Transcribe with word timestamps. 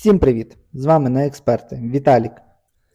Всім 0.00 0.18
привіт! 0.18 0.56
З 0.72 0.84
вами 0.84 1.10
не 1.10 1.26
експерти 1.26 1.76
Віталік. 1.76 2.32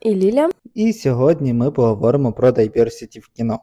І 0.01 0.15
Ліля. 0.15 0.49
І 0.73 0.93
сьогодні 0.93 1.53
ми 1.53 1.71
поговоримо 1.71 2.33
про 2.33 2.49
diversity 2.49 3.19
в 3.19 3.27
кіно. 3.27 3.59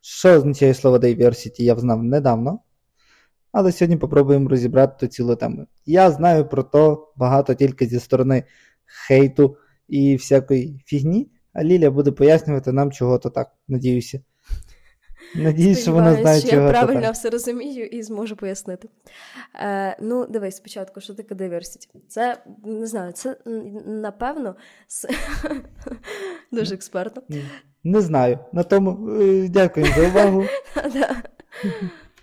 Що 0.00 0.28
означає 0.28 0.74
слово 0.74 0.98
diversity, 0.98 1.62
я 1.62 1.74
взнав 1.74 2.04
недавно, 2.04 2.58
але 3.52 3.72
сьогодні 3.72 3.96
попробуємо 3.96 4.48
розібрати 4.48 4.94
ту 5.00 5.06
цілу 5.06 5.36
тему. 5.36 5.66
Я 5.86 6.10
знаю 6.10 6.48
про 6.48 6.62
то 6.62 7.12
багато 7.16 7.54
тільки 7.54 7.86
зі 7.86 8.00
сторони 8.00 8.44
хейту 9.06 9.56
і 9.88 10.16
всякої 10.16 10.82
фігні, 10.86 11.30
а 11.52 11.64
Ліля 11.64 11.90
буде 11.90 12.12
пояснювати 12.12 12.72
нам, 12.72 12.92
чого 12.92 13.18
то 13.18 13.30
так, 13.30 13.50
надіюся. 13.68 14.20
Надіюсь, 15.34 15.82
що 15.82 15.92
вона 15.92 16.14
знає, 16.14 16.40
що 16.40 16.56
я 16.56 16.68
правильно 16.68 17.06
то 17.06 17.12
все 17.12 17.30
розумію 17.30 17.86
і 17.86 18.02
зможу 18.02 18.36
пояснити. 18.36 18.88
Е, 19.54 19.96
Ну, 20.00 20.26
дивись 20.26 20.56
спочатку, 20.56 21.00
що 21.00 21.14
таке 21.14 21.34
diversity? 21.34 21.88
Це 22.08 22.42
не 22.64 22.86
знаю, 22.86 23.12
це 23.12 23.36
напевно 23.86 24.56
с... 24.88 25.08
дуже 26.52 26.74
експертно. 26.74 27.22
Не 27.84 28.00
знаю. 28.00 28.38
На 28.52 28.62
тому 28.62 29.10
е, 29.20 29.48
дякую 29.48 29.86
за 29.86 30.08
увагу. 30.08 30.44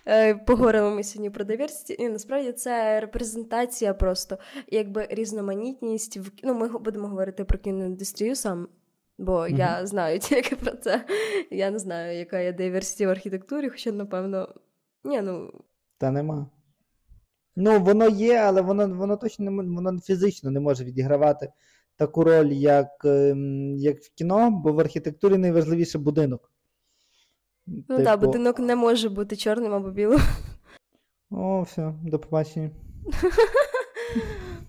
Е, 0.06 0.34
Поговоримо 0.34 0.90
ми 0.90 1.04
сьогодні 1.04 1.30
про 1.30 1.44
diversity. 1.44 1.92
І 1.92 2.08
насправді 2.08 2.52
це 2.52 3.00
репрезентація 3.00 3.94
просто, 3.94 4.38
якби 4.68 5.06
різноманітність 5.10 6.16
в 6.16 6.30
ну, 6.42 6.54
ми 6.54 6.68
будемо 6.68 7.08
говорити 7.08 7.44
про 7.44 7.58
кіноіндустрію 7.58 8.36
сам. 8.36 8.68
Бо 9.20 9.32
mm-hmm. 9.32 9.56
я 9.56 9.86
знаю 9.86 10.18
тільки 10.28 10.56
про 10.56 10.72
це. 10.72 11.04
Я 11.50 11.70
не 11.70 11.78
знаю, 11.78 12.18
яка 12.18 12.40
є 12.40 12.52
diversity 12.52 13.06
в 13.06 13.10
архітектурі, 13.10 13.68
хоча, 13.68 13.92
напевно, 13.92 14.54
ні, 15.04 15.22
ну. 15.22 15.52
Та 15.98 16.10
нема. 16.10 16.46
Ну, 17.56 17.80
воно 17.80 18.08
є, 18.08 18.36
але 18.36 18.60
воно 18.60 18.88
воно 18.88 19.16
точно 19.16 19.50
не 19.50 19.62
воно 19.62 20.00
фізично 20.00 20.50
не 20.50 20.60
може 20.60 20.84
відігравати 20.84 21.52
таку 21.96 22.24
роль, 22.24 22.52
як 22.52 22.88
ем, 23.04 23.76
як 23.76 23.98
в 24.00 24.14
кіно, 24.14 24.50
бо 24.50 24.72
в 24.72 24.80
архітектурі 24.80 25.36
найважливіше 25.36 25.98
будинок. 25.98 26.52
Ну 27.66 27.84
так, 28.04 28.20
типу... 28.20 28.26
будинок 28.26 28.58
не 28.58 28.76
може 28.76 29.08
бути 29.08 29.36
чорним 29.36 29.74
або 29.74 29.90
білим. 29.90 30.20
О, 31.30 31.62
все, 31.62 31.94
до 32.02 32.18
побачення. 32.18 32.70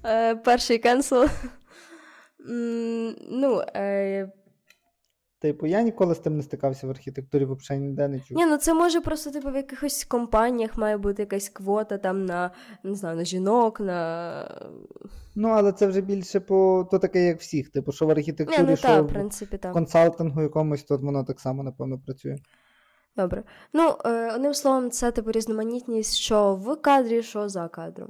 Е, 0.05 0.35
перший 0.35 0.77
кенсел. 0.77 1.29
Ну, 3.29 3.61
е, 3.75 4.31
Типу, 5.41 5.67
я 5.67 5.81
ніколи 5.81 6.15
з 6.15 6.19
тим 6.19 6.37
не 6.37 6.43
стикався 6.43 6.87
в 6.87 6.89
архітектурі, 6.89 7.45
взагалі 7.45 7.83
ніде 7.83 8.07
не 8.07 8.19
чув. 8.19 8.37
Ні, 8.37 8.45
ну 8.45 8.57
це 8.57 8.73
може 8.73 9.01
просто 9.01 9.31
типу 9.31 9.51
в 9.51 9.55
якихось 9.55 10.03
компаніях 10.03 10.77
має 10.77 10.97
бути 10.97 11.21
якась 11.21 11.49
квота 11.49 11.97
там 11.97 12.25
на 12.25 12.51
не 12.83 12.95
знаю, 12.95 13.17
на 13.17 13.25
жінок, 13.25 13.79
на. 13.79 14.61
Ну, 15.35 15.49
але 15.49 15.71
це 15.71 15.87
вже 15.87 16.01
більше 16.01 16.39
по 16.39 16.87
то 16.91 16.99
таке, 16.99 17.25
як 17.25 17.39
всіх. 17.39 17.69
Типу, 17.69 17.91
що 17.91 18.05
в 18.05 18.11
архітектурі, 18.11 18.61
Ні, 18.61 18.69
ну, 18.69 18.75
що 18.75 18.87
та, 18.87 19.01
в 19.01 19.07
принципі, 19.07 19.57
так. 19.57 19.73
консалтингу 19.73 20.41
якомусь, 20.41 20.83
то 20.83 20.97
воно 20.97 21.23
так 21.23 21.39
само, 21.39 21.63
напевно, 21.63 21.99
працює. 21.99 22.35
Добре. 23.17 23.43
Ну, 23.73 23.95
е, 24.05 24.35
одним 24.35 24.53
словом, 24.53 24.91
це 24.91 25.11
типу 25.11 25.31
різноманітність, 25.31 26.15
що 26.15 26.55
в 26.55 26.75
кадрі, 26.75 27.23
що 27.23 27.49
за 27.49 27.67
кадром. 27.67 28.09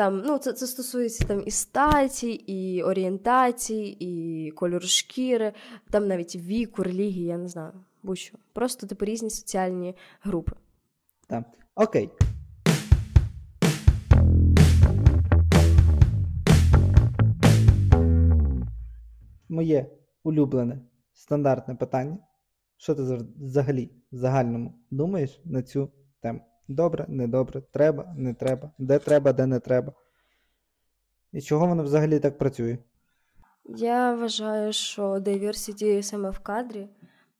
Там, 0.00 0.22
ну, 0.26 0.38
Це 0.38 0.52
це 0.52 0.66
стосується 0.66 1.24
там 1.24 1.42
і 1.46 1.50
статі, 1.50 2.30
і 2.32 2.82
орієнтації, 2.82 3.96
і 4.00 4.50
кольору 4.50 4.86
шкіри, 4.86 5.52
там 5.90 6.08
навіть 6.08 6.36
віку, 6.36 6.82
релігії, 6.82 7.24
я 7.24 7.38
не 7.38 7.48
знаю, 7.48 7.72
будь-що. 8.02 8.38
Просто 8.52 8.86
типу 8.86 9.04
різні 9.04 9.30
соціальні 9.30 9.96
групи. 10.22 10.52
Так. 11.26 11.44
Окей. 11.74 12.10
Моє 19.48 19.86
улюблене 20.22 20.80
стандартне 21.12 21.74
питання. 21.74 22.18
Що 22.76 22.94
ти 22.94 23.02
взагалі 23.40 23.90
в 24.12 24.16
загальному 24.16 24.74
думаєш 24.90 25.40
на 25.44 25.62
цю 25.62 25.90
тему? 26.20 26.49
Добре, 26.70 27.04
недобре, 27.08 27.60
треба, 27.60 28.14
не 28.16 28.34
треба, 28.34 28.70
де 28.78 28.98
треба, 28.98 29.32
де 29.32 29.46
не 29.46 29.60
треба. 29.60 29.92
І 31.32 31.40
чого 31.40 31.66
воно 31.66 31.82
взагалі 31.82 32.18
так 32.18 32.38
працює? 32.38 32.78
Я 33.64 34.14
вважаю, 34.14 34.72
що 34.72 35.02
diversity 35.14 36.02
саме 36.02 36.30
в 36.30 36.38
кадрі. 36.38 36.88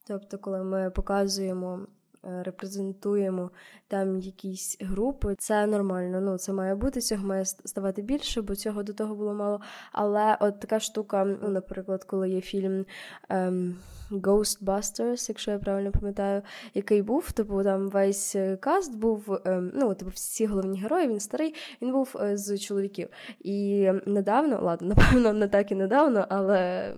Тобто, 0.07 0.39
коли 0.39 0.65
ми 0.65 0.91
показуємо, 0.91 1.87
репрезентуємо 2.23 3.51
там 3.89 4.19
якісь 4.19 4.77
групи, 4.81 5.35
це 5.39 5.67
нормально. 5.67 6.21
Ну, 6.21 6.39
це 6.39 6.53
має 6.53 6.75
бути, 6.75 7.01
цього 7.01 7.27
має 7.27 7.45
ставати 7.45 8.03
більше, 8.03 8.43
бо 8.43 8.55
цього 8.55 8.83
до 8.83 8.93
того 8.93 9.15
було 9.15 9.35
мало. 9.35 9.61
Але 9.93 10.37
от 10.41 10.61
така 10.61 10.81
штука, 10.81 11.25
ну, 11.25 11.49
наприклад, 11.49 12.05
коли 12.05 12.31
є 12.31 12.41
фільм. 12.41 12.87
Ем... 13.29 13.77
Ghostbusters, 14.11 15.29
якщо 15.29 15.51
я 15.51 15.59
правильно 15.59 15.93
пам'ятаю, 15.93 16.43
який 16.75 17.03
був. 17.03 17.33
Типу 17.33 17.63
там 17.63 17.89
весь 17.89 18.37
е, 18.37 18.57
каст 18.57 18.97
був, 18.97 19.39
ем, 19.45 19.73
ну, 19.75 19.95
типу, 19.95 20.11
всі 20.11 20.47
головні 20.47 20.81
герої, 20.81 21.09
він 21.09 21.21
старий, 21.21 21.55
він 21.83 21.93
був 21.93 22.17
е, 22.21 22.37
з 22.37 22.59
чоловіків. 22.59 23.09
І 23.41 23.91
недавно, 24.07 24.61
ладно, 24.63 24.89
напевно, 24.97 25.33
не 25.33 25.49
так 25.49 25.73
і 25.73 25.75
недавно, 25.75 26.27
але. 26.29 26.95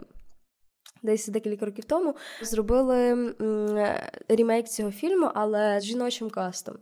Десь 1.03 1.29
декілька 1.29 1.67
років 1.67 1.85
тому 1.85 2.17
зробили 2.43 3.35
ремейк 4.29 4.69
цього 4.69 4.91
фільму, 4.91 5.31
але 5.35 5.81
з 5.81 5.85
жіночим 5.85 6.31
кастом. 6.31 6.77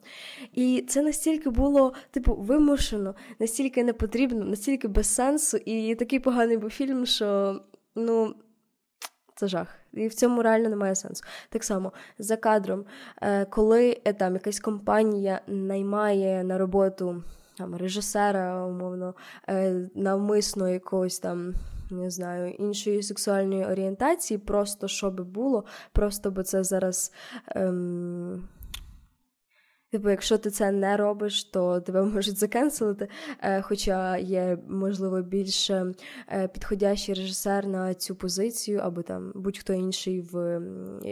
І 0.53 0.85
це 0.89 1.03
настільки 1.03 1.51
було, 1.51 1.93
типу, 2.11 2.35
вимушено, 2.35 3.15
настільки 3.39 3.85
непотрібно, 3.85 4.45
настільки 4.45 4.89
без 4.89 5.15
сенсу, 5.15 5.57
і 5.57 5.95
такий 5.95 6.21
поганий 6.21 6.57
був 6.57 6.71
фільм, 6.71 7.07
що 7.07 7.61
ну, 7.95 8.35
це 9.37 9.49
жах. 9.49 9.69
І 9.93 10.09
в 10.09 10.15
цьому 10.15 10.43
реально 10.43 10.69
немає 10.69 10.95
сенсу. 10.95 11.25
Так 11.49 11.65
само 11.65 11.93
за 12.19 12.37
кадром, 12.37 12.85
е, 13.23 13.45
коли 13.45 14.01
е, 14.05 14.13
там 14.13 14.35
якась 14.35 14.61
компанія 14.61 15.41
наймає 15.47 16.45
на 16.45 16.59
роботу 16.59 17.23
там 17.59 17.77
режисера, 17.77 18.67
умовно, 18.67 19.15
е, 19.49 19.89
навмисно 19.95 20.69
якогось 20.69 21.19
там. 21.19 21.55
Не 21.91 22.11
знаю, 22.11 22.53
іншої 22.53 23.03
сексуальної 23.03 23.65
орієнтації, 23.65 24.39
просто 24.39 24.89
щоб 24.89 25.21
було, 25.21 25.65
просто 25.93 26.31
бо 26.31 26.43
це 26.43 26.65
зараз 26.65 27.12
ем, 27.47 28.49
Типу, 29.91 30.11
якщо 30.11 30.39
ти 30.39 30.51
це 30.51 30.71
не 30.71 30.97
робиш, 30.97 31.45
то 31.45 31.81
тебе 31.81 32.03
можуть 32.15 32.37
закенселити. 32.37 33.09
Е, 33.43 33.62
хоча 33.62 34.17
є, 34.17 34.59
можливо, 34.69 35.23
більш 35.23 35.71
е, 35.71 35.95
підходящий 36.55 37.15
режисер 37.15 37.67
на 37.67 37.95
цю 37.95 38.15
позицію, 38.15 38.81
або 38.83 39.03
там 39.03 39.33
будь-хто 39.34 39.72
інший 39.72 40.21
в 40.21 40.61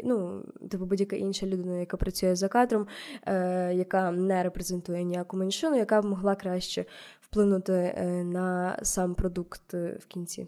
ну, 0.04 0.42
типу 0.70 0.86
будь-яка 0.86 1.16
інша 1.16 1.46
людина, 1.46 1.78
яка 1.78 1.96
працює 1.96 2.36
за 2.36 2.48
кадром, 2.48 2.86
е, 3.26 3.74
яка 3.74 4.10
не 4.10 4.42
репрезентує 4.42 5.04
ніяку 5.04 5.36
меншину, 5.36 5.76
яка 5.76 6.02
б 6.02 6.04
могла 6.04 6.34
краще 6.34 6.84
вплинути 7.20 7.94
на 8.24 8.78
сам 8.82 9.14
продукт 9.14 9.74
в 9.74 10.06
кінці. 10.08 10.46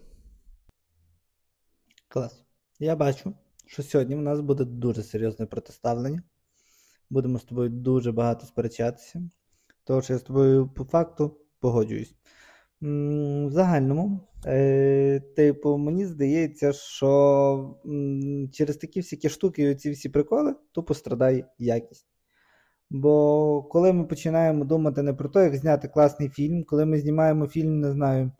Клас. 2.13 2.45
Я 2.79 2.95
бачу, 2.95 3.33
що 3.65 3.83
сьогодні 3.83 4.15
в 4.15 4.21
нас 4.21 4.39
буде 4.39 4.65
дуже 4.65 5.03
серйозне 5.03 5.45
протиставлення 5.45 6.23
будемо 7.09 7.39
з 7.39 7.43
тобою 7.43 7.69
дуже 7.69 8.11
багато 8.11 8.45
сперечатися, 8.45 9.21
тому 9.83 10.01
що 10.01 10.13
я 10.13 10.19
з 10.19 10.23
тобою 10.23 10.67
по 10.67 10.83
факту 10.83 11.37
погоджуюсь. 11.59 12.15
В 12.81 13.49
загальному, 13.49 14.19
е, 14.45 15.19
типу, 15.35 15.77
мені 15.77 16.05
здається, 16.05 16.73
що 16.73 17.79
через 18.51 18.77
такі 18.77 18.99
всякі 18.99 19.29
штуки 19.29 19.71
і 19.71 19.75
ці 19.75 19.91
всі 19.91 20.09
приколи 20.09 20.55
тупо 20.71 20.93
страдає 20.93 21.45
якість. 21.57 22.07
Бо 22.89 23.63
коли 23.63 23.93
ми 23.93 24.03
починаємо 24.03 24.65
думати 24.65 25.01
не 25.01 25.13
про 25.13 25.29
те, 25.29 25.43
як 25.43 25.55
зняти 25.55 25.87
класний 25.87 26.29
фільм, 26.29 26.63
коли 26.63 26.85
ми 26.85 26.99
знімаємо 26.99 27.47
фільм, 27.47 27.79
не 27.79 27.91
знаю. 27.91 28.31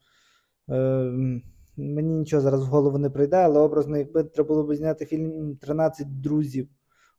Е, 0.70 1.42
Мені 1.82 2.14
нічого 2.14 2.42
зараз 2.42 2.64
в 2.64 2.68
голову 2.68 2.98
не 2.98 3.10
прийде, 3.10 3.38
але 3.38 3.60
образно, 3.60 3.98
якби 3.98 4.24
треба 4.24 4.48
було 4.48 4.64
б 4.64 4.76
зняти 4.76 5.06
фільм 5.06 5.58
13 5.62 6.22
друзів. 6.22 6.68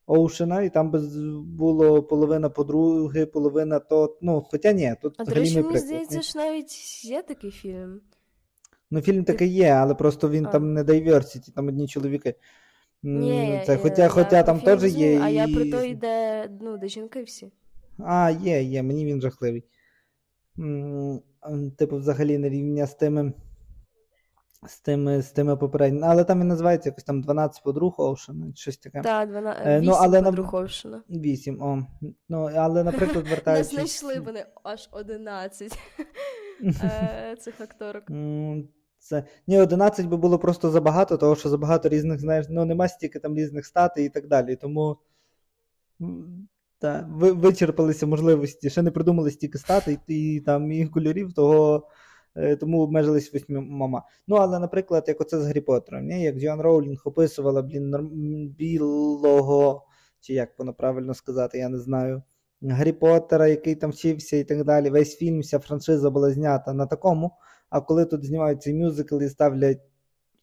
Оушена, 0.07 0.63
і 0.63 0.71
там 0.71 0.91
би 0.91 1.01
було 1.41 2.03
половина 2.03 2.51
подруги, 2.51 3.27
половина 3.27 3.79
то. 3.79 4.17
Ну, 4.21 4.47
хоча 4.51 4.73
ні, 4.73 4.95
тут 5.03 5.15
А 5.19 5.25
до 5.25 5.35
речі, 5.35 5.63
мені 5.63 5.79
здається, 5.79 6.23
що 6.23 6.39
навіть 6.39 7.05
є 7.05 7.23
такий 7.23 7.51
фільм. 7.51 8.01
Ну, 8.91 9.01
фільм 9.01 9.25
такий 9.25 9.49
є, 9.49 9.69
але 9.71 9.95
просто 9.95 10.31
він 10.31 10.47
а. 10.47 10.51
там 10.51 10.75
не 10.75 10.83
diversity, 10.83 11.53
там 11.55 11.69
одні 11.69 11.89
чоловіки. 11.89 12.35
Ні, 13.03 13.63
це, 13.67 13.77
Хоча 13.77 14.09
хоча 14.09 14.43
там 14.43 14.61
теж 14.61 14.95
є. 14.95 15.21
А 15.23 15.29
і... 15.29 15.35
я 15.35 15.49
про 15.49 15.65
то 15.71 15.85
йде, 15.85 16.49
ну, 16.61 16.79
де 16.79 16.89
жінки 16.89 17.23
всі. 17.23 17.53
А, 17.99 18.31
є, 18.31 18.63
є, 18.63 18.83
мені 18.83 19.07
він 19.07 19.21
жахливий. 19.21 19.65
Типу, 21.77 21.97
взагалі 21.97 22.39
на 22.39 22.49
рівня 22.49 22.87
з 22.87 22.95
тими 22.95 23.33
з 24.67 24.81
тими 24.81 25.23
з 25.23 25.31
тими 25.31 25.57
попередніми. 25.57 26.07
Але 26.07 26.25
там 26.25 26.41
він 26.41 26.49
називається 26.49 26.89
якось 26.89 27.05
там 27.05 27.23
12 27.23 27.63
подруг 27.63 27.95
Оушена, 27.99 28.47
щось 28.55 28.77
таке. 28.77 29.01
Так, 29.01 29.29
12, 29.29 29.67
8 29.67 29.85
ну, 29.85 29.93
але 29.93 30.23
подруг 30.23 30.55
Оушена. 30.55 31.03
8, 31.09 31.63
о. 31.63 31.87
Ну, 32.29 32.51
але, 32.57 32.85
наприклад, 32.85 33.27
вертаючись... 33.31 33.73
Не 33.73 33.77
знайшли 33.77 34.21
вони 34.21 34.47
аж 34.63 34.89
11. 34.93 35.79
е, 36.63 37.37
цих 37.41 37.61
акторок. 37.61 38.05
Це 38.99 39.25
ні, 39.47 39.61
11 39.61 40.07
би 40.07 40.17
було 40.17 40.39
просто 40.39 40.71
забагато, 40.71 41.17
тому 41.17 41.37
що 41.37 41.49
забагато 41.49 41.89
різних, 41.89 42.21
знаєш, 42.21 42.47
ну 42.51 42.65
нема 42.65 42.89
стільки 42.89 43.19
там 43.19 43.37
різних 43.37 43.67
статей 43.67 44.07
і 44.07 44.09
так 44.09 44.29
далі. 44.29 44.57
Тому 44.57 44.97
та, 46.79 47.09
ви, 47.11 47.33
вичерпалися 47.33 48.07
можливості, 48.07 48.71
ще 48.71 48.83
не 48.83 48.91
придумали 48.91 49.31
стільки 49.31 49.59
статей 49.59 49.99
і 50.07 50.43
там 50.47 50.73
і 50.73 50.87
кольорів, 50.87 51.33
того, 51.33 51.77
е, 51.77 51.81
тому 52.61 52.83
обмежились 52.83 53.33
восьмома. 53.33 54.03
Ну, 54.27 54.37
але, 54.37 54.59
наприклад, 54.59 55.05
як 55.09 55.21
оце 55.21 55.41
з 55.41 55.47
Гаррі 55.47 55.61
Поттером, 55.61 56.07
ні? 56.07 56.23
як 56.23 56.37
Джоан 56.37 56.61
Роулінг 56.61 57.03
описувала 57.05 57.63
блін, 57.63 58.49
білого, 58.59 59.87
чи 60.21 60.35
як 60.35 60.59
воно 60.59 60.75
правильно 60.75 61.15
сказати, 61.15 61.59
я 61.59 61.69
не 61.69 61.79
знаю. 61.79 62.23
Гаррі 62.63 62.93
Поттера, 62.93 63.49
який 63.49 63.75
там 63.75 63.91
вчився 63.91 64.37
і 64.37 64.45
так 64.45 64.65
далі. 64.65 64.91
Весь 64.91 65.17
фільм, 65.17 65.41
вся 65.41 65.59
франшиза 65.59 66.11
була 66.11 66.31
знята 66.31 66.73
на 66.73 66.87
такому. 66.87 67.33
А 67.71 67.81
коли 67.81 68.05
тут 68.05 68.25
знімають 68.25 68.63
цей 68.63 68.75
мюзикл 68.75 69.23
і 69.23 69.29
ставлять 69.29 69.81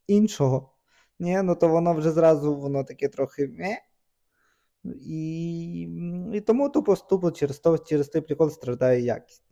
іншого, 0.08 0.72
ні, 1.20 1.42
ну 1.44 1.56
то 1.56 1.68
воно 1.68 1.94
вже 1.94 2.12
зразу 2.12 2.56
воно 2.56 2.84
таке 2.84 3.08
трохи. 3.08 3.44
Е? 3.44 3.82
І 5.06 5.82
і 6.34 6.42
тому 6.42 6.70
тупо 6.70 6.96
тупо 6.96 7.32
через 7.32 7.62
через 7.86 8.08
той 8.10 8.22
прикол 8.22 8.50
страждає 8.50 9.02
якість. 9.02 9.44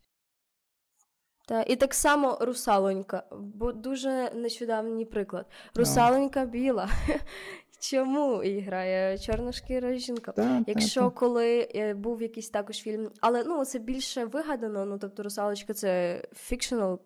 Та, 1.47 1.61
і 1.61 1.75
так 1.75 1.93
само 1.93 2.37
русалонька, 2.41 3.23
бо 3.31 3.71
дуже 3.71 4.31
нещодавній 4.35 5.05
приклад. 5.05 5.45
Русалонька 5.75 6.45
біла. 6.45 6.89
Чому 7.79 8.43
і 8.43 8.59
грає 8.59 9.17
чорношкіра 9.17 9.93
жінка? 9.93 10.31
Та, 10.31 10.63
Якщо 10.67 11.01
та, 11.01 11.09
коли 11.09 11.69
е, 11.75 11.93
був 11.93 12.21
якийсь 12.21 12.49
також 12.49 12.75
фільм, 12.77 13.11
але 13.21 13.43
ну 13.43 13.65
це 13.65 13.79
більше 13.79 14.25
вигадано. 14.25 14.85
Ну 14.85 14.97
тобто 14.97 15.23
русалочка 15.23 15.73
це 15.73 16.21
Е, 16.23 16.97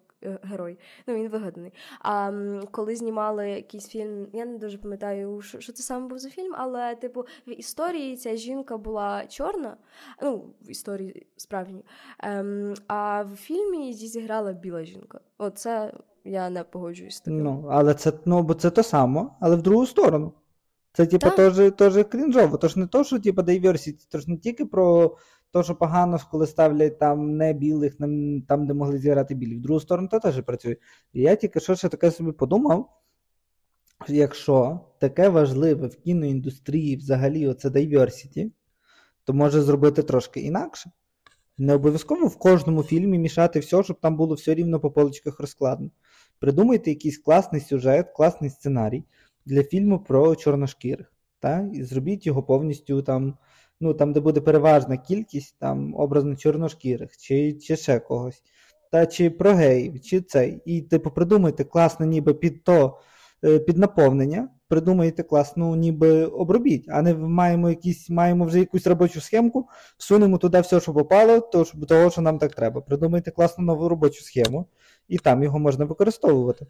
герой. 0.43 0.77
Ну, 1.07 1.15
він 1.15 1.29
вигаданий. 1.29 1.73
А 1.99 2.31
коли 2.71 2.95
знімали 2.95 3.49
якийсь 3.49 3.87
фільм, 3.87 4.27
я 4.33 4.45
не 4.45 4.57
дуже 4.57 4.77
пам'ятаю, 4.77 5.41
що, 5.41 5.59
що 5.59 5.73
це 5.73 5.83
саме 5.83 6.07
був 6.07 6.19
за 6.19 6.29
фільм, 6.29 6.55
але, 6.57 6.95
типу, 6.95 7.25
в 7.47 7.59
історії 7.59 8.15
ця 8.15 8.35
жінка 8.35 8.77
була 8.77 9.27
чорна, 9.27 9.77
ну, 10.21 10.45
в 10.61 10.69
історії 10.69 11.27
справжній. 11.37 11.85
Ем, 12.19 12.73
а 12.87 13.23
в 13.23 13.35
фільмі 13.35 13.77
її 13.77 14.07
зіграла 14.07 14.53
біла 14.53 14.83
жінка. 14.83 15.19
Оце 15.37 15.93
я 16.23 16.49
не 16.49 16.63
погоджуюсь 16.63 17.15
з 17.15 17.21
таким. 17.21 17.43
Ну, 17.43 17.67
але 17.71 17.93
це 17.93 18.13
ну, 18.25 18.43
бо 18.43 18.53
це 18.53 18.69
то 18.69 18.83
само, 18.83 19.35
але 19.39 19.55
в 19.55 19.61
другу 19.61 19.85
сторону. 19.85 20.33
Це, 20.93 21.05
типу, 21.05 21.29
теж, 21.29 21.71
теж 21.77 22.05
крінжово. 22.09 22.57
Тож 22.57 22.75
не 22.75 22.87
то, 22.87 23.03
що 23.03 23.19
типу, 23.19 23.41
diversity, 23.41 24.07
тож 24.09 24.27
не 24.27 24.37
тільки 24.37 24.65
про 24.65 25.17
то, 25.51 25.63
що 25.63 25.75
погано, 25.75 26.19
коли 26.31 26.47
ставлять 26.47 26.99
там 26.99 27.37
не 27.37 27.53
білих, 27.53 27.95
там, 28.47 28.67
де 28.67 28.73
могли 28.73 28.97
зіграти 28.97 29.35
білі. 29.35 29.57
В 29.57 29.61
другу 29.61 29.79
сторону, 29.79 30.07
то 30.07 30.19
теж 30.19 30.41
працює. 30.41 30.75
І 31.13 31.21
я 31.21 31.35
тільки 31.35 31.59
що 31.59 31.75
ще 31.75 31.89
таке 31.89 32.11
собі 32.11 32.31
подумав, 32.31 32.89
якщо 34.07 34.79
таке 34.99 35.29
важливе 35.29 35.87
в 35.87 35.95
кіноіндустрії 35.95 36.97
взагалі 36.97 37.47
оце 37.47 37.69
diversity, 37.69 38.51
то 39.23 39.33
може 39.33 39.61
зробити 39.61 40.03
трошки 40.03 40.39
інакше. 40.39 40.91
Не 41.57 41.73
обов'язково 41.73 42.27
в 42.27 42.37
кожному 42.37 42.83
фільмі 42.83 43.19
мішати 43.19 43.59
все, 43.59 43.83
щоб 43.83 43.99
там 43.99 44.15
було 44.15 44.35
все 44.35 44.53
рівно 44.53 44.79
по 44.79 44.91
поличках 44.91 45.39
розкладно. 45.39 45.89
Придумайте 46.39 46.89
якийсь 46.89 47.17
класний 47.17 47.61
сюжет, 47.61 48.11
класний 48.15 48.49
сценарій 48.49 49.03
для 49.45 49.63
фільму 49.63 49.99
про 49.99 50.35
чорношкірих. 50.35 51.13
Та? 51.39 51.69
І 51.73 51.83
зробіть 51.83 52.25
його 52.25 52.43
повністю 52.43 53.01
там 53.01 53.37
ну 53.81 53.93
там, 53.93 54.13
де 54.13 54.19
буде 54.19 54.41
переважна 54.41 54.97
кількість 54.97 55.55
там 55.59 55.95
образно 55.95 56.35
чорношкірих, 56.35 57.17
чи 57.17 57.53
чи 57.53 57.75
ще 57.75 57.99
когось, 57.99 58.43
та 58.91 59.05
чи 59.05 59.29
про 59.29 59.53
геїв, 59.53 60.01
чи 60.01 60.21
цей. 60.21 60.61
І 60.65 60.81
типу 60.81 61.11
придумайте 61.11 61.63
класно, 61.63 62.05
ніби 62.05 62.33
під 62.33 62.63
то 62.63 62.99
е, 63.43 63.59
під 63.59 63.77
наповнення, 63.77 64.49
придумайте 64.67 65.23
класну, 65.23 65.75
ніби 65.75 66.25
обробіть, 66.25 66.85
а 66.89 67.01
не 67.01 67.13
маємо 67.15 67.69
якісь, 67.69 68.09
маємо 68.09 68.45
вже 68.45 68.59
якусь 68.59 68.87
робочу 68.87 69.21
схемку, 69.21 69.67
всунемо 69.97 70.37
туди 70.37 70.61
все, 70.61 70.79
що 70.79 70.93
попало, 70.93 71.39
то, 71.39 71.63
того, 71.63 72.09
що 72.09 72.21
нам 72.21 72.39
так 72.39 72.55
треба. 72.55 72.81
Придумайте 72.81 73.31
класну 73.31 73.65
нову 73.65 73.89
робочу 73.89 74.23
схему, 74.23 74.65
і 75.07 75.17
там 75.17 75.43
його 75.43 75.59
можна 75.59 75.85
використовувати. 75.85 76.65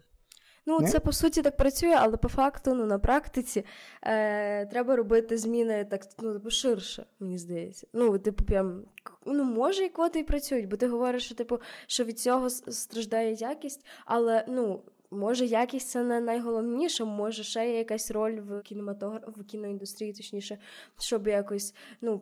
Ну, 0.66 0.80
Не? 0.80 0.88
це 0.88 1.00
по 1.00 1.12
суті 1.12 1.42
так 1.42 1.56
працює, 1.56 1.94
але 1.98 2.16
по 2.16 2.28
факту, 2.28 2.74
ну 2.74 2.86
на 2.86 2.98
практиці 2.98 3.64
е, 4.02 4.66
треба 4.66 4.96
робити 4.96 5.38
зміни 5.38 5.84
так 5.84 6.06
ну, 6.22 6.32
типу, 6.32 6.50
ширше, 6.50 7.06
мені 7.20 7.38
здається. 7.38 7.86
Ну, 7.92 8.18
типу, 8.18 8.44
прям 8.44 8.84
ну 9.26 9.44
може 9.44 9.84
і 9.84 9.88
квоти 9.88 10.18
і 10.18 10.24
працюють, 10.24 10.68
бо 10.68 10.76
ти 10.76 10.88
говориш, 10.88 11.24
що 11.24 11.34
типу, 11.34 11.58
що 11.86 12.04
від 12.04 12.18
цього 12.18 12.50
страждає 12.50 13.32
якість, 13.32 13.86
але 14.04 14.44
ну. 14.48 14.82
Може, 15.14 15.46
якість 15.46 15.88
це 15.88 16.02
не 16.02 16.20
найголовніше, 16.20 17.04
може 17.04 17.42
ще 17.42 17.70
є 17.70 17.78
якась 17.78 18.10
роль 18.10 18.40
в 18.40 18.62
кінематограф 18.62 19.36
в 19.36 19.44
кіноіндустрії, 19.44 20.12
точніше, 20.12 20.58
щоб 20.98 21.28
якось 21.28 21.74
ну, 22.00 22.20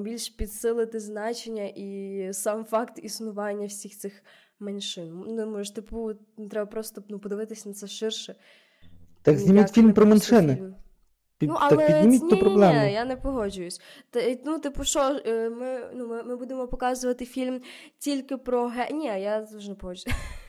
більш 0.00 0.28
підсилити 0.28 1.00
значення 1.00 1.64
і 1.64 2.28
сам 2.32 2.64
факт 2.64 2.98
існування 3.02 3.66
всіх 3.66 3.98
цих 3.98 4.22
меншин. 4.62 5.24
Ну, 5.28 5.46
може, 5.46 5.74
типу, 5.74 6.10
треба 6.50 6.66
просто 6.66 7.02
ну, 7.08 7.18
подивитися 7.18 7.68
на 7.68 7.74
це 7.74 7.86
ширше. 7.86 8.34
Так 9.22 9.38
зніміть 9.38 9.70
фільм 9.70 9.92
про 9.92 10.06
меншини. 10.06 10.56
Фільм. 10.56 10.74
Під, 11.38 11.48
ну, 11.48 11.56
але 11.58 11.76
так 11.76 11.86
підніміть 11.86 12.22
ні, 12.22 12.30
ту 12.30 12.36
проблему. 12.38 12.80
Ні, 12.80 12.92
я 12.92 13.04
не 13.04 13.16
погоджуюсь. 13.16 13.80
Та, 14.10 14.36
ну, 14.44 14.58
типу, 14.58 14.84
що 14.84 15.00
е, 15.26 15.50
ми 15.50 15.80
ну, 15.94 16.06
ми, 16.06 16.22
ми 16.22 16.36
будемо 16.36 16.68
показувати 16.68 17.24
фільм 17.24 17.60
тільки 17.98 18.36
про 18.36 18.68
ге. 18.68 18.88
Ні, 18.92 19.04
я 19.04 19.46
дуже 19.52 19.68
не 19.68 19.74
погоджуюсь. 19.74 20.16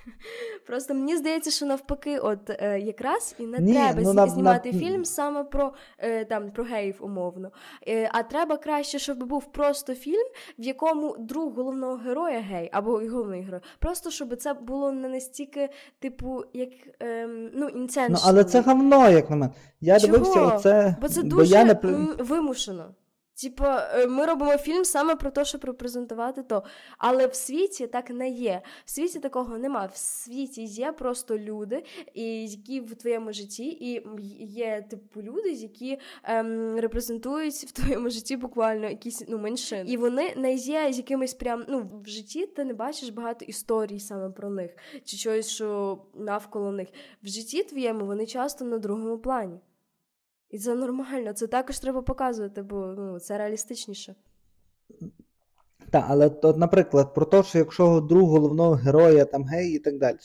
Просто 0.67 0.93
мені 0.93 1.17
здається, 1.17 1.51
що 1.51 1.65
навпаки, 1.65 2.19
от 2.19 2.49
е, 2.49 2.79
якраз 2.79 3.35
і 3.39 3.43
не 3.43 3.59
Ні, 3.59 3.73
треба 3.73 4.01
ну, 4.01 4.13
на, 4.13 4.27
знімати 4.27 4.71
на... 4.71 4.79
фільм 4.79 5.05
саме 5.05 5.43
про 5.43 5.73
е, 5.97 6.25
там 6.25 6.51
про 6.51 6.63
геїв 6.63 6.95
умовно. 6.99 7.51
Е, 7.87 8.09
а 8.13 8.23
треба 8.23 8.57
краще, 8.57 8.99
щоб 8.99 9.23
був 9.23 9.45
просто 9.51 9.95
фільм, 9.95 10.27
в 10.59 10.63
якому 10.63 11.15
друг 11.19 11.53
головного 11.53 11.95
героя 11.95 12.39
гей 12.39 12.69
або 12.73 12.91
головний 12.91 13.41
герой. 13.41 13.61
Просто 13.79 14.11
щоб 14.11 14.35
це 14.35 14.53
було 14.53 14.91
не 14.91 15.09
настільки, 15.09 15.69
типу, 15.99 16.43
як 16.53 16.69
ем, 16.99 17.51
ну, 17.53 17.67
інценшн. 17.67 18.13
Ну, 18.13 18.19
але 18.25 18.43
це 18.43 18.61
говно, 18.61 19.09
як 19.09 19.29
на 19.29 19.35
мене. 19.35 19.53
Я 19.81 19.99
Чого? 19.99 20.13
дивився 20.13 20.41
оце. 20.41 20.95
Бо 21.01 21.09
це 21.09 21.23
дуже 21.23 21.53
я 21.53 21.63
не... 21.63 21.73
вимушено. 22.19 22.85
Типа, 23.41 23.89
е, 23.93 24.07
ми 24.07 24.25
робимо 24.25 24.57
фільм 24.57 24.85
саме 24.85 25.15
про 25.15 25.31
те, 25.31 25.45
щоб 25.45 25.65
репрезентувати 25.65 26.43
то. 26.43 26.63
Але 26.97 27.27
в 27.27 27.35
світі 27.35 27.87
так 27.87 28.09
не 28.09 28.29
є. 28.29 28.61
В 28.85 28.91
світі 28.91 29.19
такого 29.19 29.57
нема. 29.57 29.85
В 29.85 29.97
світі 29.97 30.63
є 30.63 30.91
просто 30.91 31.37
люди, 31.37 31.83
які 32.13 32.81
в 32.81 32.95
твоєму 32.95 33.33
житті, 33.33 33.65
і 33.65 34.03
є 34.45 34.85
типу 34.89 35.21
люди, 35.21 35.51
які 35.51 35.99
ем, 36.23 36.79
репрезентують 36.79 37.53
в 37.53 37.71
твоєму 37.71 38.09
житті 38.09 38.37
буквально 38.37 38.89
якісь 38.89 39.23
ну, 39.27 39.37
меншини. 39.37 39.91
І 39.91 39.97
вони 39.97 40.33
не 40.35 40.53
є 40.53 40.93
з 40.93 40.97
якимось 40.97 41.33
прям 41.33 41.65
ну 41.67 41.89
в 42.03 42.07
житті. 42.07 42.45
Ти 42.45 42.63
не 42.63 42.73
бачиш 42.73 43.09
багато 43.09 43.45
історій 43.45 43.99
саме 43.99 44.29
про 44.29 44.49
них, 44.49 44.71
чи 45.03 45.17
щось, 45.17 45.49
що 45.49 45.97
навколо 46.13 46.71
них. 46.71 46.87
В 47.23 47.27
житті 47.27 47.63
твоєму 47.63 48.05
вони 48.05 48.25
часто 48.25 48.65
на 48.65 48.77
другому 48.77 49.17
плані. 49.17 49.59
І 50.53 50.59
це 50.59 50.75
нормально, 50.75 51.33
це 51.33 51.47
також 51.47 51.79
треба 51.79 52.01
показувати, 52.01 52.61
бо 52.61 52.95
ну, 52.97 53.19
це 53.19 53.37
реалістичніше. 53.37 54.15
Так, 55.89 56.05
але, 56.07 56.27
от, 56.27 56.57
наприклад, 56.57 57.13
про 57.13 57.25
те, 57.25 57.43
що 57.43 57.57
якщо 57.57 57.99
друг 57.99 58.29
головного 58.29 58.73
героя 58.73 59.25
там 59.25 59.43
гей 59.43 59.71
і 59.71 59.79
так 59.79 59.97
далі. 59.99 60.17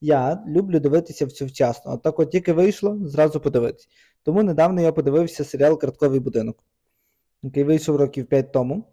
Я 0.00 0.44
люблю 0.46 0.80
дивитися 0.80 1.26
все 1.26 1.44
вчасно. 1.44 1.92
От 1.92 2.02
так 2.02 2.18
от 2.18 2.30
тільки 2.30 2.52
вийшло, 2.52 2.98
зразу 3.02 3.40
подивитися. 3.40 3.88
Тому 4.22 4.42
недавно 4.42 4.80
я 4.80 4.92
подивився 4.92 5.44
серіал 5.44 5.78
Картковий 5.78 6.20
будинок, 6.20 6.56
який 7.42 7.64
вийшов 7.64 7.96
років 7.96 8.26
5 8.26 8.52
тому. 8.52 8.84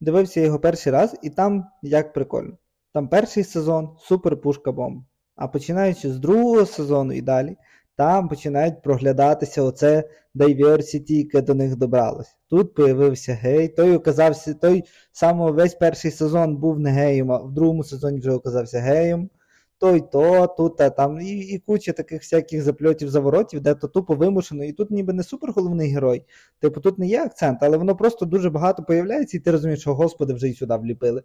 Дивився 0.00 0.40
його 0.40 0.58
перший 0.58 0.92
раз, 0.92 1.16
і 1.22 1.30
там 1.30 1.66
як 1.82 2.12
прикольно. 2.12 2.58
Там 2.92 3.08
перший 3.08 3.44
сезон 3.44 3.96
супер 4.00 4.40
пушка 4.40 4.72
бомба. 4.72 5.04
А 5.36 5.48
починаючи 5.48 6.12
з 6.12 6.18
другого 6.18 6.66
сезону 6.66 7.12
і 7.12 7.20
далі, 7.20 7.56
там 7.98 8.28
починають 8.28 8.82
проглядатися 8.82 9.62
оце 9.62 10.04
diversity, 10.34 11.12
яке 11.12 11.40
до 11.40 11.54
них 11.54 11.76
добралось. 11.76 12.36
Тут 12.50 12.74
появився 12.74 13.34
гей, 13.34 13.68
той 13.68 13.96
оказався, 13.96 14.54
той 14.54 14.84
саме 15.12 15.50
весь 15.50 15.74
перший 15.74 16.10
сезон 16.10 16.56
був 16.56 16.80
не 16.80 16.90
геєм, 16.90 17.32
а 17.32 17.38
в 17.38 17.52
другому 17.52 17.84
сезоні 17.84 18.20
вже 18.20 18.30
оказався 18.30 18.80
геєм. 18.80 19.30
Той 19.78 20.02
то, 20.12 20.46
тут, 20.46 20.80
а 20.80 20.90
там, 20.90 21.20
і 21.20 21.38
і 21.38 21.58
куча 21.58 21.92
таких 21.92 22.22
всяких 22.22 22.62
запльотів 22.62 23.10
заворотів, 23.10 23.60
де 23.60 23.74
то 23.74 23.88
тупо 23.88 24.14
вимушено. 24.14 24.64
І 24.64 24.72
тут 24.72 24.90
ніби 24.90 25.12
не 25.12 25.22
супер 25.22 25.52
головний 25.52 25.90
герой. 25.90 26.24
Типу, 26.60 26.80
тут 26.80 26.98
не 26.98 27.06
є 27.06 27.22
акцент, 27.22 27.58
але 27.62 27.76
воно 27.76 27.96
просто 27.96 28.26
дуже 28.26 28.50
багато 28.50 28.82
появляється, 28.82 29.36
і 29.36 29.40
ти 29.40 29.50
розумієш, 29.50 29.80
що 29.80 29.94
господи 29.94 30.34
вже 30.34 30.48
й 30.48 30.54
сюди 30.54 30.76
вліпили. 30.76 31.22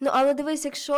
Ну, 0.00 0.10
але 0.12 0.34
дивись, 0.34 0.64
якщо 0.64 0.94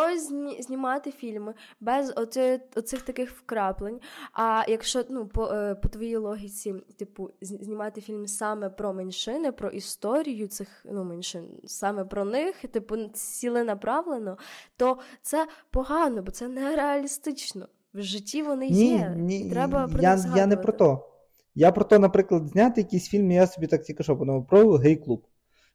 знімати 0.60 1.10
фільми 1.10 1.54
без 1.80 2.12
оцих, 2.16 2.60
оцих 2.76 3.02
таких 3.02 3.30
вкраплень, 3.30 4.00
а 4.32 4.64
якщо 4.68 5.04
ну, 5.08 5.26
по 5.26 5.46
е, 5.46 5.74
по 5.74 5.88
твоїй 5.88 6.16
логіці, 6.16 6.74
типу, 6.98 7.30
знімати 7.40 8.00
фільм 8.00 8.26
саме 8.26 8.70
про 8.70 8.92
меншини, 8.92 9.52
про 9.52 9.68
історію 9.70 10.46
цих 10.46 10.86
ну, 10.92 11.04
меншин, 11.04 11.48
саме 11.64 12.04
про 12.04 12.24
них, 12.24 12.56
типу, 12.56 12.96
ціленаправлено, 13.12 14.38
то 14.76 14.98
це 15.22 15.46
погано, 15.70 16.22
бо 16.22 16.30
це 16.30 16.48
нереалістично. 16.48 17.68
В 17.94 18.02
житті 18.02 18.42
вони 18.42 18.68
ні, 18.70 18.90
є. 18.90 19.14
Ні, 19.16 19.50
треба 19.50 19.88
про 19.88 20.02
я, 20.02 20.18
я 20.36 20.46
не 20.46 20.56
про 20.56 20.72
то. 20.72 21.08
Я 21.54 21.72
про 21.72 21.84
то, 21.84 21.98
наприклад, 21.98 22.48
зняти 22.48 22.80
якийсь 22.80 23.08
фільм, 23.08 23.30
я 23.30 23.46
собі 23.46 23.66
так 23.66 23.82
тільки 23.82 24.02
що 24.02 24.16
подумав, 24.16 24.46
про 24.46 24.72
гей-клуб 24.72 25.26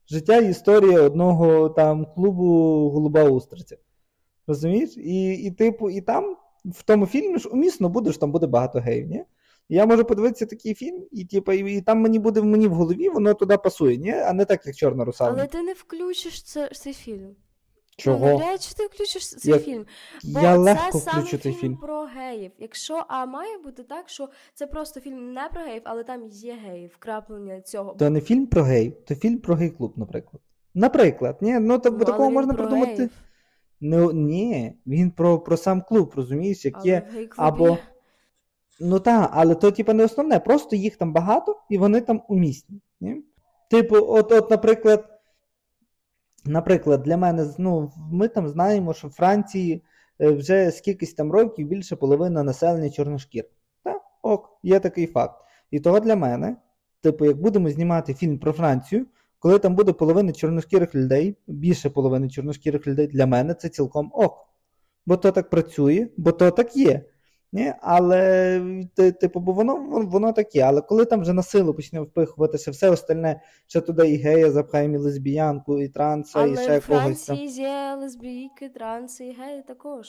життя 0.09 0.37
і 0.37 0.49
історія 0.49 1.01
одного 1.01 1.69
там 1.69 2.05
клубу 2.05 2.43
Голуба 2.89 3.23
Устриця. 3.23 3.77
Розумієш? 4.47 4.97
І, 4.97 5.33
і, 5.33 5.51
типу, 5.51 5.89
і 5.89 6.01
там 6.01 6.35
в 6.65 6.83
тому 6.83 7.05
фільмі 7.05 7.39
ж 7.39 7.49
умісно 7.49 7.89
буде, 7.89 8.11
що 8.11 8.19
там 8.19 8.31
буде 8.31 8.47
багато 8.47 8.79
геїв, 8.79 9.07
ні? 9.07 9.23
Я 9.69 9.85
можу 9.85 10.05
подивитися 10.05 10.45
такий 10.45 10.73
фільм, 10.73 11.05
і 11.11 11.25
типу, 11.25 11.51
і, 11.51 11.77
і 11.77 11.81
там 11.81 11.99
мені 11.99 12.19
буде 12.19 12.41
мені 12.41 12.67
в 12.67 12.73
голові, 12.73 13.09
воно 13.09 13.33
туди 13.33 13.57
пасує, 13.57 13.97
ні? 13.97 14.11
а 14.11 14.33
не 14.33 14.45
так, 14.45 14.65
як 14.65 14.75
чорна 14.75 15.05
русалка. 15.05 15.33
Але 15.33 15.47
ти 15.47 15.61
не 15.61 15.73
включиш 15.73 16.43
це, 16.43 16.69
цей 16.69 16.93
фільм. 16.93 17.35
Чого? 17.97 18.25
Ну, 18.27 18.39
навряд 18.39 18.61
чи 18.61 18.75
ти 18.75 18.85
включиш 18.85 19.29
цей 19.29 19.53
я, 19.53 19.59
фільм. 19.59 19.85
Бо 20.23 20.39
я 20.39 20.53
це 20.53 20.57
легко 20.57 20.99
саме 20.99 21.19
включу 21.19 21.37
цей 21.37 21.53
фільм 21.53 21.77
про 21.77 22.03
геїв. 22.03 22.51
Якщо 22.59 23.05
а 23.07 23.25
має 23.25 23.57
бути 23.57 23.83
так, 23.83 24.09
що 24.09 24.29
це 24.53 24.67
просто 24.67 24.99
фільм 24.99 25.33
не 25.33 25.49
про 25.53 25.61
геїв, 25.61 25.81
але 25.85 26.03
там 26.03 26.27
є 26.27 26.53
геїв, 26.53 26.91
вкраплення 26.95 27.61
цього. 27.61 27.93
То 27.93 28.09
не 28.09 28.21
фільм 28.21 28.47
про 28.47 28.63
геїв, 28.63 28.93
то 29.07 29.15
фільм 29.15 29.37
про 29.37 29.55
гей-клуб, 29.55 29.93
наприклад. 29.95 30.41
Наприклад, 30.73 31.37
ні, 31.41 31.59
ну, 31.59 31.79
то, 31.79 31.91
ну 31.91 32.05
такого 32.05 32.31
можна 32.31 32.53
придумати. 32.53 33.09
Ну, 33.81 34.11
Ні, 34.11 34.73
він 34.87 35.11
про 35.11 35.39
про 35.39 35.57
сам 35.57 35.81
клуб, 35.81 36.13
розумієш, 36.15 36.65
як 36.65 36.85
є. 36.85 37.07
Або. 37.37 37.77
Ну 38.79 38.99
так, 38.99 39.29
але 39.33 39.55
то, 39.55 39.71
типу, 39.71 39.93
не 39.93 40.03
основне, 40.03 40.39
просто 40.39 40.75
їх 40.75 40.97
там 40.97 41.13
багато 41.13 41.59
і 41.69 41.77
вони 41.77 42.01
там 42.01 42.21
умісні. 42.27 42.81
Ні? 43.01 43.23
Типу, 43.69 43.95
от, 43.95 44.31
от, 44.31 44.51
наприклад. 44.51 45.12
Наприклад, 46.45 47.03
для 47.03 47.17
мене 47.17 47.53
ну, 47.57 47.91
ми 48.11 48.27
там 48.27 48.49
знаємо, 48.49 48.93
що 48.93 49.07
в 49.07 49.11
Франції 49.11 49.83
е, 50.19 50.29
вже 50.29 50.71
скількись 50.71 51.13
там 51.13 51.31
років 51.31 51.67
більше 51.67 51.95
половина 51.95 52.43
населення 52.43 52.89
чорношкір. 52.89 53.45
Так, 53.83 54.01
ок, 54.21 54.59
є 54.63 54.79
такий 54.79 55.07
факт. 55.07 55.35
І 55.71 55.79
того 55.79 55.99
для 55.99 56.15
мене, 56.15 56.55
типу, 57.01 57.25
як 57.25 57.41
будемо 57.41 57.69
знімати 57.69 58.13
фільм 58.13 58.39
про 58.39 58.51
Францію, 58.51 59.05
коли 59.39 59.59
там 59.59 59.75
буде 59.75 59.93
половина 59.93 60.31
чорношкірих 60.33 60.95
людей, 60.95 61.37
більше 61.47 61.89
половини 61.89 62.29
чорношкірих 62.29 62.87
людей, 62.87 63.07
для 63.07 63.25
мене 63.25 63.53
це 63.53 63.69
цілком 63.69 64.11
ок. 64.13 64.47
Бо 65.05 65.17
то 65.17 65.31
так 65.31 65.49
працює, 65.49 66.07
бо 66.17 66.31
то 66.31 66.51
так 66.51 66.75
є. 66.75 67.05
Ні? 67.53 67.73
Але 67.81 68.61
типу, 68.95 69.39
бо 69.39 69.51
воно 69.51 69.75
воно 70.05 70.33
таке. 70.33 70.61
Але 70.61 70.81
коли 70.81 71.05
там 71.05 71.21
вже 71.21 71.33
на 71.33 71.43
силу 71.43 71.73
почне 71.73 72.01
впихуватися 72.01 72.71
все 72.71 72.89
остальне, 72.89 73.41
ще 73.67 73.81
туди 73.81 74.09
і 74.09 74.17
гея 74.17 74.51
запхаємо 74.51 74.95
і 74.95 74.97
лесбіянку, 74.97 75.79
і 75.79 75.87
транса, 75.87 76.39
але 76.39 76.51
і 76.51 76.57
ще 76.57 76.65
когось. 76.65 76.69
Але 76.69 76.79
в 76.79 76.81
Франції 76.81 77.47
є 77.47 77.95
лесбійки, 77.99 78.69
транси 78.69 79.25
і 79.25 79.33
геї 79.33 79.63
також. 79.67 80.07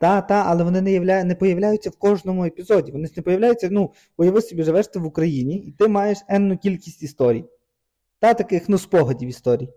Так, 0.00 0.26
та, 0.26 0.44
але 0.46 0.64
вони 0.64 0.80
не 0.80 0.92
явля... 0.92 1.24
не 1.24 1.34
появляються 1.34 1.90
в 1.90 1.96
кожному 1.96 2.44
епізоді. 2.44 2.92
Вони 2.92 3.08
не 3.16 3.22
появляються, 3.22 3.68
ну, 3.70 3.92
уяви 4.16 4.42
собі, 4.42 4.62
живеш 4.62 4.86
ти 4.86 4.98
в 4.98 5.06
Україні, 5.06 5.56
і 5.56 5.72
ти 5.72 5.88
маєш 5.88 6.18
енну 6.28 6.58
кількість 6.58 7.02
історій. 7.02 7.44
Та 8.18 8.34
таких 8.34 8.68
ну, 8.68 8.78
спогадів 8.78 9.28
історій. 9.28 9.68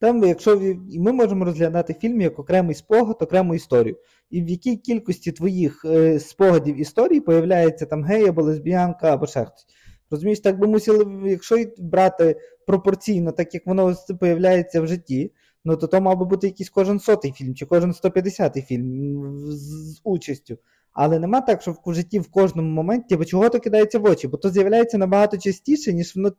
Там, 0.00 0.24
якщо 0.24 0.76
ми 0.98 1.12
можемо 1.12 1.44
розглядати 1.44 1.94
фільм 2.00 2.20
як 2.20 2.38
окремий 2.38 2.74
спогад, 2.74 3.16
окрему 3.20 3.54
історію. 3.54 3.96
І 4.30 4.42
в 4.42 4.48
якій 4.48 4.76
кількості 4.76 5.32
твоїх 5.32 5.84
е, 5.84 6.20
спогадів 6.20 6.80
історії 6.80 7.20
появляється 7.20 7.86
там 7.86 8.04
гей 8.04 8.28
або 8.28 8.42
лесбіянка, 8.42 9.14
або 9.14 9.26
ще 9.26 9.44
хтось. 9.44 9.66
Розумієш, 10.10 10.40
так 10.40 10.58
би 10.58 10.66
мусили, 10.66 11.30
якщо 11.30 11.64
брати 11.78 12.36
пропорційно, 12.66 13.32
так 13.32 13.54
як 13.54 13.66
воно 13.66 13.94
появляється 14.20 14.80
в 14.80 14.86
житті, 14.86 15.32
ну 15.64 15.76
то 15.76 15.86
то 15.86 16.00
мав 16.00 16.18
би 16.18 16.24
бути 16.24 16.46
якийсь 16.46 16.70
кожен 16.70 17.00
сотий 17.00 17.32
фільм 17.32 17.54
чи 17.54 17.66
кожен 17.66 17.92
150-й 17.92 18.62
фільм 18.62 19.22
з 19.50 20.00
участю. 20.04 20.58
Але 20.92 21.18
нема 21.18 21.40
так, 21.40 21.62
що 21.62 21.76
в 21.86 21.94
житті 21.94 22.18
в 22.18 22.30
кожному 22.30 22.70
моменті 22.70 23.16
бо 23.16 23.24
чого 23.24 23.48
то 23.48 23.60
кидається 23.60 23.98
в 23.98 24.04
очі, 24.04 24.28
бо 24.28 24.36
то 24.36 24.50
з'являється 24.50 24.98
набагато 24.98 25.36
частіше, 25.36 25.92
ніж 25.92 26.16
воно 26.16 26.32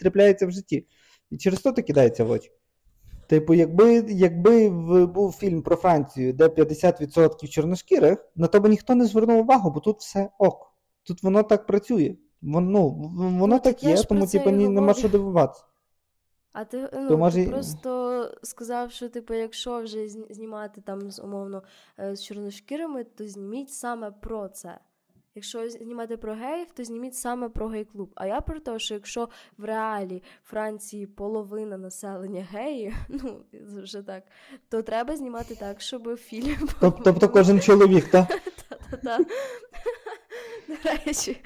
трапляється 0.00 0.46
в 0.46 0.50
житті. 0.50 0.86
І 1.30 1.36
через 1.36 1.60
то 1.60 1.72
то 1.72 1.82
кидається 1.82 2.24
в 2.24 2.30
очі. 2.30 2.50
Типу, 3.26 3.54
якби 3.54 4.04
якби 4.08 4.70
був 5.06 5.32
фільм 5.32 5.62
про 5.62 5.76
Францію, 5.76 6.32
де 6.32 6.46
50% 6.46 7.48
чорношкірих, 7.48 8.26
на 8.36 8.46
то 8.46 8.60
би 8.60 8.68
ніхто 8.68 8.94
не 8.94 9.04
звернув 9.04 9.40
увагу, 9.40 9.70
бо 9.70 9.80
тут 9.80 9.98
все 9.98 10.30
ок. 10.38 10.72
Тут 11.02 11.22
воно 11.22 11.42
так 11.42 11.66
працює. 11.66 12.14
Воно 12.42 12.70
ну, 12.70 12.90
воно 13.18 13.46
ну, 13.46 13.58
так 13.58 13.82
є, 13.82 14.02
тому 14.02 14.26
типу, 14.26 14.50
ні, 14.50 14.68
нема 14.68 14.94
що 14.94 15.08
дивуватися. 15.08 15.64
А 16.52 16.64
ти 16.64 16.88
ну, 16.92 17.08
То, 17.08 17.18
може... 17.18 17.46
просто 17.46 18.30
сказав, 18.42 18.92
що 18.92 19.08
типу, 19.08 19.34
якщо 19.34 19.80
вже 19.82 20.08
знімати 20.08 20.80
там 20.80 21.10
умовно 21.24 21.62
е, 21.98 22.16
з 22.16 22.24
чорношкірими, 22.24 23.04
то 23.04 23.28
зніміть 23.28 23.72
саме 23.72 24.10
про 24.10 24.48
це. 24.48 24.78
Якщо 25.36 25.70
знімати 25.70 26.16
про 26.16 26.34
геїв, 26.34 26.66
то 26.74 26.84
зніміть 26.84 27.14
саме 27.14 27.48
про 27.48 27.68
гей-клуб. 27.68 28.10
А 28.14 28.26
я 28.26 28.40
про 28.40 28.60
те, 28.60 28.78
що 28.78 28.94
якщо 28.94 29.28
в 29.58 29.64
реалі 29.64 30.22
Франції 30.44 31.06
половина 31.06 31.78
населення 31.78 32.46
геї, 32.52 32.94
ну 33.08 33.40
вже 33.76 34.02
так, 34.02 34.22
то 34.68 34.82
треба 34.82 35.16
знімати 35.16 35.54
так, 35.54 35.80
щоб 35.80 36.16
фільм. 36.16 36.68
Тобто 37.04 37.28
кожен 37.28 37.60
чоловік, 37.60 38.10
так? 38.10 38.26
Так. 39.04 39.26
До 40.68 40.90
речі, 41.04 41.40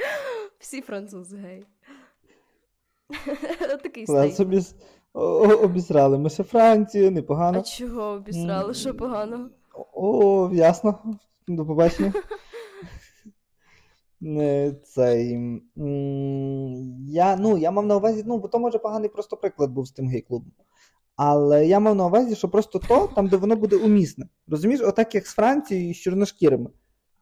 всі 0.59 0.81
французи 0.81 1.37
геї. 1.37 1.67
Такий 3.83 4.07
собі 4.33 4.61
обісрали. 5.63 6.19
Ми 6.19 6.31
ще 6.31 6.43
Францію, 6.43 7.11
непогано. 7.11 7.59
А 7.59 7.63
чого 7.63 8.03
обісрали? 8.03 8.75
Що 8.75 8.95
погано? 8.95 9.51
О, 9.93 10.51
ясно. 10.53 10.99
До 11.49 11.67
побачення. 11.67 12.13
Цей, 14.85 15.61
я 17.09 17.37
ну, 17.37 17.59
я 17.59 17.71
мав 17.71 17.87
на 17.87 17.97
увазі, 17.97 18.25
ну, 18.27 18.39
бо 18.39 18.49
то 18.49 18.59
може 18.59 18.79
поганий 18.79 19.09
просто 19.09 19.37
приклад 19.37 19.71
був 19.71 19.87
з 19.87 19.93
тим 19.93 20.09
гей-клубом. 20.09 20.53
Але 21.17 21.67
я 21.67 21.81
мав 21.81 21.95
на 21.95 22.07
увазі, 22.07 22.35
що 22.35 22.49
просто 22.49 22.79
то, 22.79 23.07
там, 23.15 23.29
де 23.29 23.37
воно 23.37 23.57
буде 23.57 23.77
умісне. 23.77 24.29
Розумієш, 24.49 24.81
отак 24.85 25.15
як 25.15 25.27
з 25.27 25.35
Францією 25.35 25.91
і 25.91 25.95
з 25.95 25.97
чорношкірими. 25.97 26.71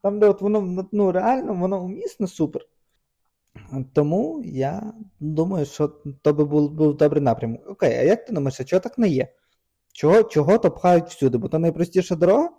Там, 0.01 0.19
де 0.19 0.27
от 0.27 0.41
воно 0.41 0.87
ну, 0.91 1.11
реально 1.11 1.53
воно 1.53 1.83
умісне, 1.83 2.27
супер. 2.27 2.65
Тому 3.93 4.41
я 4.45 4.93
думаю, 5.19 5.65
що 5.65 5.87
то 6.21 6.33
би 6.33 6.45
був 6.45 6.71
був 6.71 6.97
добрий 6.97 7.23
напрямок. 7.23 7.61
Окей, 7.67 7.97
а 7.97 8.01
як 8.01 8.25
ти 8.25 8.33
думаєш, 8.33 8.59
а 8.59 8.63
чого 8.63 8.79
так 8.79 8.97
не 8.97 9.07
є? 9.07 9.27
Чого 9.93 10.23
чого 10.23 10.57
то 10.57 10.71
пхають 10.71 11.07
всюди? 11.07 11.37
Бо 11.37 11.47
то 11.47 11.59
найпростіша 11.59 12.15
дорога? 12.15 12.49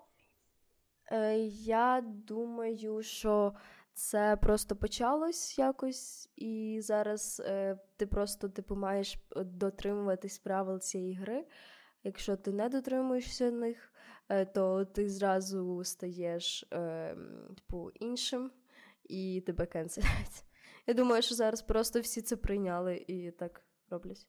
Е, 1.13 1.39
Я 1.65 2.05
думаю, 2.27 3.03
що 3.03 3.53
це 3.95 4.37
просто 4.37 4.77
почалось 4.77 5.59
якось, 5.59 6.29
і 6.37 6.79
зараз 6.83 7.43
е, 7.45 7.79
ти 7.97 8.07
просто 8.07 8.49
типу 8.49 8.77
маєш 8.77 9.19
дотримуватись 9.37 10.39
правил 10.39 10.81
цієї 10.81 11.15
гри. 11.15 11.47
Якщо 12.05 12.37
ти 12.37 12.53
не 12.53 12.69
дотримуєшся 12.69 13.51
них, 13.51 13.93
е, 14.29 14.45
то 14.45 14.85
ти 14.85 15.09
зразу 15.09 15.85
стаєш 15.85 16.65
е, 16.73 17.17
типу, 17.57 17.91
іншим 17.91 18.51
і 19.05 19.43
тебе 19.47 19.67
кенселять. 19.67 20.45
Я 20.87 20.95
думаю, 20.95 21.23
що 21.23 21.35
зараз 21.35 21.63
просто 21.63 22.01
всі 22.01 22.23
це 22.23 22.37
прийняли 22.37 23.05
і 23.07 23.31
так 23.31 23.63
роблять. 23.91 24.27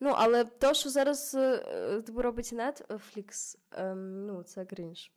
Ну, 0.00 0.12
але 0.16 0.44
то, 0.44 0.74
що 0.74 0.90
зараз 0.90 1.34
е, 1.34 2.02
типу, 2.06 2.22
робить 2.22 2.52
Netflix, 2.52 3.58
е, 3.72 3.94
ну, 3.94 4.42
це 4.42 4.64
крінж. 4.64 5.12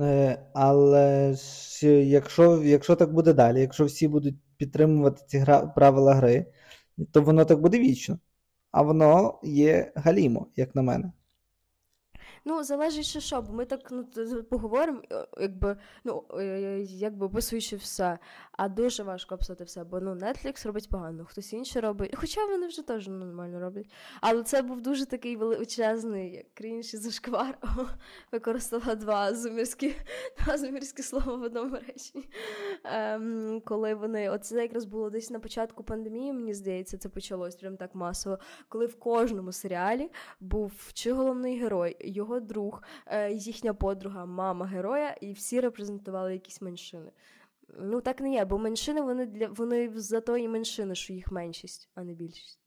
Е, 0.00 0.46
але 0.54 1.34
ж 1.34 1.86
якщо 1.88 2.62
якщо 2.64 2.96
так 2.96 3.12
буде 3.12 3.32
далі, 3.32 3.60
якщо 3.60 3.84
всі 3.84 4.08
будуть 4.08 4.36
підтримувати 4.56 5.22
ці 5.26 5.38
гра, 5.38 5.66
правила 5.66 6.14
гри, 6.14 6.46
то 7.12 7.22
воно 7.22 7.44
так 7.44 7.60
буде 7.60 7.78
вічно. 7.78 8.18
А 8.70 8.82
воно 8.82 9.40
є 9.42 9.92
галімо, 9.96 10.46
як 10.56 10.74
на 10.74 10.82
мене. 10.82 11.12
Ну, 12.44 12.64
залежить 12.64 13.04
ще 13.04 13.20
що, 13.20 13.42
бо 13.42 13.52
ми 13.52 13.64
так 13.64 13.80
ну, 13.90 14.04
поговоримо, 14.50 15.02
якби 15.40 15.76
ну, 16.04 16.24
е, 16.38 16.80
якби 16.80 17.26
описуючи 17.26 17.76
все. 17.76 18.18
А 18.52 18.68
дуже 18.68 19.02
важко 19.02 19.34
описати 19.34 19.64
все, 19.64 19.84
бо 19.84 20.00
ну, 20.00 20.14
Netflix 20.14 20.66
робить 20.66 20.88
погано, 20.88 21.24
хтось 21.24 21.52
інший 21.52 21.82
робить. 21.82 22.14
Хоча 22.16 22.46
вони 22.46 22.66
вже 22.66 22.82
теж 22.82 23.08
нормально 23.08 23.60
роблять. 23.60 23.86
Але 24.20 24.42
це 24.42 24.62
був 24.62 24.80
дуже 24.80 25.06
такий 25.06 25.36
величезний 25.36 26.46
крінж 26.54 26.94
і 26.94 26.96
зашквар. 26.96 27.58
Використала 28.32 28.94
два 28.94 29.34
зумірські 29.34 29.94
два 30.38 30.58
зумірські 30.58 31.02
слова 31.02 31.36
в 31.36 31.42
одному 31.42 31.76
реченні. 31.86 32.28
ем, 32.84 33.62
коли 33.64 33.94
вони 33.94 34.30
оце 34.30 34.62
якраз 34.62 34.84
було 34.84 35.10
десь 35.10 35.30
на 35.30 35.38
початку 35.38 35.84
пандемії, 35.84 36.32
мені 36.32 36.54
здається, 36.54 36.98
це 36.98 37.08
почалось 37.08 37.56
прям 37.56 37.76
так 37.76 37.94
масово. 37.94 38.38
Коли 38.68 38.86
в 38.86 38.98
кожному 38.98 39.52
серіалі 39.52 40.10
був 40.40 40.72
чи 40.92 41.12
головний 41.12 41.58
герой, 41.58 41.96
його 42.00 42.31
друг, 42.40 42.82
е, 43.06 43.32
їхня 43.32 43.74
подруга, 43.74 44.26
мама 44.26 44.66
героя, 44.66 45.16
і 45.20 45.32
всі 45.32 45.60
репрезентували 45.60 46.32
якісь 46.32 46.62
меншини. 46.62 47.10
Ну 47.78 48.00
так 48.00 48.20
не 48.20 48.32
є, 48.32 48.44
бо 48.44 48.58
меншини 48.58 49.00
вони 49.00 49.26
для 49.26 49.48
вони 49.48 49.90
за 49.94 50.20
то 50.20 50.36
і 50.36 50.48
меншини, 50.48 50.94
що 50.94 51.12
їх 51.12 51.32
меншість, 51.32 51.88
а 51.94 52.04
не 52.04 52.14
більшість. 52.14 52.58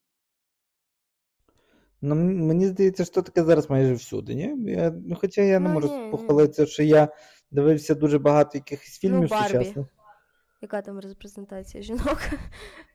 Ну, 2.02 2.16
Мені 2.16 2.68
здається, 2.68 3.06
що 3.06 3.22
таке 3.22 3.44
зараз 3.44 3.70
майже 3.70 3.94
всюди, 3.94 4.36
ні? 4.36 4.72
Я, 4.72 4.92
ну, 5.06 5.16
Хоча 5.22 5.42
я 5.42 5.60
не 5.60 5.68
ну, 5.68 5.74
можу 5.74 5.88
ні, 5.88 6.12
похвалитися, 6.12 6.62
ні. 6.62 6.68
що 6.68 6.84
я 6.84 7.08
дивився 7.52 7.96
дуже 7.96 8.20
багато 8.20 8.58
якихось 8.58 9.00
фільмів 9.00 9.22
ну, 9.22 9.28
Барбі. 9.28 9.48
сучасних. 9.48 9.88
Яка 10.62 10.82
там 10.82 11.00
репрезентація 11.00 11.84
жінок? 11.84 12.18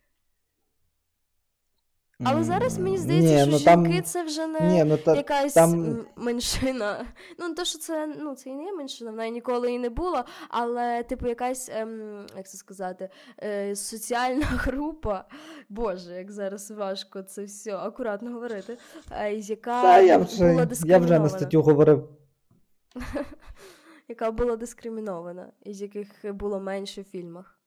Але 2.24 2.44
зараз 2.44 2.78
мені 2.78 2.98
здається, 2.98 3.34
Ні, 3.34 3.40
що 3.40 3.50
ну, 3.50 3.58
жінки 3.58 3.94
там... 3.94 4.02
це 4.02 4.22
вже 4.24 4.46
не 4.46 4.60
Ні, 4.60 4.84
ну, 4.84 4.96
та, 4.96 5.16
якась 5.16 5.52
там... 5.52 5.98
меншина. 6.16 7.04
Ну, 7.38 7.54
то, 7.54 7.64
що 7.64 7.78
це 7.78 8.14
ну, 8.20 8.34
це 8.34 8.50
і 8.50 8.54
не 8.54 8.64
є 8.64 8.72
меншина, 8.72 9.10
вона 9.10 9.28
ніколи 9.28 9.72
і 9.72 9.78
не 9.78 9.90
була, 9.90 10.24
але, 10.48 11.02
типу, 11.02 11.28
якась, 11.28 11.70
ем, 11.72 12.26
як 12.36 12.48
це 12.48 12.58
сказати, 12.58 13.08
е, 13.42 13.76
соціальна 13.76 14.46
група. 14.50 15.24
Боже, 15.68 16.14
як 16.14 16.30
зараз 16.30 16.70
важко 16.70 17.22
це 17.22 17.44
все 17.44 17.76
акуратно 17.76 18.30
говорити, 18.30 18.78
е, 19.10 19.32
яка 19.32 19.82
Та, 19.82 20.00
я 20.00 20.18
вже, 20.18 20.50
була 20.50 20.68
Я 20.84 20.98
вже 20.98 21.18
на 21.18 21.28
статтю 21.28 21.62
говорив. 21.62 22.08
Яка 24.08 24.30
була 24.30 24.56
дискримінована, 24.56 25.52
із 25.62 25.82
яких 25.82 26.34
було 26.34 26.60
менше 26.60 27.00
в 27.00 27.04
фільмах. 27.04 27.59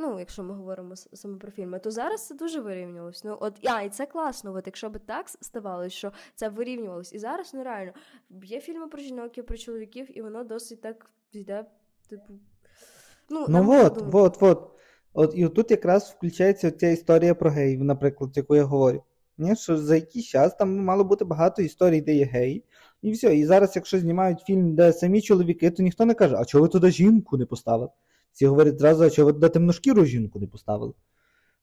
Ну, 0.00 0.18
якщо 0.18 0.42
ми 0.42 0.54
говоримо 0.54 0.96
саме 0.96 1.38
про 1.38 1.50
фільми, 1.50 1.78
то 1.78 1.90
зараз 1.90 2.26
це 2.26 2.34
дуже 2.34 2.60
вирівнювалось. 2.60 3.24
Ну, 3.24 3.36
от, 3.40 3.54
а, 3.64 3.82
і 3.82 3.88
це 3.88 4.06
класно. 4.06 4.54
От 4.54 4.66
якщо 4.66 4.90
б 4.90 4.98
так 4.98 5.28
ставалося, 5.28 5.96
що 5.96 6.12
це 6.34 6.48
вирівнювалось. 6.48 7.12
І 7.12 7.18
зараз 7.18 7.50
ну 7.54 7.64
реально 7.64 7.92
є 8.42 8.60
фільми 8.60 8.88
про 8.88 9.00
жінок, 9.00 9.38
і 9.38 9.42
про 9.42 9.56
чоловіків, 9.56 10.18
і 10.18 10.22
воно 10.22 10.44
досить 10.44 10.80
так 10.80 11.10
йде, 11.32 11.64
типу. 12.08 12.32
Ну, 13.30 13.46
ну 13.48 13.84
от, 13.84 14.04
от, 14.12 14.38
от. 14.40 14.70
От 15.12 15.32
і 15.36 15.48
тут 15.48 15.70
якраз 15.70 16.14
включається 16.16 16.70
ця 16.70 16.88
історія 16.88 17.34
про 17.34 17.50
геїв, 17.50 17.84
наприклад, 17.84 18.36
яку 18.36 18.56
я 18.56 18.64
говорю. 18.64 19.02
Ні, 19.38 19.56
що 19.56 19.76
за 19.76 19.94
якийсь 19.94 20.26
час 20.26 20.54
там 20.54 20.84
мало 20.84 21.04
бути 21.04 21.24
багато 21.24 21.62
історій, 21.62 22.00
де 22.00 22.14
є 22.14 22.24
геї, 22.24 22.64
і 23.02 23.12
все. 23.12 23.36
І 23.36 23.46
зараз, 23.46 23.76
якщо 23.76 23.98
знімають 23.98 24.40
фільм, 24.40 24.74
де 24.74 24.92
самі 24.92 25.22
чоловіки, 25.22 25.70
то 25.70 25.82
ніхто 25.82 26.04
не 26.04 26.14
каже, 26.14 26.36
а 26.38 26.44
чого 26.44 26.62
ви 26.62 26.68
туди 26.68 26.90
жінку 26.90 27.36
не 27.36 27.46
поставили? 27.46 27.88
Всі 28.38 28.46
говорять 28.46 28.78
зразу, 28.78 29.04
а 29.04 29.10
чого 29.10 29.32
ви 29.32 29.48
темношкіру 29.48 30.04
жінку 30.04 30.38
не 30.38 30.46
поставили? 30.46 30.92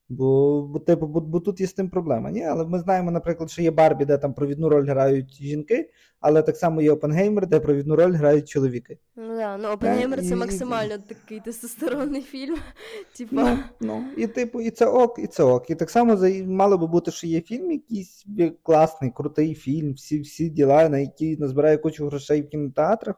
Бо 0.10 0.62
бо, 0.62 0.79
типу, 0.79 1.08
бо, 1.08 1.22
бо 1.22 1.39
тут 1.39 1.62
є 1.62 1.67
з 1.67 1.74
тим 1.74 1.89
проблема. 1.89 2.32
Ні? 2.32 2.44
Але 2.44 2.65
ми 2.65 2.79
знаємо, 2.79 3.12
наприклад, 3.12 3.51
що 3.51 3.62
є 3.62 3.72
Барбі, 3.72 4.05
де 4.05 4.17
там 4.17 4.34
провідну 4.34 4.70
роль 4.70 4.88
грають 4.88 5.34
жінки, 5.34 5.89
але 6.20 6.41
так 6.41 6.58
само 6.58 6.82
є 6.82 6.91
Опенгеймер, 6.91 7.48
де 7.48 7.60
провідну 7.60 7.96
роль 7.96 8.12
грають 8.12 8.50
чоловіки. 8.50 8.98
Ну 9.15 9.36
да, 9.36 9.58
ну 9.58 9.70
Опенгеймер 9.70 10.22
це 10.22 10.34
і... 10.34 10.36
максимально 10.36 10.98
такий 10.98 11.39
тестостеронний 11.39 12.22
фільм. 12.22 12.58
Типа. 13.17 13.36
Ну, 13.36 13.58
ну, 13.82 14.03
І 14.17 14.27
типу, 14.27 14.62
і 14.62 14.70
це 14.70 14.86
ок, 14.86 15.20
і 15.20 15.27
це 15.27 15.44
ок. 15.44 15.70
І 15.70 15.75
так 15.75 15.89
само 15.89 16.17
мало 16.46 16.77
би 16.77 16.88
бути, 16.88 17.12
що 17.12 17.27
є 17.27 17.41
фільм, 17.41 17.72
якийсь 17.72 18.25
класний, 18.63 19.12
крутий 19.12 19.55
фільм, 19.55 19.94
всі 19.94 20.20
всі 20.20 20.50
діла, 20.50 20.89
на 20.89 21.00
які 21.00 21.38
назбирає 21.38 21.77
кучу 21.77 22.08
грошей 22.08 22.41
в 22.41 22.50
кінотеатрах, 22.50 23.15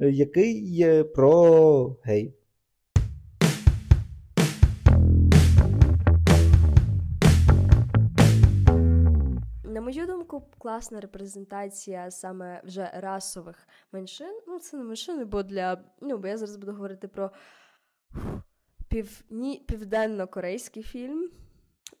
е, 0.00 0.10
який 0.10 0.74
є 0.74 1.04
про 1.04 1.96
гей. 2.04 2.34
Мою 9.88 10.06
думку, 10.06 10.42
класна 10.58 11.00
репрезентація 11.00 12.10
саме 12.10 12.60
вже 12.64 12.90
расових 12.94 13.68
меншин. 13.92 14.40
Ну, 14.46 14.58
це 14.58 14.76
не 14.76 14.84
меншини, 14.84 15.24
бо 15.24 15.42
для. 15.42 15.84
Ну, 16.00 16.18
бо 16.18 16.28
я 16.28 16.36
зараз 16.36 16.56
буду 16.56 16.72
говорити 16.72 17.08
про 17.08 17.30
півні, 18.88 19.64
південно-корейський 19.68 20.82
фільм. 20.82 21.30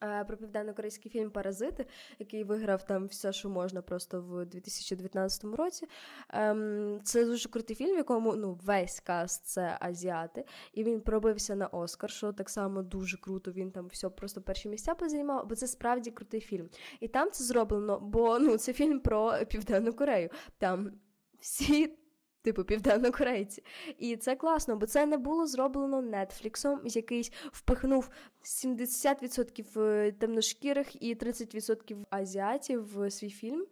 Е, 0.04 0.24
про 0.24 0.36
південно-корейський 0.36 1.12
фільм 1.12 1.30
Паразити, 1.30 1.86
який 2.18 2.44
виграв 2.44 2.86
там 2.86 3.06
все, 3.06 3.32
що 3.32 3.48
можна, 3.48 3.82
просто 3.82 4.20
в 4.20 4.44
2019 4.44 5.44
році. 5.44 5.86
Ем, 6.28 7.00
це 7.04 7.24
дуже 7.24 7.48
крутий 7.48 7.76
фільм, 7.76 7.94
в 7.94 7.96
якому 7.96 8.36
ну, 8.36 8.58
весь 8.64 9.00
каст 9.00 9.46
це 9.46 9.76
азіати, 9.80 10.44
і 10.72 10.84
він 10.84 11.00
пробився 11.00 11.54
на 11.54 11.66
Оскар, 11.66 12.10
що 12.10 12.32
так 12.32 12.50
само 12.50 12.82
дуже 12.82 13.16
круто. 13.16 13.52
Він 13.52 13.70
там 13.70 13.86
все 13.86 14.08
просто 14.08 14.42
перші 14.42 14.68
місця 14.68 14.94
позаймав, 14.94 15.46
бо 15.48 15.54
це 15.54 15.66
справді 15.66 16.10
крутий 16.10 16.40
фільм. 16.40 16.68
І 17.00 17.08
там 17.08 17.30
це 17.30 17.44
зроблено, 17.44 18.00
бо 18.00 18.38
ну, 18.38 18.58
це 18.58 18.72
фільм 18.72 19.00
про 19.00 19.38
Південну 19.48 19.92
Корею. 19.92 20.30
Там 20.58 20.92
всі 21.40 21.98
типу 22.42 22.64
південнокорейці. 22.64 23.62
І 23.98 24.16
це 24.16 24.36
класно, 24.36 24.76
бо 24.76 24.86
це 24.86 25.06
не 25.06 25.18
було 25.18 25.46
зроблено 25.46 26.02
Нетфліксом, 26.02 26.80
якийсь 26.84 27.32
впихнув 27.52 28.10
70% 28.42 29.80
е, 29.80 30.12
темношкірих 30.12 31.02
і 31.02 31.14
30% 31.14 32.04
азіатів 32.10 32.98
в 32.98 33.10
свій 33.10 33.30
фільм. 33.30 33.66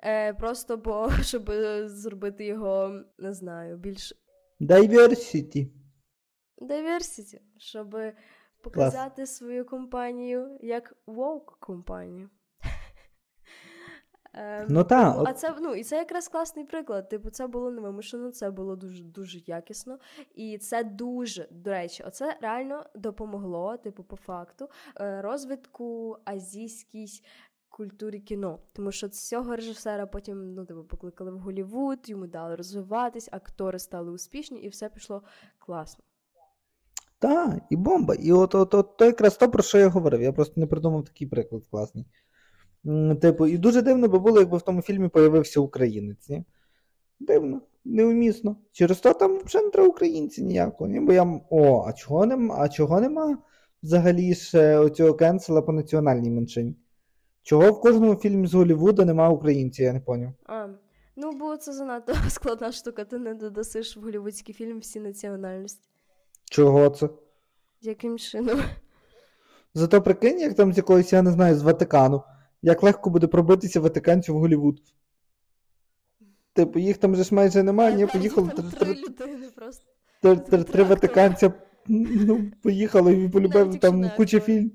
Е, 0.00 0.34
Просто 0.34 0.76
бо 0.76 1.10
щоб 1.22 1.52
зробити 1.84 2.44
його, 2.44 3.02
не 3.18 3.32
знаю, 3.32 3.76
більш 3.76 4.14
Diversity. 4.60 5.68
Diversity, 6.58 7.40
щоб 7.58 7.96
показати 8.62 9.16
Клас. 9.16 9.36
свою 9.36 9.64
компанію 9.64 10.58
як 10.62 10.96
woke 11.06 11.58
компанію. 11.60 12.30
Ем, 14.36 14.66
ну 14.68 14.84
так. 14.84 15.22
А 15.26 15.32
це 15.32 15.54
ну 15.60 15.74
і 15.74 15.84
це 15.84 15.96
якраз 15.96 16.28
класний 16.28 16.64
приклад. 16.64 17.08
Типу, 17.08 17.30
це 17.30 17.46
було 17.46 17.70
невимушено, 17.70 18.30
це 18.30 18.50
було 18.50 18.76
дуже 18.76 19.04
дуже 19.04 19.40
якісно. 19.46 19.98
І 20.34 20.58
це 20.58 20.84
дуже, 20.84 21.48
до 21.50 21.70
речі, 21.70 22.04
оце 22.06 22.36
реально 22.40 22.84
допомогло, 22.94 23.76
типу, 23.76 24.02
по 24.02 24.16
факту, 24.16 24.68
е, 25.00 25.22
розвитку 25.22 26.18
азійській 26.24 27.06
культурі 27.68 28.20
кіно. 28.20 28.58
Тому 28.72 28.92
що 28.92 29.08
цього 29.08 29.56
режисера 29.56 30.06
потім 30.06 30.54
ну, 30.54 30.64
типу, 30.64 30.84
покликали 30.84 31.30
в 31.30 31.38
Голівуд, 31.38 31.98
йому 32.08 32.26
дали 32.26 32.56
розвиватись, 32.56 33.28
актори 33.32 33.78
стали 33.78 34.10
успішні, 34.10 34.60
і 34.60 34.68
все 34.68 34.88
пішло 34.88 35.22
класно. 35.58 36.04
Так, 37.18 37.62
і 37.70 37.76
бомба. 37.76 38.14
І 38.14 38.32
от 38.32 38.54
от, 38.54 38.74
от 38.74 38.96
то 38.96 39.04
якраз 39.04 39.36
то, 39.36 39.50
про 39.50 39.62
що 39.62 39.78
я 39.78 39.88
говорив. 39.88 40.22
Я 40.22 40.32
просто 40.32 40.60
не 40.60 40.66
придумав 40.66 41.04
такий 41.04 41.26
приклад 41.26 41.62
класний. 41.70 42.06
Типу, 43.20 43.46
і 43.46 43.58
дуже 43.58 43.82
дивно 43.82 44.08
би 44.08 44.18
було, 44.18 44.40
якби 44.40 44.58
в 44.58 44.62
тому 44.62 44.82
фільмі 44.82 45.08
появився 45.08 45.60
українець. 45.60 46.28
Ні? 46.28 46.44
Дивно, 47.20 47.60
неумісно. 47.84 48.56
Через 48.72 49.00
то 49.00 49.12
там 49.12 49.38
взагалі 49.44 49.66
не 49.66 49.70
треба 49.70 49.88
українці 49.88 50.42
ніякого. 50.42 50.90
Ні? 50.90 51.00
Бо 51.00 51.12
я. 51.12 51.40
О, 51.50 51.84
а 51.88 51.92
чого 51.92 52.26
нема? 52.26 52.56
А 52.58 52.68
чого 52.68 53.00
нема 53.00 53.38
взагалі 53.82 54.34
ще 54.34 54.78
оцього 54.78 55.14
кенсела 55.14 55.62
по 55.62 55.72
національній 55.72 56.30
меншині? 56.30 56.76
Чого 57.42 57.72
в 57.72 57.80
кожному 57.80 58.16
фільмі 58.16 58.46
з 58.46 58.54
Голлівуда 58.54 59.04
нема 59.04 59.28
українців, 59.28 59.84
я 59.84 59.92
не 59.92 60.00
поняв. 60.00 60.32
А, 60.46 60.68
Ну, 61.18 61.32
бо 61.32 61.56
це 61.56 61.72
занадто 61.72 62.14
складна 62.28 62.72
штука, 62.72 63.04
ти 63.04 63.18
не 63.18 63.34
додасиш 63.34 63.96
в 63.96 64.00
голівудський 64.00 64.54
фільм 64.54 64.78
всі 64.78 65.00
національності. 65.00 65.88
Чого 66.44 66.90
це? 66.90 67.08
Яким 67.80 68.18
чином? 68.18 68.60
Зато 69.74 70.02
прикинь, 70.02 70.40
як 70.40 70.54
там 70.54 70.72
з 70.72 70.76
якогось, 70.76 71.12
я 71.12 71.22
не 71.22 71.30
знаю, 71.30 71.54
з 71.54 71.62
Ватикану 71.62 72.22
як 72.66 72.82
легко 72.82 73.10
буде 73.10 73.26
пробитися 73.26 73.80
ватиканців 73.80 74.34
в 74.34 74.38
Голівуд. 74.38 74.80
Типу, 76.52 76.78
їх 76.78 76.96
там 76.98 77.16
же 77.16 77.24
ж 77.24 77.34
майже 77.34 77.62
немає, 77.62 77.96
ні, 77.96 78.06
поїхали 78.06 78.50
три 80.64 80.82
ватиканця 80.82 81.52
ну, 81.88 82.52
поїхали 82.62 83.24
і 83.24 83.28
полюбив 83.28 83.80
там 83.80 84.10
куча 84.16 84.40
фільм, 84.40 84.70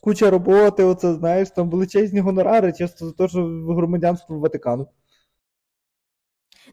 куча 0.00 0.30
роботи, 0.30 0.84
оце, 0.84 1.14
знаєш, 1.14 1.50
там 1.50 1.70
величезні 1.70 2.20
гонорари, 2.20 2.72
чисто 2.72 3.06
за 3.06 3.12
те, 3.12 3.28
що 3.28 3.44
громадянство 3.68 4.38
Ватикану. 4.38 4.86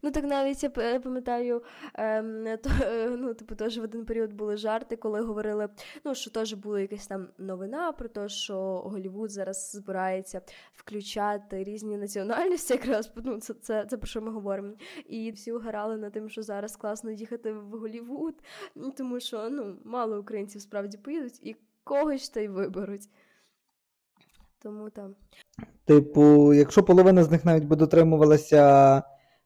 Ну 0.02 0.12
так 0.12 0.24
навіть 0.24 0.64
я 0.64 0.70
пам'ятаю, 1.00 1.64
ем, 1.94 2.46
то, 2.64 2.70
ну, 3.18 3.34
типу, 3.34 3.56
теж 3.56 3.78
в 3.78 3.84
один 3.84 4.06
період 4.06 4.34
були 4.34 4.58
жарти, 4.58 4.96
коли 4.96 5.22
говорили, 5.22 5.70
ну, 6.04 6.16
що 6.16 6.32
теж 6.32 6.54
була 6.54 6.80
якась 6.80 7.08
там 7.08 7.28
новина 7.38 7.92
про 7.92 8.10
те, 8.10 8.30
що 8.30 8.56
Голівуд 8.86 9.32
зараз 9.32 9.72
збирається 9.72 10.42
включати 10.74 11.64
різні 11.64 11.98
національності, 11.98 12.74
якраз 12.74 13.12
ну, 13.16 13.40
це, 13.40 13.54
це, 13.54 13.86
це 13.86 13.98
про 13.98 14.08
що 14.08 14.22
ми 14.22 14.32
говоримо. 14.32 14.74
І 15.06 15.32
всі 15.32 15.52
угорали 15.52 15.98
над 15.98 16.14
тим, 16.14 16.30
що 16.30 16.44
зараз 16.44 16.76
класно 16.76 17.12
їхати 17.12 17.54
в 17.54 17.70
Голівуд, 17.70 18.36
тому 18.98 19.20
що 19.20 19.50
ну, 19.50 19.76
мало 19.86 20.20
українців 20.20 20.62
справді 20.62 20.98
поїдуть 20.98 21.40
і 21.44 21.56
когось 21.84 22.30
та 22.30 22.40
й 22.40 22.48
виберуть. 22.48 23.10
Тому 24.60 24.90
там. 24.90 25.16
Типу, 25.86 26.54
якщо 26.54 26.84
половина 26.84 27.24
з 27.24 27.32
них 27.32 27.46
навіть 27.46 27.64
би 27.64 27.76
дотримувалася 27.76 29.04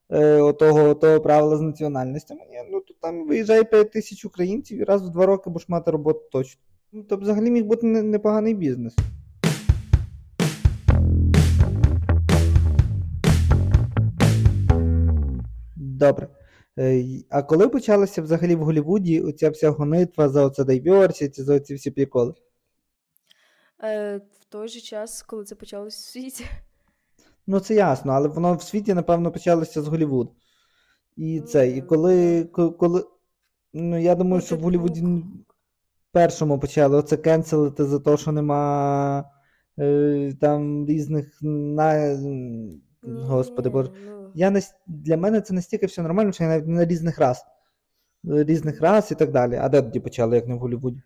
е, 0.10 0.41
отого, 0.41 0.89
отого 0.89 1.22
правила 1.22 1.58
з 1.58 1.62
національностями, 1.62 2.41
ні, 2.50 2.58
ну 2.72 2.82
то 2.82 2.93
там 3.02 3.28
виїжджає 3.28 3.63
5 3.63 3.91
тисяч 3.91 4.26
українців 4.26 4.80
і 4.82 4.84
раз 4.84 5.10
в 5.10 5.10
два 5.10 5.26
роки 5.26 5.50
будеш 5.50 5.69
мати 5.69 5.91
роботу 5.91 6.22
точно. 6.32 6.62
Ну, 6.91 7.04
то 7.04 7.17
взагалі 7.17 7.52
міг 7.52 7.65
бути 7.65 7.88
непоганий 7.88 8.54
бізнес. 8.54 8.95
Добре. 15.76 16.28
Е, 16.80 17.06
а 17.30 17.43
коли 17.43 17.69
почалася 17.69 18.22
взагалі 18.22 18.56
в 18.56 18.63
Голлівуді 18.63 19.22
оця 19.22 19.50
вся 19.50 19.69
гонитва 19.69 20.30
за 20.30 20.45
оце 20.45 20.63
дайверсіті, 20.63 21.43
за 21.43 21.56
оці 21.56 21.76
всі 21.76 21.91
приколи? 21.91 22.34
Е, 23.84 24.17
В 24.17 24.45
той 24.45 24.67
же 24.67 24.80
час, 24.80 25.22
коли 25.22 25.43
це 25.43 25.56
почалося 25.56 25.98
в 25.98 26.02
світі. 26.02 26.45
Ну, 27.51 27.59
це 27.59 27.75
ясно, 27.75 28.12
але 28.12 28.27
воно 28.27 28.53
в 28.53 28.62
світі, 28.62 28.93
напевно, 28.93 29.31
почалося 29.31 29.81
з 29.81 29.88
Голлівуду. 29.88 30.31
І 31.15 31.41
це, 31.41 31.69
і 31.69 31.81
коли. 31.81 32.43
коли 32.79 33.05
Ну, 33.73 34.01
я 34.01 34.15
думаю, 34.15 34.41
ну, 34.41 34.47
що 34.47 34.55
в 34.55 34.59
Голлівуді 34.59 35.23
першому 36.12 36.59
почали 36.59 36.97
оце 36.97 37.17
кенселити 37.17 37.85
за 37.85 37.99
те, 37.99 38.17
що 38.17 38.31
нема 38.31 39.31
е, 39.79 40.33
там 40.41 40.85
різних 40.85 41.38
на. 41.41 42.17
Господи 43.03 43.69
Боже. 43.69 43.91
Ну. 44.05 44.31
Я 44.35 44.49
не, 44.49 44.62
Для 44.88 45.17
мене 45.17 45.41
це 45.41 45.53
настільки 45.53 45.85
все 45.85 46.01
нормально, 46.01 46.31
що 46.31 46.43
я 46.43 46.49
навіть 46.49 46.67
на 46.67 46.85
різних 46.85 47.19
рас. 47.19 47.45
Різних 48.23 48.81
рас 48.81 49.12
і 49.12 49.15
так 49.15 49.31
далі. 49.31 49.55
А 49.55 49.69
де 49.69 49.81
тоді 49.81 49.99
почали, 49.99 50.35
як 50.35 50.47
не 50.47 50.55
в 50.55 50.59
Голлівуді? 50.59 51.01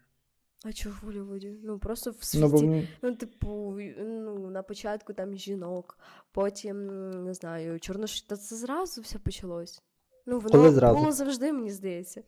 А 0.64 0.74
чого 0.74 0.96
в 1.02 1.06
Голлівуді? 1.06 1.60
Ну 1.64 1.80
просто 1.80 2.12
в 2.12 2.24
світі. 2.24 2.44
Ну, 2.44 2.50
бо... 2.50 2.82
ну, 3.02 3.16
типу, 3.16 3.80
ну, 3.98 4.50
на 4.50 4.64
початку 4.64 5.14
там 5.14 5.36
жінок, 5.36 5.98
потім, 6.32 6.88
не 7.24 7.34
знаю, 7.34 7.80
чорнош... 7.80 8.22
Та 8.22 8.38
це 8.38 8.56
зразу 8.56 9.02
все 9.02 9.20
почалось. 9.20 9.82
Ну, 10.26 10.40
воно 10.40 10.50
Коли 10.52 10.72
зразу? 10.72 11.00
було 11.00 11.12
завжди, 11.12 11.54
мені 11.54 11.72
здається. 11.72 12.24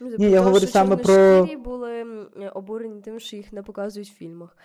Ну, 0.00 0.10
типу, 0.10 0.22
Ні, 0.22 0.30
я 0.30 0.40
говорю 0.40 0.66
саме 0.66 0.96
про. 0.96 1.46
були 1.56 2.02
обурені 2.54 3.02
тим, 3.02 3.20
що 3.20 3.36
їх 3.36 3.52
не 3.52 3.62
показують 3.62 4.08
в 4.08 4.14
фільмах. 4.14 4.56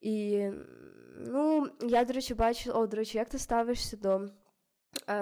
І, 0.00 0.46
ну, 1.26 1.66
я, 1.80 2.04
до 2.04 2.12
речі, 2.12 2.34
бачила, 2.34 2.78
о, 2.78 2.86
до 2.86 2.96
речі, 2.96 3.18
як 3.18 3.28
ти 3.28 3.38
ставишся 3.38 3.96
до 3.96 4.28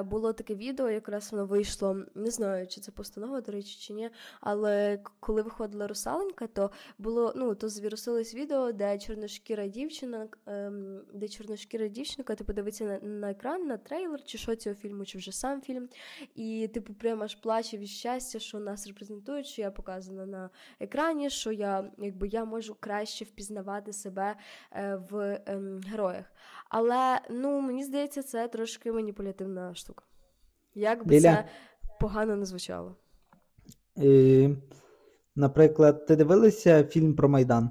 було 0.04 0.32
таке 0.32 0.54
відео, 0.54 0.90
якраз 0.90 1.32
воно 1.32 1.46
вийшло, 1.46 1.96
не 2.14 2.30
знаю, 2.30 2.66
чи 2.66 2.80
це 2.80 2.92
постанова, 2.92 3.40
до 3.40 3.52
речі, 3.52 3.78
чи 3.80 3.92
ні. 3.92 4.10
Але 4.40 4.98
коли 5.20 5.42
виходила 5.42 5.86
русаленька, 5.86 6.46
то 6.46 6.70
було 6.98 7.32
ну 7.36 7.54
то 7.54 7.68
звірусилось 7.68 8.34
відео, 8.34 8.72
де 8.72 8.98
чорношкіра 8.98 9.66
дівчина, 9.66 10.28
ем, 10.46 11.00
де 11.14 11.28
чорношкіра 11.28 11.88
дівчинка, 11.88 12.34
типу 12.34 12.52
дивиться 12.52 12.84
на, 12.84 13.08
на 13.08 13.30
екран, 13.30 13.66
на 13.66 13.76
трейлер, 13.76 14.24
чи 14.24 14.38
що 14.38 14.56
цього 14.56 14.76
фільму, 14.76 15.04
чи 15.04 15.18
вже 15.18 15.32
сам 15.32 15.60
фільм. 15.60 15.88
І 16.34 16.68
типу 16.74 16.94
прямо 16.94 17.24
аж 17.24 17.34
плаче 17.34 17.78
від 17.78 17.88
щастя, 17.88 18.38
що 18.38 18.58
нас 18.58 18.86
репрезентують, 18.86 19.46
що 19.46 19.62
я 19.62 19.70
показана 19.70 20.26
на 20.26 20.50
екрані, 20.80 21.30
що 21.30 21.52
я 21.52 21.90
якби 21.98 22.28
я 22.28 22.44
можу 22.44 22.76
краще 22.80 23.24
впізнавати 23.24 23.92
себе 23.92 24.36
е, 24.72 25.00
в 25.10 25.40
ем, 25.46 25.80
героях. 25.80 26.24
Але 26.68 27.20
ну 27.30 27.60
мені 27.60 27.84
здається, 27.84 28.22
це 28.22 28.48
трошки 28.48 28.90
маніпулятивна 29.58 29.74
штука. 29.74 30.04
Як 30.74 31.06
би 31.06 31.14
Ліля. 31.14 31.20
це 31.20 31.44
погано 32.00 32.36
не 32.36 32.46
звучало. 32.46 32.96
І, 33.96 34.48
Наприклад, 35.36 36.06
ти 36.06 36.16
дивилася 36.16 36.84
фільм 36.84 37.14
про 37.14 37.28
Майдан? 37.28 37.70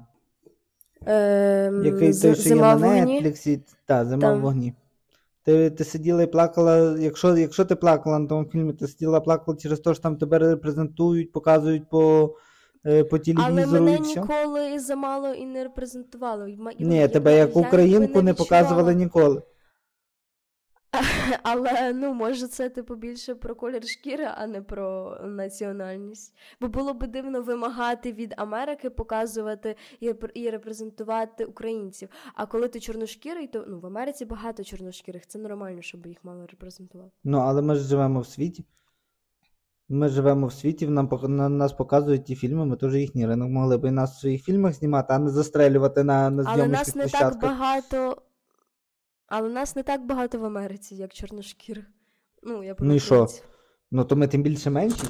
Ем, 1.06 1.84
Який 1.84 2.14
той, 2.20 2.34
що 2.34 2.48
є 2.48 2.54
на 2.54 2.76
Нетфліксі, 2.76 3.62
та, 3.86 4.04
зима 4.04 4.32
в 4.34 4.40
вогні. 4.40 4.74
Ти 5.42 5.70
ти 5.70 5.84
сиділа 5.84 6.22
і 6.22 6.26
плакала. 6.26 6.98
Якщо 6.98 7.36
якщо 7.36 7.64
ти 7.64 7.76
плакала 7.76 8.18
на 8.18 8.26
тому 8.26 8.44
фільмі, 8.44 8.72
ти 8.72 8.86
сиділа 8.86 9.18
і 9.18 9.24
плакала 9.24 9.56
через 9.56 9.80
те, 9.80 9.94
що 9.94 10.02
там 10.02 10.16
тебе 10.16 10.38
репрезентують, 10.38 11.32
показують 11.32 11.88
по 11.88 12.34
Е, 12.86 13.04
по 13.04 13.18
телевізору. 13.18 13.68
Але 13.68 13.80
мене 13.80 13.96
і 13.96 14.00
все. 14.00 14.20
ніколи 14.20 14.78
замало 14.78 15.28
і 15.28 15.46
не 15.46 15.64
репрезентувало. 15.64 16.46
Ні, 16.78 17.08
тебе 17.08 17.36
як 17.36 17.56
українку 17.56 18.22
не 18.22 18.34
показували 18.34 18.94
ніколи. 18.94 19.42
Але 21.42 21.92
ну, 21.92 22.14
може, 22.14 22.48
це 22.48 22.68
типу 22.68 22.94
більше 22.94 23.34
про 23.34 23.54
колір 23.54 23.88
шкіри, 23.88 24.28
а 24.34 24.46
не 24.46 24.62
про 24.62 25.16
національність. 25.24 26.34
Бо 26.60 26.68
було 26.68 26.94
б 26.94 27.06
дивно 27.06 27.42
вимагати 27.42 28.12
від 28.12 28.34
Америки 28.36 28.90
показувати 28.90 29.76
і 30.34 30.50
репрезентувати 30.50 31.44
українців. 31.44 32.08
А 32.34 32.46
коли 32.46 32.68
ти 32.68 32.80
чорношкірий, 32.80 33.46
то 33.46 33.64
ну 33.68 33.80
в 33.80 33.86
Америці 33.86 34.24
багато 34.24 34.64
чорношкірих. 34.64 35.26
Це 35.26 35.38
нормально, 35.38 35.82
щоб 35.82 36.06
їх 36.06 36.18
мали 36.22 36.46
репрезентувати. 36.46 37.10
Ну 37.24 37.38
але 37.38 37.62
ми 37.62 37.74
ж 37.74 37.80
живемо 37.80 38.20
в 38.20 38.26
світі. 38.26 38.64
Ми 39.90 40.08
живемо 40.08 40.46
в 40.46 40.52
світі, 40.52 40.88
нам 40.88 41.08
на 41.22 41.48
нас 41.48 41.72
показують 41.72 42.24
ті 42.24 42.34
фільми, 42.34 42.66
ми 42.66 42.76
теж 42.76 42.94
їхній 42.94 43.26
ринок 43.26 43.50
могли 43.50 43.78
б 43.78 43.88
і 43.88 43.90
нас 43.90 44.16
в 44.16 44.20
своїх 44.20 44.44
фільмах 44.44 44.72
знімати, 44.72 45.14
а 45.14 45.18
не 45.18 45.30
застрелювати 45.30 46.04
на 46.04 46.30
на 46.30 46.44
Але 46.46 46.68
нас 46.68 46.94
не 46.94 47.02
площадках. 47.02 47.40
так 47.40 47.50
багато. 47.50 48.22
Але 49.28 49.48
нас 49.48 49.76
не 49.76 49.82
так 49.82 50.06
багато 50.06 50.38
в 50.38 50.44
Америці, 50.44 50.94
як 50.94 51.14
чорношкірих. 51.14 51.84
Ну, 52.42 52.64
я 52.64 52.76
Ну 52.78 52.94
і 52.94 53.00
що? 53.00 53.28
Ну 53.90 54.04
то 54.04 54.16
ми 54.16 54.28
тим 54.28 54.42
більше 54.42 54.70
менші. 54.70 55.02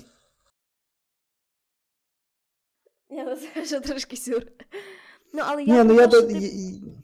Я 3.10 3.36
це 3.36 3.62
вже 3.62 3.80
трошки 3.80 4.16
сюр. 4.16 4.42
Ну, 5.32 5.42
але 5.46 5.64
я, 5.64 5.84
Ні, 5.84 5.88
ну, 5.88 6.00
я, 6.00 6.06
ти... 6.06 6.50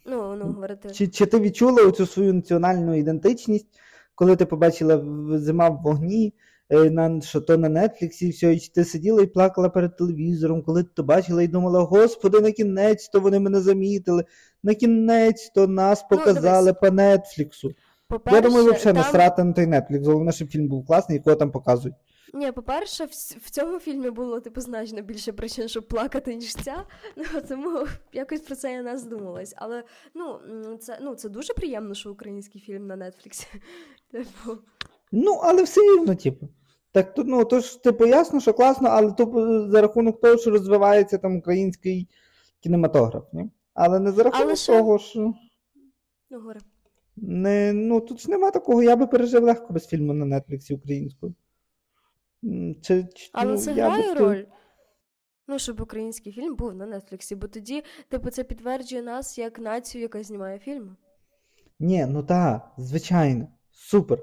ну, 0.04 0.36
ну, 0.36 0.44
говорити. 0.44 0.90
Чи, 0.90 1.08
чи 1.08 1.26
ти 1.26 1.40
відчула 1.40 1.82
оцю 1.82 2.06
свою 2.06 2.34
національну 2.34 2.94
ідентичність, 2.94 3.66
коли 4.14 4.36
ти 4.36 4.46
побачила 4.46 5.04
зима 5.38 5.68
в 5.68 5.82
вогні? 5.82 6.34
Е, 6.70 6.90
на 6.90 7.20
що 7.20 7.40
то 7.40 7.56
на 7.56 7.68
Нетфліксі, 7.68 8.26
і 8.26 8.30
все, 8.30 8.54
і 8.54 8.70
ти 8.74 8.84
сиділа 8.84 9.22
і 9.22 9.26
плакала 9.26 9.68
перед 9.68 9.96
телевізором, 9.96 10.62
коли 10.62 10.82
ти 10.82 10.90
то 10.94 11.02
бачила 11.02 11.42
і 11.42 11.48
думала, 11.48 11.80
господи, 11.80 12.40
на 12.40 12.52
кінець 12.52 13.08
то 13.08 13.20
вони 13.20 13.40
мене 13.40 13.60
замітили, 13.60 14.24
на 14.62 14.74
кінець 14.74 15.52
то 15.54 15.66
нас 15.66 16.04
ну, 16.10 16.18
показали 16.18 16.72
ну, 16.72 16.78
по 16.80 16.94
Нетфліксу. 16.94 17.74
Я 18.26 18.40
думаю, 18.40 18.64
взагалі 18.64 18.82
там... 18.82 18.96
насрати 18.96 19.44
на 19.44 19.52
той 19.52 19.66
Нетфлікс, 19.66 20.06
головне, 20.06 20.32
щоб 20.32 20.48
фільм 20.48 20.68
був 20.68 20.86
класний, 20.86 21.18
якого 21.18 21.36
там 21.36 21.50
показують. 21.50 21.96
Ні, 22.34 22.52
по-перше, 22.52 23.04
в, 23.04 23.08
в 23.44 23.50
цьому 23.50 23.78
фільмі 23.78 24.10
було 24.10 24.40
типу 24.40 24.60
значно 24.60 25.02
більше 25.02 25.32
причин, 25.32 25.68
щоб 25.68 25.88
плакати, 25.88 26.34
ніж 26.34 26.54
ця. 26.54 26.84
Ну 27.16 27.24
тому 27.48 27.86
якось 28.12 28.40
про 28.40 28.56
це 28.56 28.72
я 28.72 28.82
не 28.82 28.98
задумалась. 28.98 29.54
Але 29.56 29.84
ну 30.14 30.40
це 30.80 30.98
ну 31.02 31.14
це 31.14 31.28
дуже 31.28 31.54
приємно, 31.54 31.94
що 31.94 32.10
український 32.10 32.60
фільм 32.60 32.86
на 32.86 32.96
Нетфліксі. 32.96 33.46
Типу. 34.10 34.58
Ну, 35.16 35.40
але 35.42 35.62
все 35.62 35.80
рівно, 35.80 36.14
типу. 36.14 36.48
Так 36.92 37.14
то, 37.14 37.24
ну, 37.24 37.44
то 37.44 37.60
ж, 37.60 37.82
типу, 37.82 38.06
ясно, 38.06 38.40
що 38.40 38.54
класно, 38.54 38.88
але 38.88 39.12
то 39.12 39.68
за 39.70 39.80
рахунок 39.80 40.20
того, 40.20 40.38
що 40.38 40.50
розвивається 40.50 41.18
там 41.18 41.36
український 41.36 42.08
кінематограф, 42.60 43.24
ні? 43.32 43.50
Але 43.74 44.00
не 44.00 44.12
за 44.12 44.22
рахунок 44.22 44.46
але 44.46 44.78
того, 44.78 44.98
що. 44.98 45.34
Ну, 46.30 46.40
горе. 46.40 46.60
Не, 47.16 47.72
ну, 47.72 48.00
тут 48.00 48.20
ж 48.20 48.30
нема 48.30 48.50
такого, 48.50 48.82
я 48.82 48.96
би 48.96 49.06
пережив 49.06 49.42
легко 49.42 49.72
без 49.72 49.86
фільму 49.86 50.12
на 50.12 50.40
Нетфліксі 50.40 50.74
українською. 50.74 51.34
Чи, 52.82 53.08
Але 53.32 53.52
ну, 53.52 53.58
це 53.58 53.72
грає 53.72 54.14
роль. 54.14 54.44
Ну, 55.48 55.58
щоб 55.58 55.80
український 55.80 56.32
фільм 56.32 56.56
був 56.56 56.74
на 56.74 56.86
Нетфліксі, 56.86 57.34
бо 57.34 57.46
тоді, 57.46 57.82
типу, 58.08 58.30
це 58.30 58.44
підтверджує 58.44 59.02
нас 59.02 59.38
як 59.38 59.58
націю, 59.58 60.02
яка 60.02 60.22
знімає 60.22 60.58
фільми. 60.58 60.96
Ні, 61.78 62.06
ну 62.06 62.22
так, 62.22 62.72
звичайно, 62.78 63.48
супер. 63.72 64.18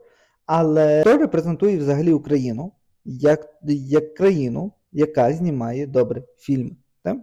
Але 0.53 1.03
то 1.03 1.17
репрезентує 1.17 1.77
взагалі 1.77 2.13
Україну 2.13 2.71
як 3.05 3.47
як 3.65 4.13
країну, 4.13 4.71
яка 4.91 5.33
знімає 5.33 5.87
добре 5.87 6.23
фільми. 6.37 6.71
Так? 7.03 7.17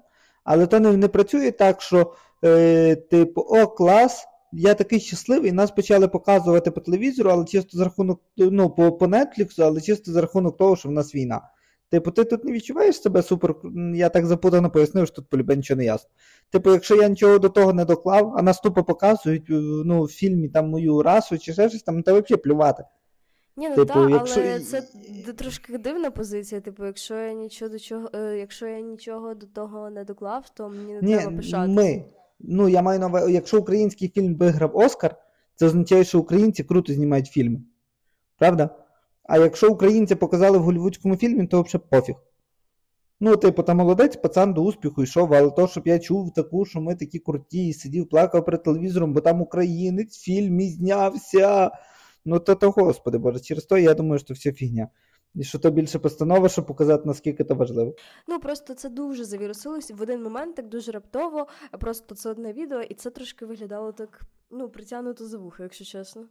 Але 0.45 0.67
то 0.67 0.81
не, 0.81 0.97
не 0.97 1.09
працює 1.09 1.51
так, 1.51 1.83
що 1.83 2.13
е, 2.45 2.97
типу, 2.97 3.41
о, 3.41 3.67
клас, 3.67 4.25
я 4.53 4.75
такий 4.75 5.01
щасливий, 5.01 5.53
нас 5.53 5.71
почали 5.71 6.09
показувати 6.09 6.71
по 6.71 6.81
телевізору, 6.81 7.31
але 7.31 7.45
чисто 7.45 7.79
за 7.79 7.85
рахунок, 7.85 8.21
ну, 8.37 8.71
по 8.71 8.93
по 8.93 9.07
Netflix, 9.07 9.63
але 9.63 9.81
чисто 9.81 10.13
за 10.13 10.21
рахунок 10.21 10.57
того, 10.57 10.77
що 10.77 10.89
в 10.89 10.93
нас 10.93 11.15
війна. 11.15 11.41
Типу, 11.91 12.11
ти 12.11 12.25
тут 12.25 12.45
не 12.45 12.53
відчуваєш 12.53 13.03
себе 13.03 13.23
супер. 13.23 13.55
Я 13.95 14.09
так 14.09 14.27
запутано 14.27 14.71
пояснив, 14.71 15.07
що 15.07 15.17
тут 15.17 15.29
полюбе 15.29 15.57
нічого 15.57 15.79
не 15.79 15.85
ясно. 15.85 16.11
Типу, 16.51 16.71
якщо 16.71 16.97
я 16.97 17.09
нічого 17.09 17.39
до 17.39 17.49
того 17.49 17.73
не 17.73 17.85
доклав, 17.85 18.35
а 18.39 18.43
нас 18.43 18.61
тупо 18.61 18.85
показують 18.85 19.47
ну, 19.85 20.03
в 20.03 20.09
фільмі 20.09 20.49
там 20.49 20.69
мою 20.69 21.03
расу 21.03 21.39
чи 21.39 21.53
ще 21.53 21.69
щось 21.69 21.83
там, 21.83 22.03
то 22.03 22.13
взагалі 22.13 22.43
плювати. 22.43 22.85
Ні, 23.59 23.69
ну 23.69 23.75
типу, 23.75 23.87
так, 23.87 24.11
якщо... 24.11 24.41
але 24.41 24.61
це 24.61 24.83
трошки 25.37 25.79
дивна 25.79 26.11
позиція. 26.11 26.61
Типу, 26.61 26.87
якщо 26.87 27.15
я 27.15 27.33
нічого 27.33 27.71
до 27.71 27.79
чого, 27.79 28.11
е, 28.15 28.37
якщо 28.39 28.67
я 28.67 28.81
нічого 28.81 29.35
до 29.35 29.47
того 29.47 29.91
не 29.91 30.05
доклав, 30.05 30.51
то 30.55 30.69
мені 30.69 30.93
не 30.93 31.01
Ні, 31.03 31.17
треба 31.17 31.37
пишати. 31.37 31.69
Ми. 31.69 32.05
Ну, 32.41 32.69
я 32.69 32.83
маю 32.83 33.01
на 33.01 33.07
увазі, 33.07 33.33
якщо 33.33 33.59
український 33.59 34.09
фільм 34.09 34.35
виграв 34.35 34.77
Оскар, 34.77 35.17
це 35.55 35.67
означає, 35.67 36.05
що 36.05 36.21
українці 36.21 36.65
круто 36.65 36.93
знімають 36.93 37.27
фільми. 37.27 37.61
Правда? 38.39 38.71
А 39.23 39.39
якщо 39.39 39.71
українці 39.71 40.15
показали 40.15 40.59
в 40.59 40.63
голівудському 40.63 41.17
фільмі, 41.17 41.47
то 41.47 41.63
взагалі 41.63 41.87
пофіг. 41.91 42.15
Ну, 43.21 43.37
типу, 43.37 43.63
там 43.63 43.77
молодець 43.77 44.17
пацан 44.17 44.55
до 44.55 44.63
успіху 44.63 45.03
йшов, 45.03 45.35
але 45.35 45.51
то, 45.51 45.69
щоб 45.69 45.87
я 45.87 45.99
чув 45.99 46.35
таку, 46.35 46.65
що 46.65 46.81
ми 46.81 46.95
такі 46.95 47.19
круті, 47.19 47.67
і 47.67 47.73
сидів, 47.73 48.09
плакав 48.09 48.45
перед 48.45 48.63
телевізором, 48.63 49.13
бо 49.13 49.21
там 49.21 49.41
українець 49.41 50.19
в 50.19 50.23
фільмі 50.23 50.71
знявся 50.71 51.71
Ну 52.29 52.39
то 52.41 52.55
то, 52.55 52.71
господи 52.71 53.19
Боже, 53.19 53.41
через 53.41 53.65
то 53.65 53.79
я 53.79 53.95
думаю, 53.95 54.19
що 54.19 54.35
все 54.35 54.53
фігня. 54.53 54.89
І 55.35 55.45
що 55.45 55.59
то 55.59 55.71
більше 55.71 55.99
постанова, 55.99 56.49
щоб 56.49 56.67
показати, 56.67 57.03
наскільки 57.07 57.45
це 57.45 57.55
важливо. 57.55 57.95
Ну 58.29 58.41
просто 58.41 58.75
це 58.75 58.89
дуже 58.89 59.25
завірусилось 59.25 59.91
в 59.91 60.03
один 60.03 60.23
момент, 60.23 60.57
так 60.57 60.69
дуже 60.69 60.93
раптово. 60.93 61.47
Просто 61.81 62.15
це 62.15 62.31
одне 62.31 62.53
відео, 62.53 62.81
і 62.83 62.95
це 62.95 63.11
трошки 63.11 63.47
виглядало 63.47 63.93
так, 63.93 64.21
ну, 64.51 64.69
притягнуто 64.69 65.27
за 65.27 65.39
вухо, 65.39 65.63
якщо 65.63 65.85
чесно. 65.85 66.25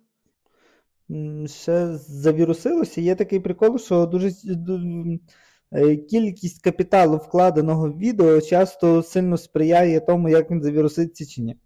Ще 1.47 1.97
завірусилося. 1.97 3.01
Є 3.01 3.15
такий 3.15 3.39
прикол, 3.39 3.79
що 3.79 4.05
дуже 4.05 4.31
е, 5.71 5.95
кількість 5.95 6.63
капіталу 6.63 7.17
вкладеного 7.17 7.89
в 7.89 7.97
відео 7.97 8.41
часто 8.41 9.03
сильно 9.03 9.37
сприяє 9.37 9.99
тому, 9.99 10.29
як 10.29 10.51
він 10.51 10.63
завіруситься 10.63 11.25
чи 11.25 11.41
ні. 11.41 11.57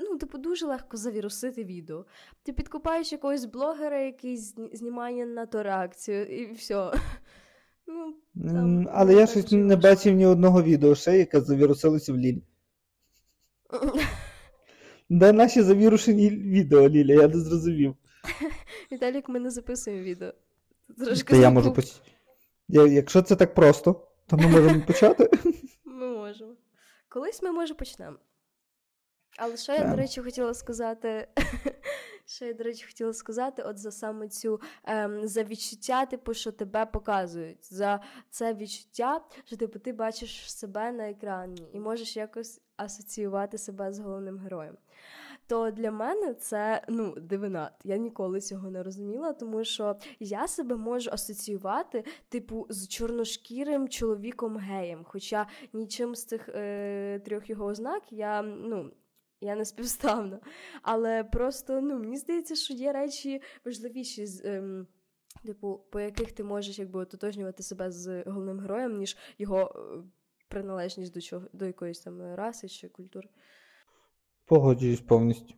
Ну, 0.00 0.18
типу, 0.18 0.38
дуже 0.38 0.66
легко 0.66 0.96
завірусити 0.96 1.64
відео. 1.64 2.04
Ти 2.42 2.52
підкупаєш 2.52 3.12
якогось 3.12 3.44
блогера, 3.44 3.98
який 3.98 4.36
знімає 4.72 5.26
на 5.26 5.46
то 5.46 5.62
реакцію, 5.62 6.26
і 6.26 6.52
все. 6.52 6.92
Ну, 7.86 8.14
там, 8.50 8.88
Але 8.92 9.14
я 9.14 9.26
щось 9.26 9.52
не 9.52 9.76
бачив 9.76 10.14
ні 10.14 10.26
одного 10.26 10.62
відео 10.62 10.94
ще, 10.94 11.18
яке 11.18 11.40
завірусилося 11.40 12.12
в 12.12 12.16
Лілі. 12.16 12.42
Де 15.08 15.32
наші 15.32 15.62
завірушені 15.62 16.30
відео, 16.30 16.88
Ліля, 16.88 17.14
я 17.14 17.28
не 17.28 17.40
зрозумів. 17.40 17.96
Віталік, 18.92 19.28
ми 19.28 19.40
не 19.40 19.50
записуємо 19.50 20.02
відео. 20.02 20.32
Трошки 20.98 21.36
я 21.36 21.50
можу 21.50 21.72
поч... 21.72 21.92
я, 22.68 22.86
Якщо 22.86 23.22
це 23.22 23.36
так 23.36 23.54
просто, 23.54 24.08
то 24.26 24.36
ми 24.36 24.46
можемо 24.46 24.82
почати. 24.86 25.30
Ми 25.84 26.08
можемо. 26.08 26.52
Колись 27.08 27.42
ми 27.42 27.52
може 27.52 27.74
почнемо. 27.74 28.16
Але 29.36 29.56
що 29.56 29.72
я, 29.72 29.84
до 29.84 29.96
речі, 29.96 30.20
хотіла 30.20 30.54
сказати, 30.54 31.28
що 32.26 32.44
я, 32.44 32.52
до 32.52 32.64
речі, 32.64 32.86
хотіла 32.86 33.12
сказати, 33.12 33.62
от 33.62 33.78
за 33.78 33.90
саме 33.90 34.28
цю 34.28 34.60
ем, 34.84 35.28
за 35.28 35.42
відчуття, 35.42 36.06
типу, 36.06 36.34
що 36.34 36.52
тебе 36.52 36.86
показують, 36.86 37.74
за 37.74 38.00
це 38.30 38.54
відчуття, 38.54 39.20
що 39.44 39.56
типу 39.56 39.78
ти 39.78 39.92
бачиш 39.92 40.52
себе 40.52 40.92
на 40.92 41.10
екрані 41.10 41.68
і 41.72 41.80
можеш 41.80 42.16
якось 42.16 42.60
асоціювати 42.76 43.58
себе 43.58 43.92
з 43.92 43.98
головним 43.98 44.38
героєм. 44.38 44.76
То 45.46 45.70
для 45.70 45.90
мене 45.90 46.34
це 46.34 46.82
ну 46.88 47.14
дивина. 47.16 47.70
Я 47.84 47.96
ніколи 47.96 48.40
цього 48.40 48.70
не 48.70 48.82
розуміла, 48.82 49.32
тому 49.32 49.64
що 49.64 49.96
я 50.20 50.48
себе 50.48 50.76
можу 50.76 51.10
асоціювати, 51.10 52.04
типу, 52.28 52.66
з 52.68 52.88
чорношкірим 52.88 53.88
чоловіком 53.88 54.56
геєм. 54.56 55.04
Хоча 55.04 55.46
нічим 55.72 56.14
з 56.14 56.24
цих 56.24 56.48
е, 56.48 57.20
трьох 57.24 57.50
його 57.50 57.64
ознак 57.64 58.02
я 58.10 58.42
ну 58.42 58.90
я 59.40 59.56
не 59.56 59.64
співставна. 59.64 60.40
Але 60.82 61.24
просто 61.24 61.80
ну, 61.80 61.98
мені 61.98 62.16
здається, 62.16 62.54
що 62.54 62.74
є 62.74 62.92
речі 62.92 63.42
важливіші 63.64 64.26
з. 64.26 64.44
Ем, 64.44 64.86
Типу, 65.44 65.80
по 65.90 66.00
яких 66.00 66.32
ти 66.32 66.44
можеш 66.44 66.78
якби 66.78 67.00
ототожнювати 67.00 67.62
себе 67.62 67.90
з 67.90 68.22
головним 68.22 68.60
героєм, 68.60 68.98
ніж 68.98 69.16
його 69.38 69.60
е, 69.60 70.02
приналежність 70.48 71.14
до 71.14 71.20
чого 71.20 71.46
до 71.52 71.66
якоїсь 71.66 72.00
там 72.00 72.34
раси 72.34 72.68
чи 72.68 72.88
культури. 72.88 73.28
Погоджуюсь 74.44 75.00
повністю. 75.00 75.54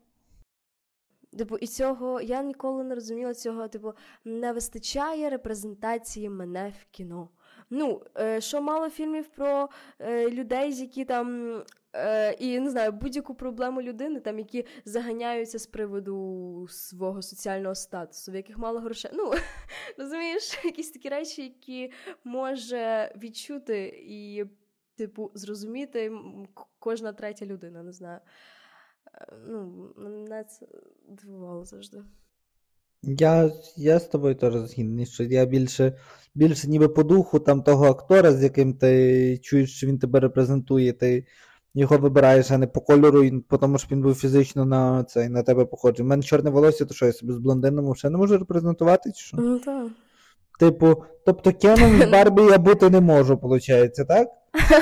Типу, 1.39 1.57
і 1.57 1.67
цього 1.67 2.21
я 2.21 2.43
ніколи 2.43 2.85
не 2.85 2.95
розуміла 2.95 3.35
цього. 3.35 3.69
Типу, 3.69 3.93
не 4.25 4.53
вистачає 4.53 5.31
репрезентації 5.31 6.29
мене 6.29 6.73
в 6.81 6.85
кіно. 6.91 7.29
Ну, 7.71 8.03
е, 8.19 8.41
що 8.41 8.63
мало 8.63 8.91
фільмів 8.91 9.29
про 9.29 9.69
е, 9.99 10.31
людей, 10.31 10.75
які 10.75 11.05
там 11.05 11.63
Е, 11.97 12.33
І 12.33 12.61
не 12.61 12.71
знаю, 12.71 12.93
будь-яку 12.93 13.35
проблему 13.35 13.83
людини, 13.83 14.21
там 14.21 14.39
які 14.39 14.65
заганяються 14.85 15.59
з 15.59 15.67
приводу 15.67 16.67
свого 16.71 17.23
соціального 17.23 17.75
статусу, 17.75 18.33
в 18.33 18.35
яких 18.35 18.59
мало 18.59 18.81
грошей. 18.81 19.11
Ну 19.15 19.33
розумієш, 19.99 20.59
якісь 20.65 20.91
такі 20.91 21.09
речі, 21.09 21.43
які 21.43 21.93
може 22.25 23.15
відчути 23.23 24.05
і, 24.07 24.45
типу, 24.97 25.31
зрозуміти 25.35 26.13
кожна 26.79 27.13
третя 27.13 27.47
людина, 27.47 27.83
не 27.83 27.93
знаю. 27.93 28.21
Е, 29.15 29.27
ну, 29.49 29.89
Мене 29.97 30.45
це 30.45 30.67
дивувало 31.09 31.65
завжди. 31.65 32.03
Я 33.03 33.51
я 33.77 33.99
з 33.99 34.05
тобою 34.05 34.35
теж 34.35 34.55
згідний, 34.55 35.07
що 35.07 35.23
я 35.23 35.47
більше 35.47 35.99
більше 36.35 36.69
ніби 36.69 36.89
по 36.89 37.03
духу 37.03 37.39
там 37.39 37.63
того 37.63 37.87
актора, 37.87 38.33
з 38.33 38.43
яким 38.43 38.75
ти 38.75 39.39
чуєш, 39.39 39.77
що 39.77 39.87
він 39.87 39.99
тебе 39.99 40.21
репрезентує, 40.21 40.93
ти 40.93 41.27
його 41.77 41.99
вибираєш, 41.99 42.51
а 42.51 42.59
не 42.59 42.67
по 42.67 42.81
кольору, 42.81 43.31
тому 43.61 43.79
що 43.79 43.89
він 43.91 44.03
був 44.03 44.15
фізично 44.15 44.65
на 44.65 45.05
цей, 45.05 45.29
на 45.29 45.43
тебе 45.43 45.65
похожий. 45.65 46.07
У 46.07 46.09
мене 46.09 46.23
чорне 46.23 46.51
волосся, 46.51 46.85
то 46.85 46.95
що 46.95 47.07
я 47.07 47.13
собі 47.13 47.33
з 47.33 47.39
блондином 47.39 47.95
ще 47.95 48.11
не 48.11 48.19
можу 48.19 48.39
репрезентувати, 48.39 49.13
чи 49.13 49.27
що? 49.27 49.37
Ну 49.37 49.59
так. 49.59 49.87
Типу, 50.59 51.05
тобто 51.27 51.53
Кеном 51.53 52.03
з 52.03 52.05
Барбі 52.05 52.43
я 52.43 52.59
бути 52.59 52.91
не 52.91 53.01
можу, 53.01 53.41
виходить, 53.43 54.09
так? 54.09 54.29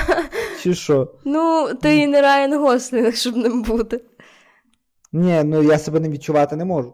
Чи 0.61 0.73
що? 0.73 1.13
Ну, 1.25 1.69
ти 1.81 1.97
і 1.97 2.07
не 2.07 2.21
Райан 2.21 2.59
Гослінг, 2.59 3.15
щоб 3.15 3.37
ним 3.37 3.63
бути. 3.63 4.01
Ні, 5.13 5.43
ну 5.43 5.63
я 5.63 5.77
себе 5.77 5.99
не 5.99 6.09
відчувати 6.09 6.55
не 6.55 6.65
можу. 6.65 6.93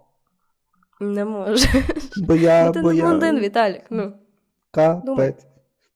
Не 0.99 1.25
можу. 1.25 1.67
Бо 2.17 2.35
я, 2.35 2.65
ну, 2.65 2.71
ти 2.71 2.81
бо 2.81 2.91
не 2.91 2.97
я... 2.97 3.03
блондин, 3.03 3.39
Віталік, 3.39 3.83
ну. 3.89 4.13
Капець. 4.71 5.45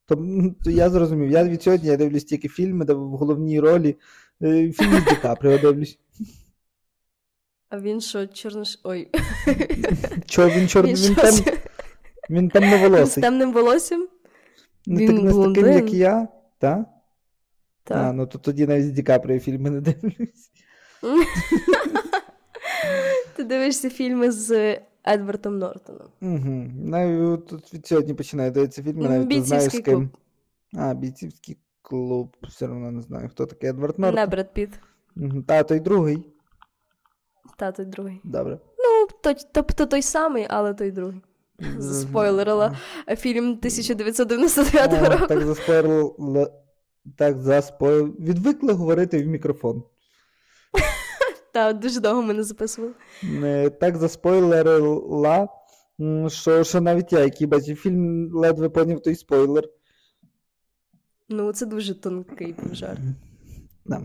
То, 0.07 0.15
то 0.63 0.71
я 0.71 0.89
зрозумів. 0.89 1.31
Я 1.31 1.43
від 1.43 1.63
сьогодні 1.63 1.89
я 1.89 1.97
дивлюсь 1.97 2.23
тільки 2.23 2.47
фільми, 2.47 2.85
де 2.85 2.93
в 2.93 3.09
головній 3.09 3.59
ролі 3.59 3.95
е, 4.41 4.71
фільми 4.71 5.01
з 5.01 5.05
Ді 5.05 5.15
Капріо 5.21 5.57
дивлюсь. 5.57 5.99
А 7.69 7.79
він 7.79 8.01
що, 8.01 8.27
чорнош. 8.27 8.79
Ой. 8.83 9.09
Чо, 10.25 10.49
він 10.49 10.67
чорний, 10.67 10.95
він, 10.95 11.03
він, 11.03 11.15
там, 11.15 11.33
він 12.29 12.49
там 12.49 12.63
не 12.63 12.77
волосий. 12.77 13.21
З 13.21 13.25
темним 13.25 13.53
волоссям? 13.53 14.07
Не, 14.85 15.01
він 15.01 15.15
так, 15.15 15.25
не 15.25 15.33
з 15.33 15.37
таким, 15.37 15.67
як 15.67 15.93
я, 15.93 16.27
так? 16.59 16.85
Так. 17.83 17.97
А, 17.97 18.13
ну 18.13 18.27
то 18.27 18.37
тоді 18.37 18.67
навіть 18.67 18.85
з 18.85 18.91
Ді 18.91 19.03
Капріо 19.03 19.39
фільми 19.39 19.69
не 19.69 19.81
дивлюсь. 19.81 20.51
Ти 23.35 23.43
дивишся 23.43 23.89
фільми 23.89 24.31
з 24.31 24.79
Едвардом 25.07 25.57
Нортоном. 25.57 26.07
Угу. 26.21 26.71
Навіть 26.75 27.47
тут 27.47 27.73
від 27.73 27.87
сьогодні 27.87 28.13
починаю 28.13 28.51
дивитися 28.51 28.83
фільми, 28.83 29.09
навіть 29.09 29.29
не 29.29 29.41
знаю 29.41 29.69
з 29.69 29.79
ким. 29.79 30.09
А, 30.73 30.93
бійцівський 30.93 31.57
клуб. 31.81 32.35
Все 32.43 32.65
одно 32.65 32.91
не 32.91 33.01
знаю, 33.01 33.29
хто 33.29 33.45
такий 33.45 33.69
Едвард 33.69 33.99
Нортон. 33.99 34.19
Не 34.19 34.25
Бред 34.27 34.53
Піт. 34.53 34.69
Угу. 35.17 35.41
Тато 35.41 35.75
й 35.75 35.79
другий. 35.79 36.27
Тато 37.57 37.81
й 37.81 37.85
другий. 37.85 38.21
Добре. 38.23 38.59
Ну, 38.77 39.07
тобто 39.51 39.85
той 39.85 40.01
самий, 40.01 40.47
але 40.49 40.73
той 40.73 40.91
другий. 40.91 41.21
Заспойлерила 41.77 42.77
фільм 43.17 43.45
1999 43.45 45.11
року. 45.11 45.27
Так 45.27 45.41
заспойлерила. 45.41 46.51
Так 47.15 47.41
заспойл. 47.41 48.15
Відвикли 48.19 48.73
говорити 48.73 49.23
в 49.23 49.27
мікрофон. 49.27 49.83
Так, 51.55 51.79
дуже 51.79 51.99
довго 51.99 52.21
ми 52.21 52.33
не 52.33 52.43
записували. 52.43 52.93
Так 53.79 53.97
заспойлерила, 53.97 55.47
що 56.27 56.63
що 56.63 56.81
навіть 56.81 57.13
я, 57.13 57.19
який 57.19 57.47
бачив 57.47 57.77
фільм, 57.77 58.31
ледве 58.33 58.69
поняв 58.69 59.01
той 59.01 59.15
спойлер. 59.15 59.63
Ну, 61.29 61.53
це 61.53 61.65
дуже 61.65 62.01
тонкий 62.01 62.53
був 62.53 62.75
жарт. 62.75 62.99
Да. 63.85 64.01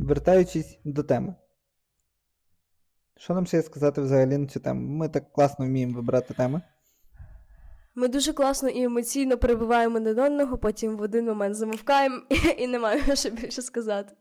Вертаючись 0.00 0.78
до 0.84 1.02
теми. 1.02 1.34
Що 3.16 3.34
нам 3.34 3.46
ще 3.46 3.62
сказати 3.62 4.00
взагалі 4.00 4.38
на 4.38 4.46
цю 4.46 4.60
тему? 4.60 4.96
Ми 4.96 5.08
так 5.08 5.32
класно 5.32 5.66
вміємо 5.66 5.96
вибирати 5.96 6.34
теми. 6.34 6.62
Ми 7.94 8.08
дуже 8.08 8.32
класно 8.32 8.68
і 8.68 8.82
емоційно 8.82 9.38
перебуваємо 9.38 9.96
один 9.96 10.18
одного, 10.18 10.58
потім 10.58 10.96
в 10.96 11.00
один 11.00 11.26
момент 11.26 11.54
замовкаємо 11.54 12.22
і 12.58 12.66
не 12.66 12.78
маю 12.78 13.16
що 13.16 13.30
більше 13.30 13.62
сказати. 13.62 14.12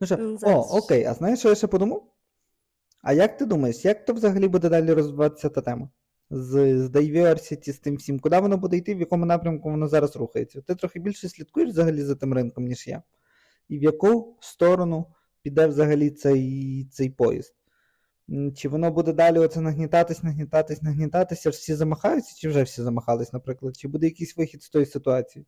Ну 0.00 0.06
що, 0.06 0.38
О, 0.42 0.78
окей, 0.78 1.04
а 1.04 1.14
знаєш, 1.14 1.38
що 1.38 1.48
я 1.48 1.54
ще 1.54 1.66
подумав? 1.66 2.10
А 3.02 3.12
як 3.12 3.36
ти 3.36 3.46
думаєш, 3.46 3.84
як 3.84 4.04
то 4.04 4.12
взагалі 4.12 4.48
буде 4.48 4.68
далі 4.68 4.92
розвиватися 4.92 5.48
та 5.48 5.60
тема? 5.60 5.88
З 6.30 6.78
з 6.78 6.90
diversity, 6.90 7.72
з 7.72 7.78
тим 7.78 7.96
всім, 7.96 8.20
куди 8.20 8.38
воно 8.38 8.56
буде 8.56 8.76
йти, 8.76 8.94
в 8.94 9.00
якому 9.00 9.26
напрямку 9.26 9.70
воно 9.70 9.88
зараз 9.88 10.16
рухається? 10.16 10.60
Ти 10.60 10.74
трохи 10.74 11.00
більше 11.00 11.28
слідкуєш 11.28 11.70
взагалі 11.70 12.02
за 12.02 12.14
тим 12.14 12.34
ринком, 12.34 12.64
ніж 12.64 12.86
я. 12.86 13.02
І 13.68 13.78
в 13.78 13.82
яку 13.82 14.36
сторону 14.40 15.06
піде 15.42 15.66
взагалі 15.66 16.10
цей 16.10 16.84
цей 16.92 17.10
поїзд? 17.10 17.54
Чи 18.56 18.68
воно 18.68 18.90
буде 18.90 19.12
далі 19.12 19.38
оце 19.38 19.60
нагнітатись, 19.60 20.22
нагнітатись, 20.22 20.82
нагнітатися, 20.82 21.50
всі 21.50 21.74
замахаються, 21.74 22.34
чи 22.36 22.48
вже 22.48 22.62
всі 22.62 22.82
замахались, 22.82 23.32
наприклад? 23.32 23.76
Чи 23.76 23.88
буде 23.88 24.06
якийсь 24.06 24.36
вихід 24.36 24.62
з 24.62 24.70
тої 24.70 24.86
ситуації? 24.86 25.46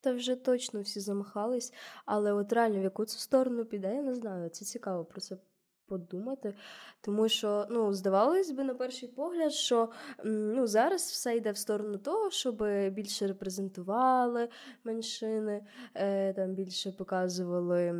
Та 0.00 0.12
вже 0.12 0.36
точно 0.36 0.80
всі 0.80 1.00
замахались, 1.00 1.72
але 2.06 2.32
от 2.32 2.52
реально 2.52 2.80
в 2.80 2.82
яку 2.82 3.04
цю 3.04 3.18
сторону 3.18 3.64
піде, 3.64 3.94
я 3.94 4.02
не 4.02 4.14
знаю. 4.14 4.48
Це 4.48 4.64
цікаво 4.64 5.04
про 5.04 5.20
це 5.20 5.36
подумати. 5.90 6.54
Тому 7.00 7.28
що, 7.28 7.66
ну, 7.70 7.92
здавалось 7.92 8.50
би, 8.50 8.64
на 8.64 8.74
перший 8.74 9.08
погляд, 9.08 9.52
що 9.52 9.88
ну, 10.24 10.66
зараз 10.66 11.02
все 11.02 11.36
йде 11.36 11.52
в 11.52 11.56
сторону 11.56 11.98
того, 11.98 12.30
щоб 12.30 12.64
більше 12.90 13.26
репрезентували 13.26 14.48
меншини, 14.84 15.62
е, 15.94 16.32
там 16.32 16.54
більше 16.54 16.92
показували 16.92 17.82
е, 17.82 17.92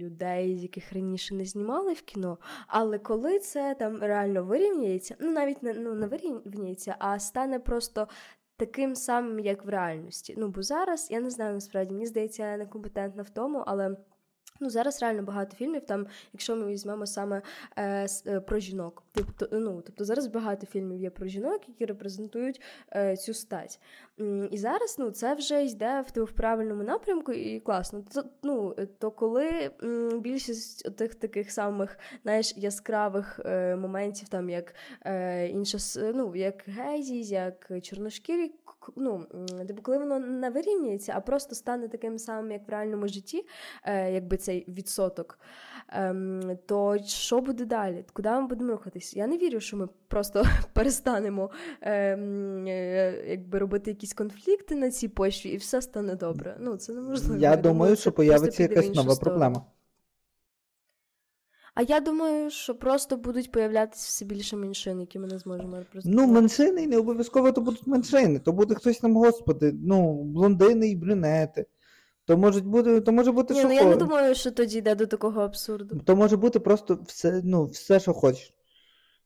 людей, 0.00 0.60
яких 0.60 0.92
раніше 0.92 1.34
не 1.34 1.44
знімали 1.44 1.92
в 1.92 2.02
кіно. 2.02 2.38
Але 2.66 2.98
коли 2.98 3.38
це 3.38 3.76
там 3.78 3.98
реально 3.98 4.44
вирівняється, 4.44 5.16
ну 5.20 5.30
навіть 5.30 5.62
не 5.62 5.74
ну, 5.74 5.94
не 5.94 6.06
вирівняється, 6.06 6.96
а 6.98 7.18
стане 7.18 7.58
просто. 7.58 8.08
Таким 8.58 8.94
самим, 8.94 9.38
як 9.38 9.64
в 9.64 9.68
реальності. 9.68 10.34
Ну, 10.38 10.48
бо 10.48 10.62
зараз 10.62 11.10
я 11.10 11.20
не 11.20 11.30
знаю 11.30 11.54
насправді, 11.54 11.92
мені 11.92 12.06
здається, 12.06 12.50
я 12.50 12.56
некомпетентна 12.56 13.22
в 13.22 13.30
тому, 13.30 13.64
але 13.66 13.96
Ну, 14.60 14.70
зараз 14.70 15.02
реально 15.02 15.22
багато 15.22 15.56
фільмів, 15.56 15.86
там, 15.86 16.06
якщо 16.32 16.56
ми 16.56 16.66
візьмемо 16.66 17.06
саме 17.06 17.42
е, 17.76 18.06
е, 18.26 18.40
про 18.40 18.58
жінок. 18.58 19.02
Тобто, 19.12 19.48
ну, 19.52 19.82
тобто 19.86 20.04
зараз 20.04 20.26
багато 20.26 20.66
фільмів 20.66 21.00
є 21.00 21.10
про 21.10 21.26
жінок, 21.26 21.68
які 21.68 21.84
репрезентують 21.84 22.60
е, 22.96 23.16
цю 23.16 23.34
стать. 23.34 23.80
І 24.50 24.58
зараз 24.58 24.96
ну, 24.98 25.10
це 25.10 25.34
вже 25.34 25.64
йде 25.64 26.04
в, 26.14 26.24
в 26.24 26.32
правильному 26.32 26.82
напрямку 26.82 27.32
і 27.32 27.60
класно. 27.60 28.02
То, 28.14 28.24
ну, 28.42 28.76
то 28.98 29.10
коли 29.10 29.70
м, 29.82 30.20
більшість 30.20 30.96
тих 30.96 31.14
таких 31.14 31.50
самих 31.50 31.98
знаєш, 32.22 32.54
яскравих 32.56 33.40
е, 33.44 33.76
моментів, 33.76 34.28
там, 34.28 34.50
як 34.50 34.74
е, 35.04 35.48
інша, 35.48 35.78
ну, 36.14 36.36
як 36.36 36.64
гейзі, 36.66 37.22
як 37.22 37.70
чорношкірі, 37.82 38.52
ну, 38.96 39.26
типу, 39.66 39.82
коли 39.82 39.98
воно 39.98 40.18
не 40.18 40.50
вирівнюється, 40.50 41.12
а 41.16 41.20
просто 41.20 41.54
стане 41.54 41.88
таким 41.88 42.18
самим, 42.18 42.52
як 42.52 42.68
в 42.68 42.70
реальному 42.70 43.08
житті, 43.08 43.46
е, 43.84 44.12
якби 44.12 44.36
цей 44.46 44.64
відсоток, 44.68 45.38
ем, 45.88 46.58
то 46.66 46.98
що 47.06 47.40
буде 47.40 47.64
далі? 47.64 48.04
Куди 48.12 48.30
ми 48.30 48.46
будемо 48.46 48.72
рухатись? 48.72 49.16
Я 49.16 49.26
не 49.26 49.38
вірю, 49.38 49.60
що 49.60 49.76
ми 49.76 49.88
просто 50.08 50.44
перестанемо 50.72 51.50
ем, 51.80 52.66
е, 52.66 53.24
якби 53.28 53.58
робити 53.58 53.90
якісь 53.90 54.14
конфлікти 54.14 54.74
на 54.74 54.90
цій 54.90 55.08
почві, 55.08 55.50
і 55.50 55.56
все 55.56 55.82
стане 55.82 56.14
добре. 56.14 56.56
Ну, 56.60 56.76
це 56.76 56.92
неможливо. 56.92 57.40
Я 57.40 57.56
думаю, 57.56 57.96
що 57.96 58.12
появиться 58.12 58.62
якась 58.62 58.94
нова 58.94 59.14
сторону. 59.14 59.20
проблема. 59.20 59.66
А 61.74 61.82
я 61.82 62.00
думаю, 62.00 62.50
що 62.50 62.74
просто 62.74 63.16
будуть 63.16 63.52
появлятися 63.52 64.06
все 64.08 64.24
більше 64.24 64.56
меншин, 64.56 65.00
які 65.00 65.18
ми 65.18 65.26
не 65.26 65.38
зможемо. 65.38 65.78
Ну, 66.04 66.26
меншини 66.26 66.86
не 66.86 66.98
обов'язково 66.98 67.52
то 67.52 67.60
будуть 67.60 67.86
меншини. 67.86 68.38
То 68.38 68.52
буде 68.52 68.74
хтось 68.74 68.98
там, 68.98 69.16
господи, 69.16 69.74
ну, 69.82 70.22
блондини 70.22 70.88
і 70.88 70.96
брюнети. 70.96 71.66
То 72.26 72.36
може 72.36 72.60
бути, 72.60 73.00
то 73.00 73.12
може 73.12 73.32
бути 73.32 73.54
Ні, 73.54 73.60
що 73.60 73.68
ну 73.68 73.74
я 73.74 73.84
не 73.84 73.96
думаю, 73.96 74.34
що 74.34 74.50
тоді 74.50 74.78
йде 74.78 74.94
до 74.94 75.06
такого 75.06 75.40
абсурду. 75.40 76.00
То 76.04 76.16
може 76.16 76.36
бути 76.36 76.60
просто 76.60 76.98
все, 77.06 77.40
ну, 77.44 77.64
все, 77.64 78.00
що 78.00 78.12
хочеш. 78.12 78.54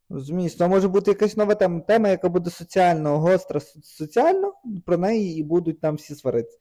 Розумієш, 0.09 0.55
то 0.55 0.69
може 0.69 0.89
бути 0.89 1.11
якась 1.11 1.37
нова 1.37 1.55
тема, 1.55 1.81
тема, 1.81 2.09
яка 2.09 2.29
буде 2.29 2.51
соціально 2.51 3.19
гостра, 3.19 3.61
соціально, 3.83 4.53
про 4.87 4.99
неї 4.99 5.39
і 5.39 5.43
будуть 5.43 5.81
там 5.81 5.95
всі 5.95 6.15
сваритися. 6.15 6.59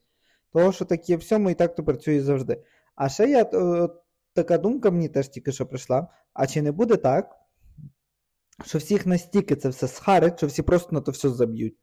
Того, 0.54 0.72
що 0.72 0.86
таке 0.86 1.18
всьому 1.18 1.50
і 1.50 1.54
так 1.54 1.76
то 1.76 1.84
працює 1.84 2.22
завжди. 2.22 2.64
А 2.96 3.10
ще 3.10 3.30
я 3.30 3.50
така 4.34 4.58
думка 4.58 4.92
мені 4.92 5.10
теж 5.10 5.30
тільки 5.30 5.52
що 5.52 5.66
прийшла. 5.66 6.08
А 6.34 6.48
чи 6.48 6.62
не 6.62 6.72
буде 6.72 6.96
так, 6.96 7.36
що 8.66 8.78
всіх 8.78 9.06
настільки 9.06 9.56
це 9.56 9.70
все 9.70 9.88
схарить, 9.88 10.38
що 10.38 10.48
всі 10.48 10.62
просто 10.62 10.90
на 10.92 11.02
то 11.02 11.12
все 11.12 11.30
заб'ють? 11.30 11.78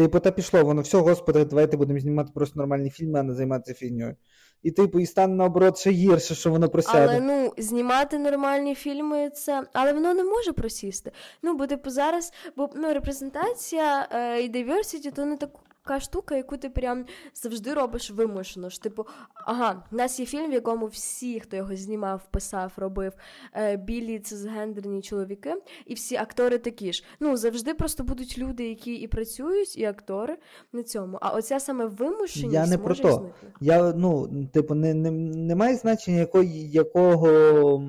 Типу, 0.00 0.20
та 0.20 0.30
пішло, 0.30 0.64
воно 0.64 0.82
все, 0.82 0.98
господи, 0.98 1.44
давайте 1.44 1.76
будемо 1.76 2.00
знімати 2.00 2.30
просто 2.34 2.60
нормальні 2.60 2.90
фільми, 2.90 3.20
а 3.20 3.22
не 3.22 3.34
займатися 3.34 3.74
фігньою. 3.74 4.16
І, 4.62 4.70
типу, 4.70 5.00
і 5.00 5.06
стане 5.06 5.34
наоборот 5.34 5.78
ще 5.78 5.90
гірше, 5.90 6.34
що 6.34 6.50
воно 6.50 6.68
просяде. 6.68 6.98
Але 6.98 7.20
ну, 7.20 7.52
знімати 7.58 8.18
нормальні 8.18 8.74
фільми, 8.74 9.30
це. 9.30 9.62
Але 9.72 9.92
воно 9.92 10.14
не 10.14 10.24
може 10.24 10.52
просісти. 10.52 11.12
Ну, 11.42 11.54
бо 11.54 11.66
типу 11.66 11.90
зараз, 11.90 12.32
бо 12.56 12.70
ну, 12.74 12.94
репрезентація 12.94 14.08
е, 14.12 14.42
і 14.42 14.50
diversity, 14.50 15.12
то 15.12 15.24
не 15.24 15.36
так 15.36 15.50
така 15.90 16.00
штука, 16.00 16.36
яку 16.36 16.56
ти 16.56 16.70
прям 16.70 17.04
завжди 17.34 17.74
робиш 17.74 18.10
вимушено. 18.10 18.68
Ж, 18.68 18.82
Типу, 18.82 19.06
ага, 19.46 19.84
у 19.92 19.96
нас 19.96 20.20
є 20.20 20.26
фільм, 20.26 20.50
в 20.50 20.52
якому 20.52 20.86
всі, 20.86 21.40
хто 21.40 21.56
його 21.56 21.76
знімав, 21.76 22.28
писав, 22.30 22.72
робив 22.76 23.12
е, 23.54 23.76
білі 23.76 24.18
цисгендерні 24.18 25.02
чоловіки, 25.02 25.54
і 25.86 25.94
всі 25.94 26.16
актори 26.16 26.58
такі 26.58 26.92
ж. 26.92 27.04
Ну, 27.20 27.36
завжди 27.36 27.74
просто 27.74 28.04
будуть 28.04 28.38
люди, 28.38 28.68
які 28.68 28.94
і 28.94 29.06
працюють, 29.06 29.78
і 29.78 29.84
актори 29.84 30.36
на 30.72 30.82
цьому. 30.82 31.18
А 31.20 31.30
оця 31.30 31.60
саме 31.60 31.86
вимушеність 31.86 32.54
Я 32.54 32.66
не 32.66 32.78
про 32.78 32.94
то. 32.94 33.30
Я, 33.60 33.92
ну, 33.92 34.46
типу, 34.52 34.74
не, 34.74 34.94
не, 34.94 35.10
не 35.10 35.54
має 35.54 35.76
значення, 35.76 36.18
якої, 36.18 36.70
якого. 36.70 37.82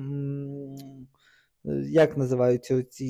Як 1.84 2.16
називаються 2.16 2.82
ці 2.82 3.06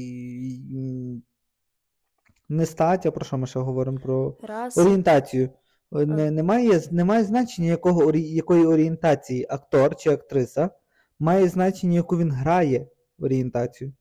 не 2.48 2.66
стать, 2.66 3.06
а 3.06 3.10
про 3.10 3.24
що 3.24 3.38
ми 3.38 3.46
ще 3.46 3.58
говоримо? 3.58 3.98
Про 3.98 4.36
Раз. 4.42 4.78
орієнтацію. 4.78 5.50
Не, 5.92 6.30
Немає 6.30 6.80
немає 6.90 7.24
значення, 7.24 7.68
якого, 7.68 8.10
якої 8.14 8.66
орієнтації 8.66 9.46
актор 9.50 9.96
чи 9.96 10.10
актриса, 10.10 10.70
має 11.18 11.48
значення, 11.48 11.94
яку 11.94 12.18
він 12.18 12.30
грає 12.32 12.86
орієнтацію. 13.18 13.92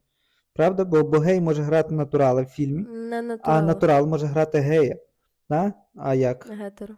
Правда? 0.53 0.85
Бо, 0.85 1.03
бо 1.03 1.19
гей 1.19 1.41
може 1.41 1.63
грати 1.63 1.95
натурала 1.95 2.41
в 2.41 2.45
фільмі, 2.45 2.85
не 2.89 3.21
натурал. 3.21 3.57
а 3.57 3.61
натурал 3.61 4.07
може 4.07 4.25
грати 4.25 4.59
гея. 4.59 4.95
Да? 5.49 5.73
А 5.95 6.15
як? 6.15 6.47
Гетеро. 6.49 6.95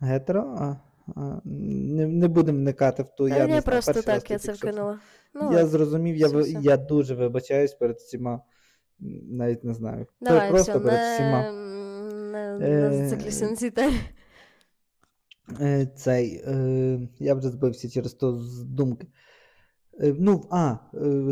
Гетеро? 0.00 0.56
А, 0.58 0.76
а, 1.16 1.40
Не 1.44 2.06
не 2.06 2.28
будемо 2.28 2.58
вникати 2.58 3.02
в 3.02 3.06
ту. 3.08 3.28
Та 3.28 3.36
я 3.36 3.46
не 3.46 3.60
просто 3.60 4.02
так 4.02 4.30
я 4.30 4.38
це 4.38 4.52
вкинула. 4.52 4.98
Ну, 5.34 5.52
Я 5.52 5.66
зрозумів, 5.66 6.16
я 6.16 6.28
я 6.60 6.76
дуже 6.76 7.14
вибачаюсь 7.14 7.74
перед 7.74 7.96
всіма 7.96 8.40
навіть 9.30 9.64
не 9.64 9.74
знаю. 9.74 10.06
Давай, 10.20 10.50
просто 10.50 10.72
все, 10.72 10.80
перед 10.80 11.00
не... 11.00 11.14
всіма. 11.14 11.52
Не, 12.58 12.88
не 12.88 13.56
цій 13.56 13.70
темі. 13.70 14.00
Е, 15.60 15.86
цей, 15.96 16.42
е, 16.46 16.98
я 17.18 17.34
вже 17.34 17.50
збився 17.50 17.90
через 17.90 18.14
то 18.14 18.40
з 18.40 18.64
думки. 18.64 19.06
Е, 20.00 20.14
ну, 20.18 20.44
а, 20.50 20.76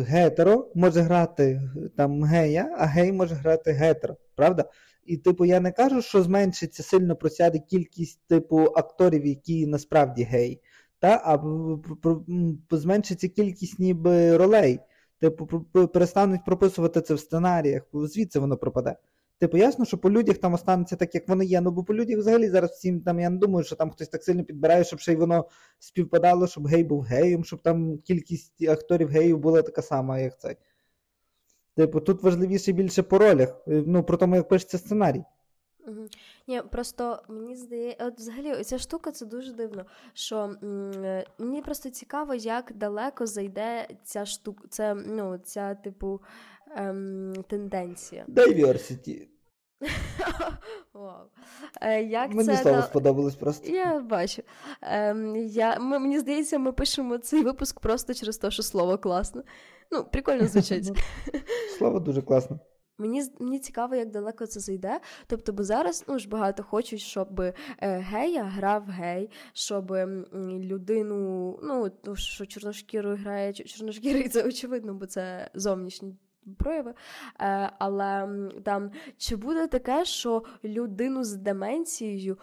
гетеро 0.09 0.71
може 0.75 1.01
грати 1.01 1.61
там 1.97 2.25
гея, 2.25 2.77
а 2.79 2.87
гей 2.87 3.13
може 3.13 3.35
грати 3.35 3.73
гетеро, 3.73 4.17
правда? 4.35 4.65
І, 5.05 5.17
типу, 5.17 5.45
я 5.45 5.61
не 5.61 5.73
кажу, 5.73 6.03
що 6.03 6.23
зменшиться 6.23 6.83
сильно 6.83 7.17
просяде 7.17 7.59
кількість, 7.59 8.21
типу, 8.29 8.65
акторів, 8.77 9.27
які 9.27 9.67
насправді 9.67 10.23
гей, 10.23 10.61
та, 10.99 11.23
а 11.25 11.39
зменшиться 12.77 13.29
кількість 13.29 13.79
ніби 13.79 14.37
ролей. 14.37 14.81
Типу, 15.23 15.47
перестануть 15.89 16.45
прописувати 16.45 17.01
це 17.01 17.15
в 17.15 17.21
сценаріях, 17.21 17.83
звідси 17.93 18.39
воно 18.39 18.57
пропаде. 18.57 18.97
Типу, 19.39 19.57
ясно, 19.57 19.85
що 19.85 19.99
по 19.99 20.11
людях 20.11 20.39
там 20.39 20.55
останеться 20.55 20.97
так, 20.97 21.15
як 21.15 21.29
вони 21.29 21.45
є. 21.45 21.61
Ну 21.61 21.71
бо 21.71 21.85
по 21.85 21.95
людях 21.95 22.19
взагалі 22.19 22.49
зараз 22.49 22.71
всім 22.71 23.01
там 23.01 23.21
я 23.21 23.31
не 23.31 23.37
думаю, 23.37 23.65
що 23.65 23.77
там 23.77 23.91
хтось 23.91 24.09
так 24.09 24.23
сильно 24.23 24.45
підбирає, 24.45 24.85
щоб 24.85 25.01
ще 25.01 25.13
й 25.13 25.17
воно 25.17 25.49
співпадало, 25.79 26.47
щоб 26.47 26.67
гей 26.67 26.85
був 26.85 27.03
геєм, 27.03 27.45
щоб 27.45 27.63
там 27.63 27.99
кількість 27.99 28.63
акторів 28.63 29.09
геїв 29.09 29.39
була 29.39 29.63
така 29.63 29.83
сама, 29.83 30.19
як 30.19 30.41
цей. 30.41 30.57
Типу, 31.77 32.01
тут 32.01 32.23
важливіше 32.23 32.73
більше 32.73 33.03
по 33.03 33.19
ролях. 33.19 33.63
Е, 33.69 33.83
ну, 33.87 34.03
про 34.03 34.17
тому, 34.17 34.37
як 34.37 34.49
пишеться 34.49 34.79
сценарій. 34.79 35.23
Угу. 35.87 36.07
Ні, 36.49 36.63
просто 36.71 37.23
мені 37.29 37.57
здається, 37.57 38.07
от 38.07 38.19
взагалі 38.19 38.65
ця 38.65 38.79
штука 38.79 39.11
це 39.11 39.27
дуже 39.27 39.53
дивно. 39.53 39.85
Що 40.15 40.37
м- 40.63 41.25
мені 41.39 41.63
просто 41.63 41.91
цікаво, 41.91 42.35
як 42.35 42.73
далеко 42.75 43.27
зайде 43.27 43.89
ця 44.05 44.27
штука, 44.27 44.65
це 44.71 44.95
ну, 44.95 45.39
ця 45.39 45.75
типу 45.75 46.21
ем, 46.77 47.33
тенденція. 47.49 48.25
Diversity. 48.29 49.29
Вау. 50.93 51.27
Е, 51.81 52.03
як 52.03 52.35
Мені 52.35 52.49
це 52.49 52.57
слово 52.57 52.83
сподобалось 52.83 53.35
просто. 53.35 53.73
Я 53.73 54.01
бачу. 54.01 54.43
Ем, 54.83 55.37
я, 55.37 55.79
ми, 55.79 55.99
Мені 55.99 56.19
здається, 56.19 56.59
ми 56.59 56.73
пишемо 56.73 57.19
цей 57.19 57.43
випуск 57.43 57.81
просто 57.81 58.15
через 58.15 58.39
те, 58.39 58.51
що 58.51 58.63
слово 58.63 58.99
класне. 58.99 59.43
Ну, 59.91 60.05
прикольно 60.05 60.47
звучить. 60.47 60.91
Слово 61.79 62.01
дуже 62.01 62.23
класне. 62.23 62.59
Мені 62.99 63.23
мені 63.41 63.59
цікаво, 63.59 63.95
як 63.95 64.11
далеко 64.11 64.47
це 64.47 64.61
зайде. 64.61 65.01
Тобто, 65.27 65.53
бо 65.53 65.63
зараз 65.63 66.05
ну 66.09 66.19
ж 66.19 66.29
багато 66.29 66.63
хочуть, 66.63 67.01
щоб 67.01 67.41
е, 67.41 67.55
гея 67.81 68.45
грав 68.45 68.85
гей, 68.87 69.31
щоб 69.53 69.93
людину, 70.61 71.59
ну 71.63 71.93
що 72.17 72.47
чорношкірою 72.47 73.17
грає, 73.17 73.53
чорношкірий 73.53 74.29
це 74.29 74.49
очевидно, 74.49 74.95
бо 74.95 75.07
це 75.07 75.51
зовнішні 75.55 76.17
прояви. 76.59 76.95
Е, 77.41 77.71
але 77.79 78.29
там 78.65 78.91
чи 79.17 79.37
буде 79.37 79.67
таке, 79.67 80.05
що 80.05 80.43
людину 80.65 81.25
з 81.25 81.35
деменцією 81.35 82.39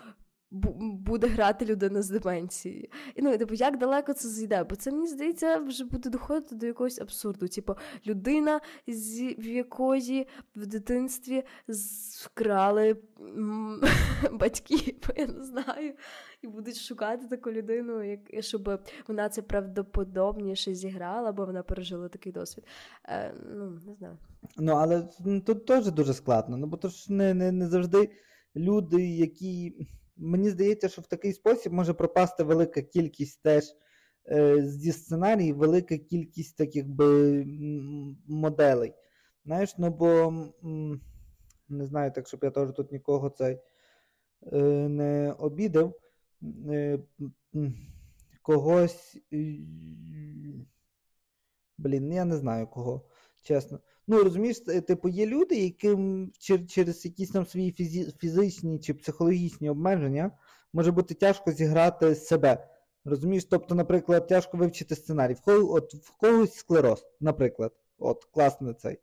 буде 0.52 1.28
грати 1.28 1.66
людина 1.66 2.02
з 2.02 2.10
деменцією. 2.10 2.88
І 3.16 3.22
ну, 3.22 3.38
типу, 3.38 3.54
як 3.54 3.78
далеко 3.78 4.14
це 4.14 4.28
зійде? 4.28 4.64
Бо 4.64 4.76
це 4.76 4.92
мені 4.92 5.08
здається, 5.08 5.58
вже 5.58 5.86
буде 5.86 6.10
доходити 6.10 6.56
до 6.56 6.66
якогось 6.66 7.00
абсурду. 7.00 7.48
Типу, 7.48 7.76
людина, 8.08 8.62
з 8.88 9.36
в 9.38 9.46
якої 9.46 10.28
в 10.56 10.66
дитинстві 10.66 11.44
вкрали 12.24 12.98
батьків, 14.32 15.10
я 15.18 15.28
не 15.28 15.44
знаю, 15.44 15.94
і 16.42 16.48
будуть 16.48 16.78
шукати 16.78 17.28
таку 17.28 17.52
людину, 17.52 18.04
як 18.04 18.20
щоб 18.40 18.80
вона 19.08 19.30
це 19.30 19.42
правдоподобніше 19.42 20.74
зіграла, 20.74 21.32
бо 21.32 21.46
вона 21.46 21.64
пережила 21.64 22.10
такий 22.10 22.32
досвід. 22.32 22.66
Е, 23.06 23.34
Ну, 23.54 23.70
не 23.70 23.80
знаю. 23.80 24.18
Ну, 24.58 24.74
але 24.74 25.02
тут 25.46 25.66
теж 25.66 25.92
дуже 25.92 26.14
складно. 26.14 26.58
Ну, 26.58 26.68
бо 26.68 26.78
то 26.78 26.90
ж 26.90 27.14
не, 27.14 27.34
не, 27.34 27.52
не 27.52 27.68
завжди 27.68 28.10
люди, 28.56 29.10
які. 29.10 29.88
Мені 30.22 30.50
здається, 30.50 30.90
що 30.90 31.02
в 31.02 31.08
такий 31.08 31.34
спосіб 31.34 31.74
може 31.74 31.94
пропасти 31.94 32.44
велика 32.44 32.82
кількість 32.82 33.42
теж 33.44 33.64
е, 34.32 34.62
зі 34.62 34.92
сценарій, 34.92 35.54
велика 35.54 35.98
кількість 35.98 36.58
таких 36.58 36.88
би 36.88 37.44
моделей. 38.28 38.94
Знаєш, 39.46 39.78
ну 39.78 39.90
бо 39.90 40.34
не 41.70 41.86
знаю, 41.86 42.12
так 42.12 42.28
щоб 42.28 42.40
я 42.44 42.52
теж 42.52 42.72
тут 42.72 42.92
нікого 42.92 43.30
цей 43.30 43.60
е, 44.54 44.58
не 44.90 45.36
обідав. 45.40 45.94
Е, 46.70 47.00
когось. 48.42 49.18
Блін, 51.78 52.14
я 52.14 52.26
не 52.26 52.38
знаю 52.38 52.68
кого, 52.68 53.06
чесно. 53.42 53.80
Ну, 54.12 54.24
розумієш, 54.24 54.60
типу, 54.60 55.10
є 55.10 55.26
люди, 55.26 55.56
яким 55.56 56.32
через 56.68 57.06
якісь 57.06 57.30
там 57.30 57.46
свої 57.46 57.72
фізичні 58.20 58.80
чи 58.80 58.94
психологічні 58.94 59.70
обмеження 59.70 60.32
може 60.74 60.92
бути 60.92 61.14
тяжко 61.14 61.52
зіграти 61.52 62.16
себе. 62.16 62.68
Розумієш, 63.06 63.46
тобто, 63.46 63.76
наприклад, 63.76 64.28
тяжко 64.28 64.58
вивчити 64.58 64.96
сценарій. 64.96 65.36
От, 65.46 65.94
в 65.94 66.12
когось 66.18 66.54
склероз, 66.54 67.06
наприклад, 67.20 67.74
от, 67.98 68.26
класний 68.26 68.74
цей. 68.74 69.00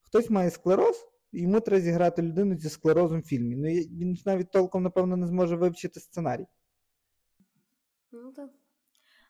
Хтось 0.00 0.30
має 0.30 0.50
склероз, 0.50 1.08
і 1.32 1.42
йому 1.42 1.60
треба 1.60 1.80
зіграти 1.80 2.22
людину 2.22 2.56
зі 2.58 2.68
склерозом 2.68 3.20
в 3.20 3.24
фільмі. 3.24 3.56
Ну, 3.56 3.68
він 3.68 4.18
навіть 4.26 4.50
толком, 4.50 4.82
напевно, 4.82 5.16
не 5.16 5.26
зможе 5.26 5.56
вивчити 5.56 6.00
сценарій. 6.00 6.46
Ну 8.12 8.32
так. 8.32 8.50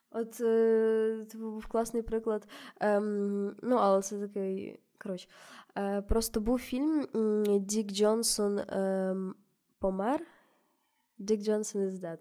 От 0.09 0.41
е, 0.41 1.25
це 1.29 1.37
був 1.37 1.67
класний 1.67 2.03
приклад. 2.03 2.47
Ем, 2.79 3.55
Ну, 3.63 3.75
але 3.75 4.01
це 4.01 4.19
такий. 4.19 4.79
Коротше, 5.03 5.27
е, 5.77 6.01
просто 6.01 6.41
був 6.41 6.59
фільм 6.59 7.07
Дік 7.59 7.91
Джонсон 7.91 8.59
е, 8.59 9.15
помер. 9.79 10.25
Дік 11.17 11.41
Джонсон 11.41 11.81
is 11.81 11.91
dead. 11.91 12.17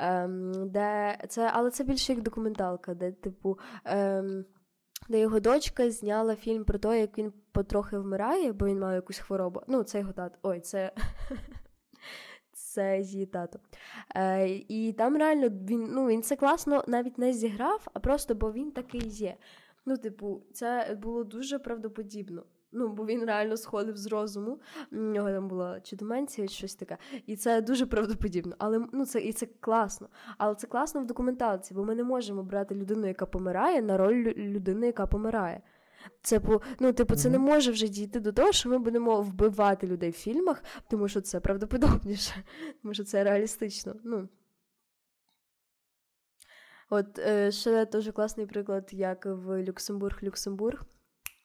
Е, 0.00 0.28
де 0.66 1.18
це, 1.28 1.50
Але 1.52 1.70
це 1.70 1.84
більше 1.84 2.12
як 2.12 2.22
документалка, 2.22 2.94
де, 2.94 3.12
типу, 3.12 3.58
е, 3.86 4.24
де 5.08 5.20
його 5.20 5.40
дочка 5.40 5.90
зняла 5.90 6.36
фільм 6.36 6.64
про 6.64 6.78
те, 6.78 7.00
як 7.00 7.18
він 7.18 7.32
потрохи 7.52 7.98
вмирає, 7.98 8.52
бо 8.52 8.66
він 8.66 8.78
має 8.78 8.96
якусь 8.96 9.18
хворобу. 9.18 9.60
Ну, 9.68 9.82
це 9.82 9.98
його 9.98 10.12
тато. 10.12 10.38
Ой, 10.42 10.60
це. 10.60 10.92
Це 12.54 13.00
її 13.00 13.26
тато. 13.26 13.58
Е, 14.16 14.48
І 14.48 14.92
там 14.98 15.16
реально 15.16 15.48
він 15.48 15.88
ну, 15.90 16.06
він 16.06 16.22
це 16.22 16.36
класно 16.36 16.84
навіть 16.86 17.18
не 17.18 17.32
зіграв, 17.32 17.86
а 17.94 18.00
просто 18.00 18.34
бо 18.34 18.52
він 18.52 18.72
такий 18.72 19.08
є. 19.08 19.36
Ну, 19.86 19.96
типу, 19.96 20.42
це 20.52 20.98
було 21.02 21.24
дуже 21.24 21.58
правдоподібно. 21.58 22.44
Ну, 22.72 22.88
бо 22.88 23.06
він 23.06 23.24
реально 23.24 23.56
сходив 23.56 23.96
з 23.96 24.06
розуму. 24.06 24.60
У 24.92 24.96
нього 24.96 25.30
там 25.30 25.48
була 25.48 25.80
чи 25.80 25.96
деменція, 25.96 26.48
чи 26.48 26.54
щось 26.54 26.74
таке. 26.74 26.98
І 27.26 27.36
це 27.36 27.60
дуже 27.60 27.86
правдоподібно. 27.86 28.54
Але 28.58 28.86
ну 28.92 29.06
це 29.06 29.20
і 29.20 29.32
це 29.32 29.46
класно. 29.60 30.08
Але 30.38 30.54
це 30.54 30.66
класно 30.66 31.00
в 31.00 31.06
документації, 31.06 31.76
бо 31.76 31.84
ми 31.84 31.94
не 31.94 32.04
можемо 32.04 32.42
брати 32.42 32.74
людину, 32.74 33.06
яка 33.06 33.26
помирає, 33.26 33.82
на 33.82 33.96
роль 33.96 34.34
людини, 34.36 34.86
яка 34.86 35.06
помирає. 35.06 35.62
Це 36.22 36.40
ну, 36.80 36.92
типу, 36.92 37.16
це 37.16 37.30
не 37.30 37.38
може 37.38 37.70
вже 37.70 37.88
дійти 37.88 38.20
до 38.20 38.32
того, 38.32 38.52
що 38.52 38.68
ми 38.68 38.78
будемо 38.78 39.22
вбивати 39.22 39.86
людей 39.86 40.10
в 40.10 40.14
фільмах, 40.14 40.64
тому 40.88 41.08
що 41.08 41.20
це 41.20 41.40
правдоподобніше, 41.40 42.34
тому 42.82 42.94
що 42.94 43.04
це 43.04 43.24
реалістично. 43.24 43.94
Ну, 44.04 44.28
От 46.92 47.18
е, 47.18 47.50
ще 47.50 47.86
дуже 47.86 48.12
класний 48.12 48.46
приклад, 48.46 48.88
як 48.92 49.26
в 49.26 49.62
Люксембург-Люксембург. 49.62 50.82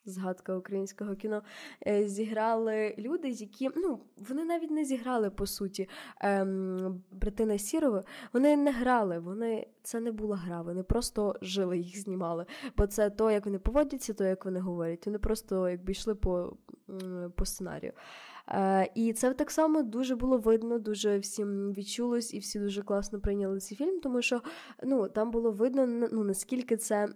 Згадка 0.05 0.55
українського 0.55 1.15
кіно 1.15 1.43
е, 1.87 2.07
зіграли 2.07 2.95
люди, 2.97 3.29
які 3.29 3.69
ну 3.75 3.99
вони 4.29 4.45
навіть 4.45 4.71
не 4.71 4.85
зіграли 4.85 5.29
по 5.29 5.45
суті 5.45 5.89
ем, 6.21 7.03
братина 7.11 7.57
Сірова. 7.57 8.03
Вони 8.33 8.57
не 8.57 8.71
грали, 8.71 9.19
вони 9.19 9.67
це 9.83 9.99
не 9.99 10.11
була 10.11 10.35
гра. 10.35 10.61
Вони 10.61 10.83
просто 10.83 11.35
жили, 11.41 11.77
їх 11.77 11.99
знімали. 11.99 12.45
Бо 12.77 12.87
це 12.87 13.09
то, 13.09 13.31
як 13.31 13.45
вони 13.45 13.59
поводяться, 13.59 14.13
то 14.13 14.23
як 14.23 14.45
вони 14.45 14.59
говорять. 14.59 15.05
Вони 15.05 15.19
просто 15.19 15.69
якби 15.69 15.91
йшли 15.91 16.15
по 16.15 16.57
по 17.35 17.45
сценарію. 17.45 17.93
Е, 18.49 18.89
І 18.95 19.13
це 19.13 19.33
так 19.33 19.51
само 19.51 19.83
дуже 19.83 20.15
було 20.15 20.37
видно, 20.37 20.79
дуже 20.79 21.19
всім 21.19 21.73
відчулось, 21.73 22.33
і 22.33 22.39
всі 22.39 22.59
дуже 22.59 22.81
класно 22.81 23.19
прийняли 23.19 23.59
цей 23.59 23.77
фільм, 23.77 23.99
тому 23.99 24.21
що 24.21 24.41
ну, 24.83 25.07
там 25.07 25.31
було 25.31 25.51
видно, 25.51 26.07
ну, 26.11 26.23
наскільки 26.23 26.77
це. 26.77 27.07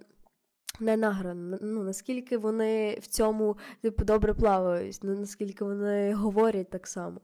Не 0.80 0.98
награно, 0.98 1.58
ну 1.62 1.84
наскільки 1.84 2.38
вони 2.38 2.98
в 3.02 3.08
цьому 3.08 3.58
типу 3.82 4.04
добре 4.04 4.34
плавають, 4.34 5.00
ну 5.04 5.16
наскільки 5.20 5.64
вони 5.66 6.14
говорять 6.14 6.70
так 6.70 6.88
само, 6.88 7.22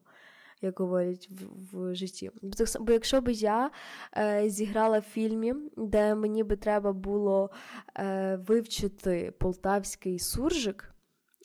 як 0.61 0.79
говорять 0.79 1.29
в, 1.31 1.77
в 1.77 1.95
житті. 1.95 2.31
Бо 2.79 2.91
якщо 2.91 3.21
б 3.21 3.29
я 3.29 3.71
е, 4.17 4.49
зіграла 4.49 4.99
в 4.99 5.01
фільмі, 5.01 5.53
де 5.77 6.15
мені 6.15 6.43
би 6.43 6.55
треба 6.55 6.93
було 6.93 7.49
е, 7.95 8.39
вивчити 8.47 9.33
полтавський 9.37 10.19
суржик, 10.19 10.93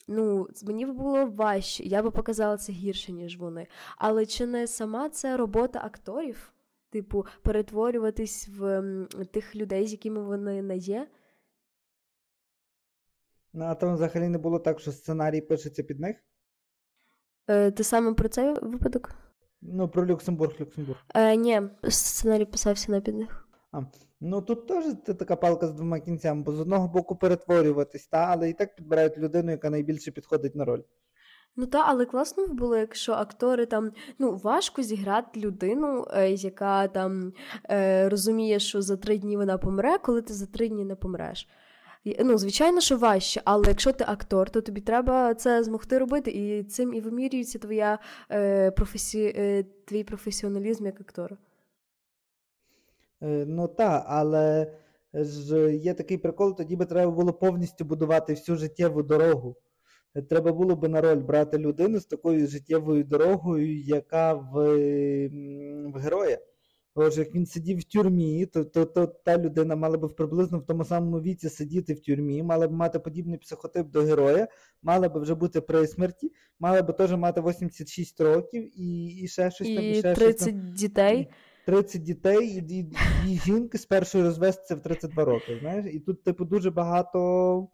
Ну, 0.07 0.47
мені 0.63 0.85
б 0.85 0.91
було 0.91 1.25
важче, 1.25 1.83
я 1.83 2.03
би 2.03 2.11
показала 2.11 2.57
це 2.57 2.71
гірше, 2.71 3.11
ніж 3.11 3.37
вони. 3.37 3.67
Але 3.97 4.25
чи 4.25 4.45
не 4.45 4.67
сама 4.67 5.09
це 5.09 5.37
робота 5.37 5.81
акторів? 5.83 6.53
Типу, 6.89 7.25
перетворюватись 7.41 8.47
в 8.47 8.83
тих 9.31 9.55
людей, 9.55 9.87
з 9.87 9.91
якими 9.91 10.21
вони 10.23 10.61
не 10.61 10.77
є? 10.77 11.07
Ну, 13.53 13.65
а 13.65 13.75
там 13.75 13.93
взагалі 13.93 14.29
не 14.29 14.37
було 14.37 14.59
так, 14.59 14.79
що 14.79 14.91
сценарій 14.91 15.41
пишеться 15.41 15.83
під 15.83 15.99
них? 15.99 16.15
Е, 17.47 17.71
Ти 17.71 17.83
саме 17.83 18.13
про 18.13 18.29
цей 18.29 18.53
випадок? 18.53 19.15
Ну, 19.61 19.89
про 19.89 20.07
Люксембург, 20.07 20.53
Люксембург. 20.61 20.99
Е, 21.15 21.35
Ні, 21.35 21.61
сценарій 21.89 22.45
писався 22.45 22.91
на 22.91 23.01
під 23.01 23.15
них. 23.15 23.42
А, 23.73 23.81
Ну 24.21 24.41
тут 24.41 24.67
теж 24.67 24.85
це 25.05 25.13
така 25.13 25.35
палка 25.35 25.67
з 25.67 25.71
двома 25.71 25.99
кінцями, 25.99 26.43
бо 26.43 26.51
з 26.51 26.59
одного 26.59 26.87
боку 26.87 27.15
перетворюватись, 27.15 28.07
та, 28.07 28.17
але 28.17 28.49
і 28.49 28.53
так 28.53 28.75
підбирають 28.75 29.17
людину, 29.17 29.51
яка 29.51 29.69
найбільше 29.69 30.11
підходить 30.11 30.55
на 30.55 30.65
роль. 30.65 30.81
Ну 31.55 31.65
так, 31.65 31.85
але 31.87 32.05
класно 32.05 32.47
було, 32.47 32.77
якщо 32.77 33.13
актори 33.13 33.65
там 33.65 33.91
ну 34.19 34.35
важко 34.43 34.83
зіграти 34.83 35.39
людину, 35.39 36.07
е, 36.13 36.31
яка 36.31 36.87
там 36.87 37.33
е, 37.69 38.09
розуміє, 38.09 38.59
що 38.59 38.81
за 38.81 38.97
три 38.97 39.17
дні 39.17 39.37
вона 39.37 39.57
помре, 39.57 39.97
коли 39.97 40.21
ти 40.21 40.33
за 40.33 40.45
три 40.45 40.69
дні 40.69 40.85
не 40.85 40.95
помреш. 40.95 41.47
Ну, 42.19 42.37
звичайно, 42.37 42.81
що 42.81 42.97
важче, 42.97 43.41
але 43.45 43.67
якщо 43.67 43.91
ти 43.91 44.03
актор, 44.07 44.49
то 44.49 44.61
тобі 44.61 44.81
треба 44.81 45.33
це 45.33 45.63
змогти 45.63 45.97
робити, 45.97 46.31
і 46.31 46.63
цим 46.63 46.93
і 46.93 47.01
вимірюється 47.01 47.59
твоя 47.59 47.99
е, 48.31 48.71
професі... 48.71 49.33
е, 49.37 49.65
твій 49.85 50.03
професіоналізм 50.03 50.85
як 50.85 51.01
актора. 51.01 51.37
Е, 53.23 53.45
ну 53.47 53.67
так, 53.67 54.03
але 54.07 54.73
ж 55.13 55.75
є 55.75 55.93
такий 55.93 56.17
прикол, 56.17 56.57
тоді 56.57 56.75
би 56.75 56.85
треба 56.85 57.11
було 57.11 57.33
повністю 57.33 57.85
будувати 57.85 58.33
всю 58.33 58.57
життєву 58.57 59.03
дорогу. 59.03 59.55
Треба 60.29 60.51
було 60.51 60.75
би 60.75 60.87
на 60.87 61.01
роль 61.01 61.17
брати 61.17 61.57
людину 61.57 61.99
з 61.99 62.05
такою 62.05 62.47
життєвою 62.47 63.03
дорогою, 63.03 63.79
яка 63.79 64.33
в 64.33 64.53
в 65.93 65.97
героя. 65.97 66.37
Боже, 66.95 67.21
як 67.21 67.35
він 67.35 67.45
сидів 67.45 67.79
в 67.79 67.83
тюрмі, 67.83 68.45
то 68.45 68.65
то, 68.65 68.85
то 68.85 69.07
та 69.07 69.37
людина 69.37 69.75
мала 69.75 69.97
б 69.97 70.15
приблизно 70.15 70.59
в 70.59 70.65
тому 70.65 70.85
самому 70.85 71.21
віці 71.21 71.49
сидіти 71.49 71.93
в 71.93 71.99
тюрмі, 71.99 72.43
мала 72.43 72.67
б 72.67 72.71
мати 72.71 72.99
подібний 72.99 73.37
психотип 73.37 73.87
до 73.87 74.01
героя, 74.01 74.47
мала 74.81 75.09
б 75.09 75.21
вже 75.21 75.35
бути 75.35 75.61
при 75.61 75.87
смерті, 75.87 76.31
мала 76.59 76.81
б 76.81 76.93
теж 76.97 77.11
мати 77.11 77.41
86 77.41 78.21
років 78.21 78.79
і 78.79 79.05
і 79.05 79.27
ще 79.27 79.51
щось 79.51 79.67
там. 79.67 79.83
І 79.83 79.95
ще 79.95 80.13
30 80.13 80.39
щось 80.39 80.53
там. 80.53 80.73
дітей. 80.73 81.29
30 81.65 82.03
дітей, 82.03 82.47
і, 82.47 82.79
і, 82.79 82.91
і 83.27 83.39
жінки 83.39 83.77
з 83.77 83.85
першої 83.85 84.23
розвестися 84.23 84.75
в 84.75 84.81
32 84.81 85.25
роки. 85.25 85.57
знаєш, 85.61 85.85
І 85.93 85.99
тут, 85.99 86.23
типу, 86.23 86.45
дуже 86.45 86.71
багато. 86.71 87.67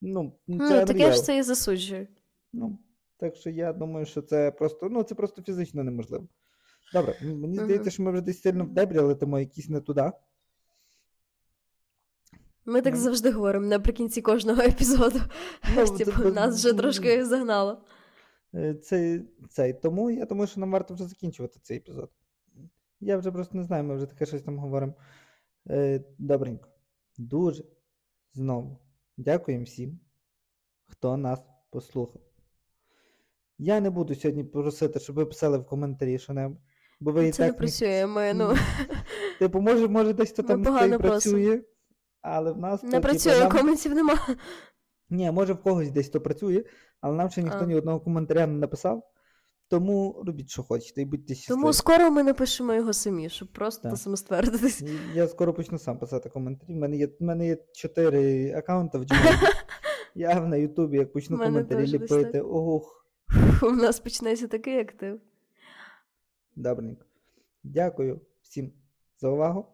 Ну, 0.00 0.32
це 0.48 0.54
ну, 0.80 0.84
Таке 0.84 1.12
ж 1.12 1.22
це 1.22 1.38
і 1.38 1.42
засуджує. 1.42 2.08
Ну, 2.52 2.78
Так 3.16 3.36
що 3.36 3.50
я 3.50 3.72
думаю, 3.72 4.06
що 4.06 4.22
це 4.22 4.50
просто 4.50 4.88
ну, 4.90 5.02
це 5.02 5.14
просто 5.14 5.42
фізично 5.42 5.84
неможливо. 5.84 6.28
Добре, 6.92 7.16
мені 7.22 7.58
здається, 7.58 7.90
що 7.90 8.02
ми 8.02 8.12
вже 8.12 8.20
десь 8.20 8.40
сильно 8.40 8.64
в 8.64 8.68
дебрі 8.68 8.98
летимо 8.98 9.40
якісь 9.40 9.68
не 9.68 9.80
туди. 9.80 10.12
Ми 12.64 12.82
так 12.82 12.96
завжди 12.96 13.30
говоримо 13.30 13.66
наприкінці 13.66 14.22
кожного 14.22 14.62
епізоду. 14.62 15.20
Ну, 15.76 15.98
типу, 15.98 16.22
Нас 16.22 16.56
вже 16.56 16.72
трошки 16.72 17.24
загнало. 17.24 17.82
Е, 18.54 18.74
цей, 18.74 19.22
цей. 19.50 19.72
Тому 19.72 20.10
я 20.10 20.24
думаю, 20.24 20.48
що 20.48 20.60
нам 20.60 20.70
варто 20.70 20.94
вже 20.94 21.06
закінчувати 21.06 21.58
цей 21.62 21.76
епізод. 21.76 22.10
Я 23.04 23.16
вже 23.16 23.32
просто 23.32 23.56
не 23.56 23.64
знаю, 23.64 23.84
ми 23.84 23.96
вже 23.96 24.06
таке 24.06 24.26
щось 24.26 24.42
там 24.42 24.58
говоримо. 24.58 24.94
Е, 25.70 26.04
Добренько. 26.18 26.68
Дуже 27.18 27.64
знову 28.32 28.78
дякуємо 29.16 29.64
всім, 29.64 30.00
хто 30.86 31.16
нас 31.16 31.40
послухав. 31.70 32.22
Я 33.58 33.80
не 33.80 33.90
буду 33.90 34.14
сьогодні 34.14 34.44
просити, 34.44 35.00
щоб 35.00 35.16
ви 35.16 35.26
писали 35.26 35.58
в 35.58 35.66
коментарі 35.66 36.18
що-небудь. 36.18 36.58
Бо 37.00 37.12
ви 37.12 37.30
Це 37.30 37.42
не 37.42 37.48
так 37.48 37.54
ні- 37.54 37.58
працює. 37.58 38.06
Ми, 38.06 38.34
ну, 38.34 38.54
Типу, 39.38 39.60
може, 39.60 39.88
може 39.88 40.12
десь 40.12 40.32
то 40.32 40.42
Ми 40.42 40.64
там 40.64 40.92
і 40.92 40.98
працює, 40.98 41.62
але 42.22 42.52
в 42.52 42.58
нас 42.58 42.82
не 42.82 42.90
типу, 42.90 43.02
працює, 43.02 43.38
нам- 43.38 43.50
коментів 43.52 43.94
нема. 43.94 44.18
Ні, 45.10 45.30
може 45.30 45.52
в 45.52 45.62
когось 45.62 45.90
десь 45.90 46.08
то 46.08 46.20
працює, 46.20 46.64
але 47.00 47.16
нам 47.16 47.30
ще 47.30 47.42
ніхто 47.42 47.58
А. 47.60 47.66
ні 47.66 47.74
одного 47.74 48.00
коментаря 48.00 48.46
не 48.46 48.58
написав. 48.58 49.10
Тому 49.68 50.22
робіть, 50.26 50.48
що 50.50 50.62
хочете, 50.62 51.02
і 51.02 51.04
будьте 51.04 51.34
щасливі. 51.34 51.60
Тому 51.60 51.72
скоро 51.72 52.10
ми 52.10 52.22
напишемо 52.22 52.74
його 52.74 52.92
самі, 52.92 53.28
щоб 53.28 53.48
просто 53.52 53.88
Так. 53.88 53.98
самоствердитись. 53.98 54.82
Я 55.14 55.28
скоро 55.28 55.54
почну 55.54 55.78
сам 55.78 55.98
писати 55.98 56.28
коментарі. 56.28 56.72
У 56.74 56.76
мене 56.76 56.96
є, 56.96 57.06
в 57.06 57.22
мене 57.22 57.46
є 57.46 57.56
чотири 57.72 58.52
аккаунти 58.52 58.98
в 58.98 59.02
Gmail. 59.04 59.48
Я 60.14 60.40
на 60.40 60.56
Ютубі, 60.56 60.96
як 60.98 61.12
почну 61.12 61.38
коментарі 61.38 61.86
ліпити, 61.86 62.40
ох, 62.40 63.06
У 63.62 63.70
нас 63.70 64.00
почнеться 64.00 64.46
такий 64.48 64.78
актив. 64.80 65.20
добренько. 66.56 67.04
Дякую 67.62 68.20
всім 68.42 68.72
за 69.20 69.28
увагу. 69.28 69.66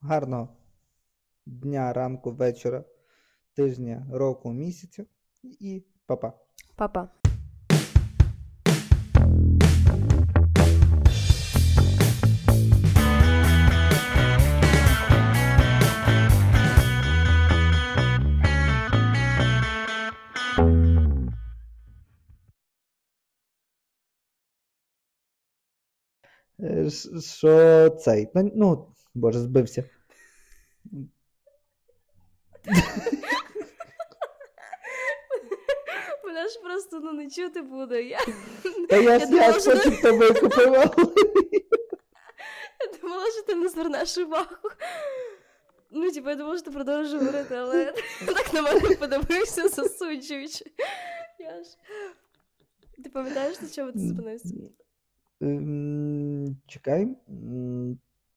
Гарного 0.00 0.48
дня, 1.46 1.92
ранку, 1.92 2.30
вечора, 2.30 2.84
тижня, 3.56 4.06
року, 4.12 4.52
місяцю 4.52 5.06
і 5.42 5.82
па-па. 6.06 6.32
Па-па. 6.76 7.08
Що 27.20 27.90
цей? 27.90 28.28
Ну, 28.34 28.86
боже, 29.14 29.38
збився. 29.38 29.84
Мене 36.24 36.48
ж 36.48 36.60
просто 36.60 37.00
ну, 37.00 37.12
не 37.12 37.30
чути 37.30 37.62
буде. 37.62 38.02
Я, 38.02 38.18
Та 38.88 38.96
я 38.96 39.18
ж 39.18 39.26
я 39.34 39.52
що 39.60 39.70
хочу 39.70 40.02
тебе 40.02 40.32
купував. 40.32 40.94
я 42.80 42.98
думала, 43.02 43.24
що 43.30 43.42
ти 43.46 43.54
не 43.54 43.68
звернеш 43.68 44.18
увагу. 44.18 44.56
Ну, 45.90 46.10
типу, 46.10 46.28
я 46.30 46.36
думала, 46.36 46.56
що 46.56 46.64
ти 46.64 46.70
продовжуєш 46.70 47.22
говорити, 47.22 47.54
але 47.54 47.94
так 48.26 48.54
на 48.54 48.62
мене 48.62 48.80
подивився, 48.80 49.68
засуджуючи. 49.68 50.64
Я 51.38 51.64
ж. 51.64 51.70
Ти 53.04 53.10
пам'ятаєш, 53.10 53.60
на 53.60 53.68
чому 53.68 53.92
ти 53.92 53.98
зупинився? 53.98 54.48
Ем, 55.40 56.56
Чекай. 56.66 57.16
М, 57.28 57.98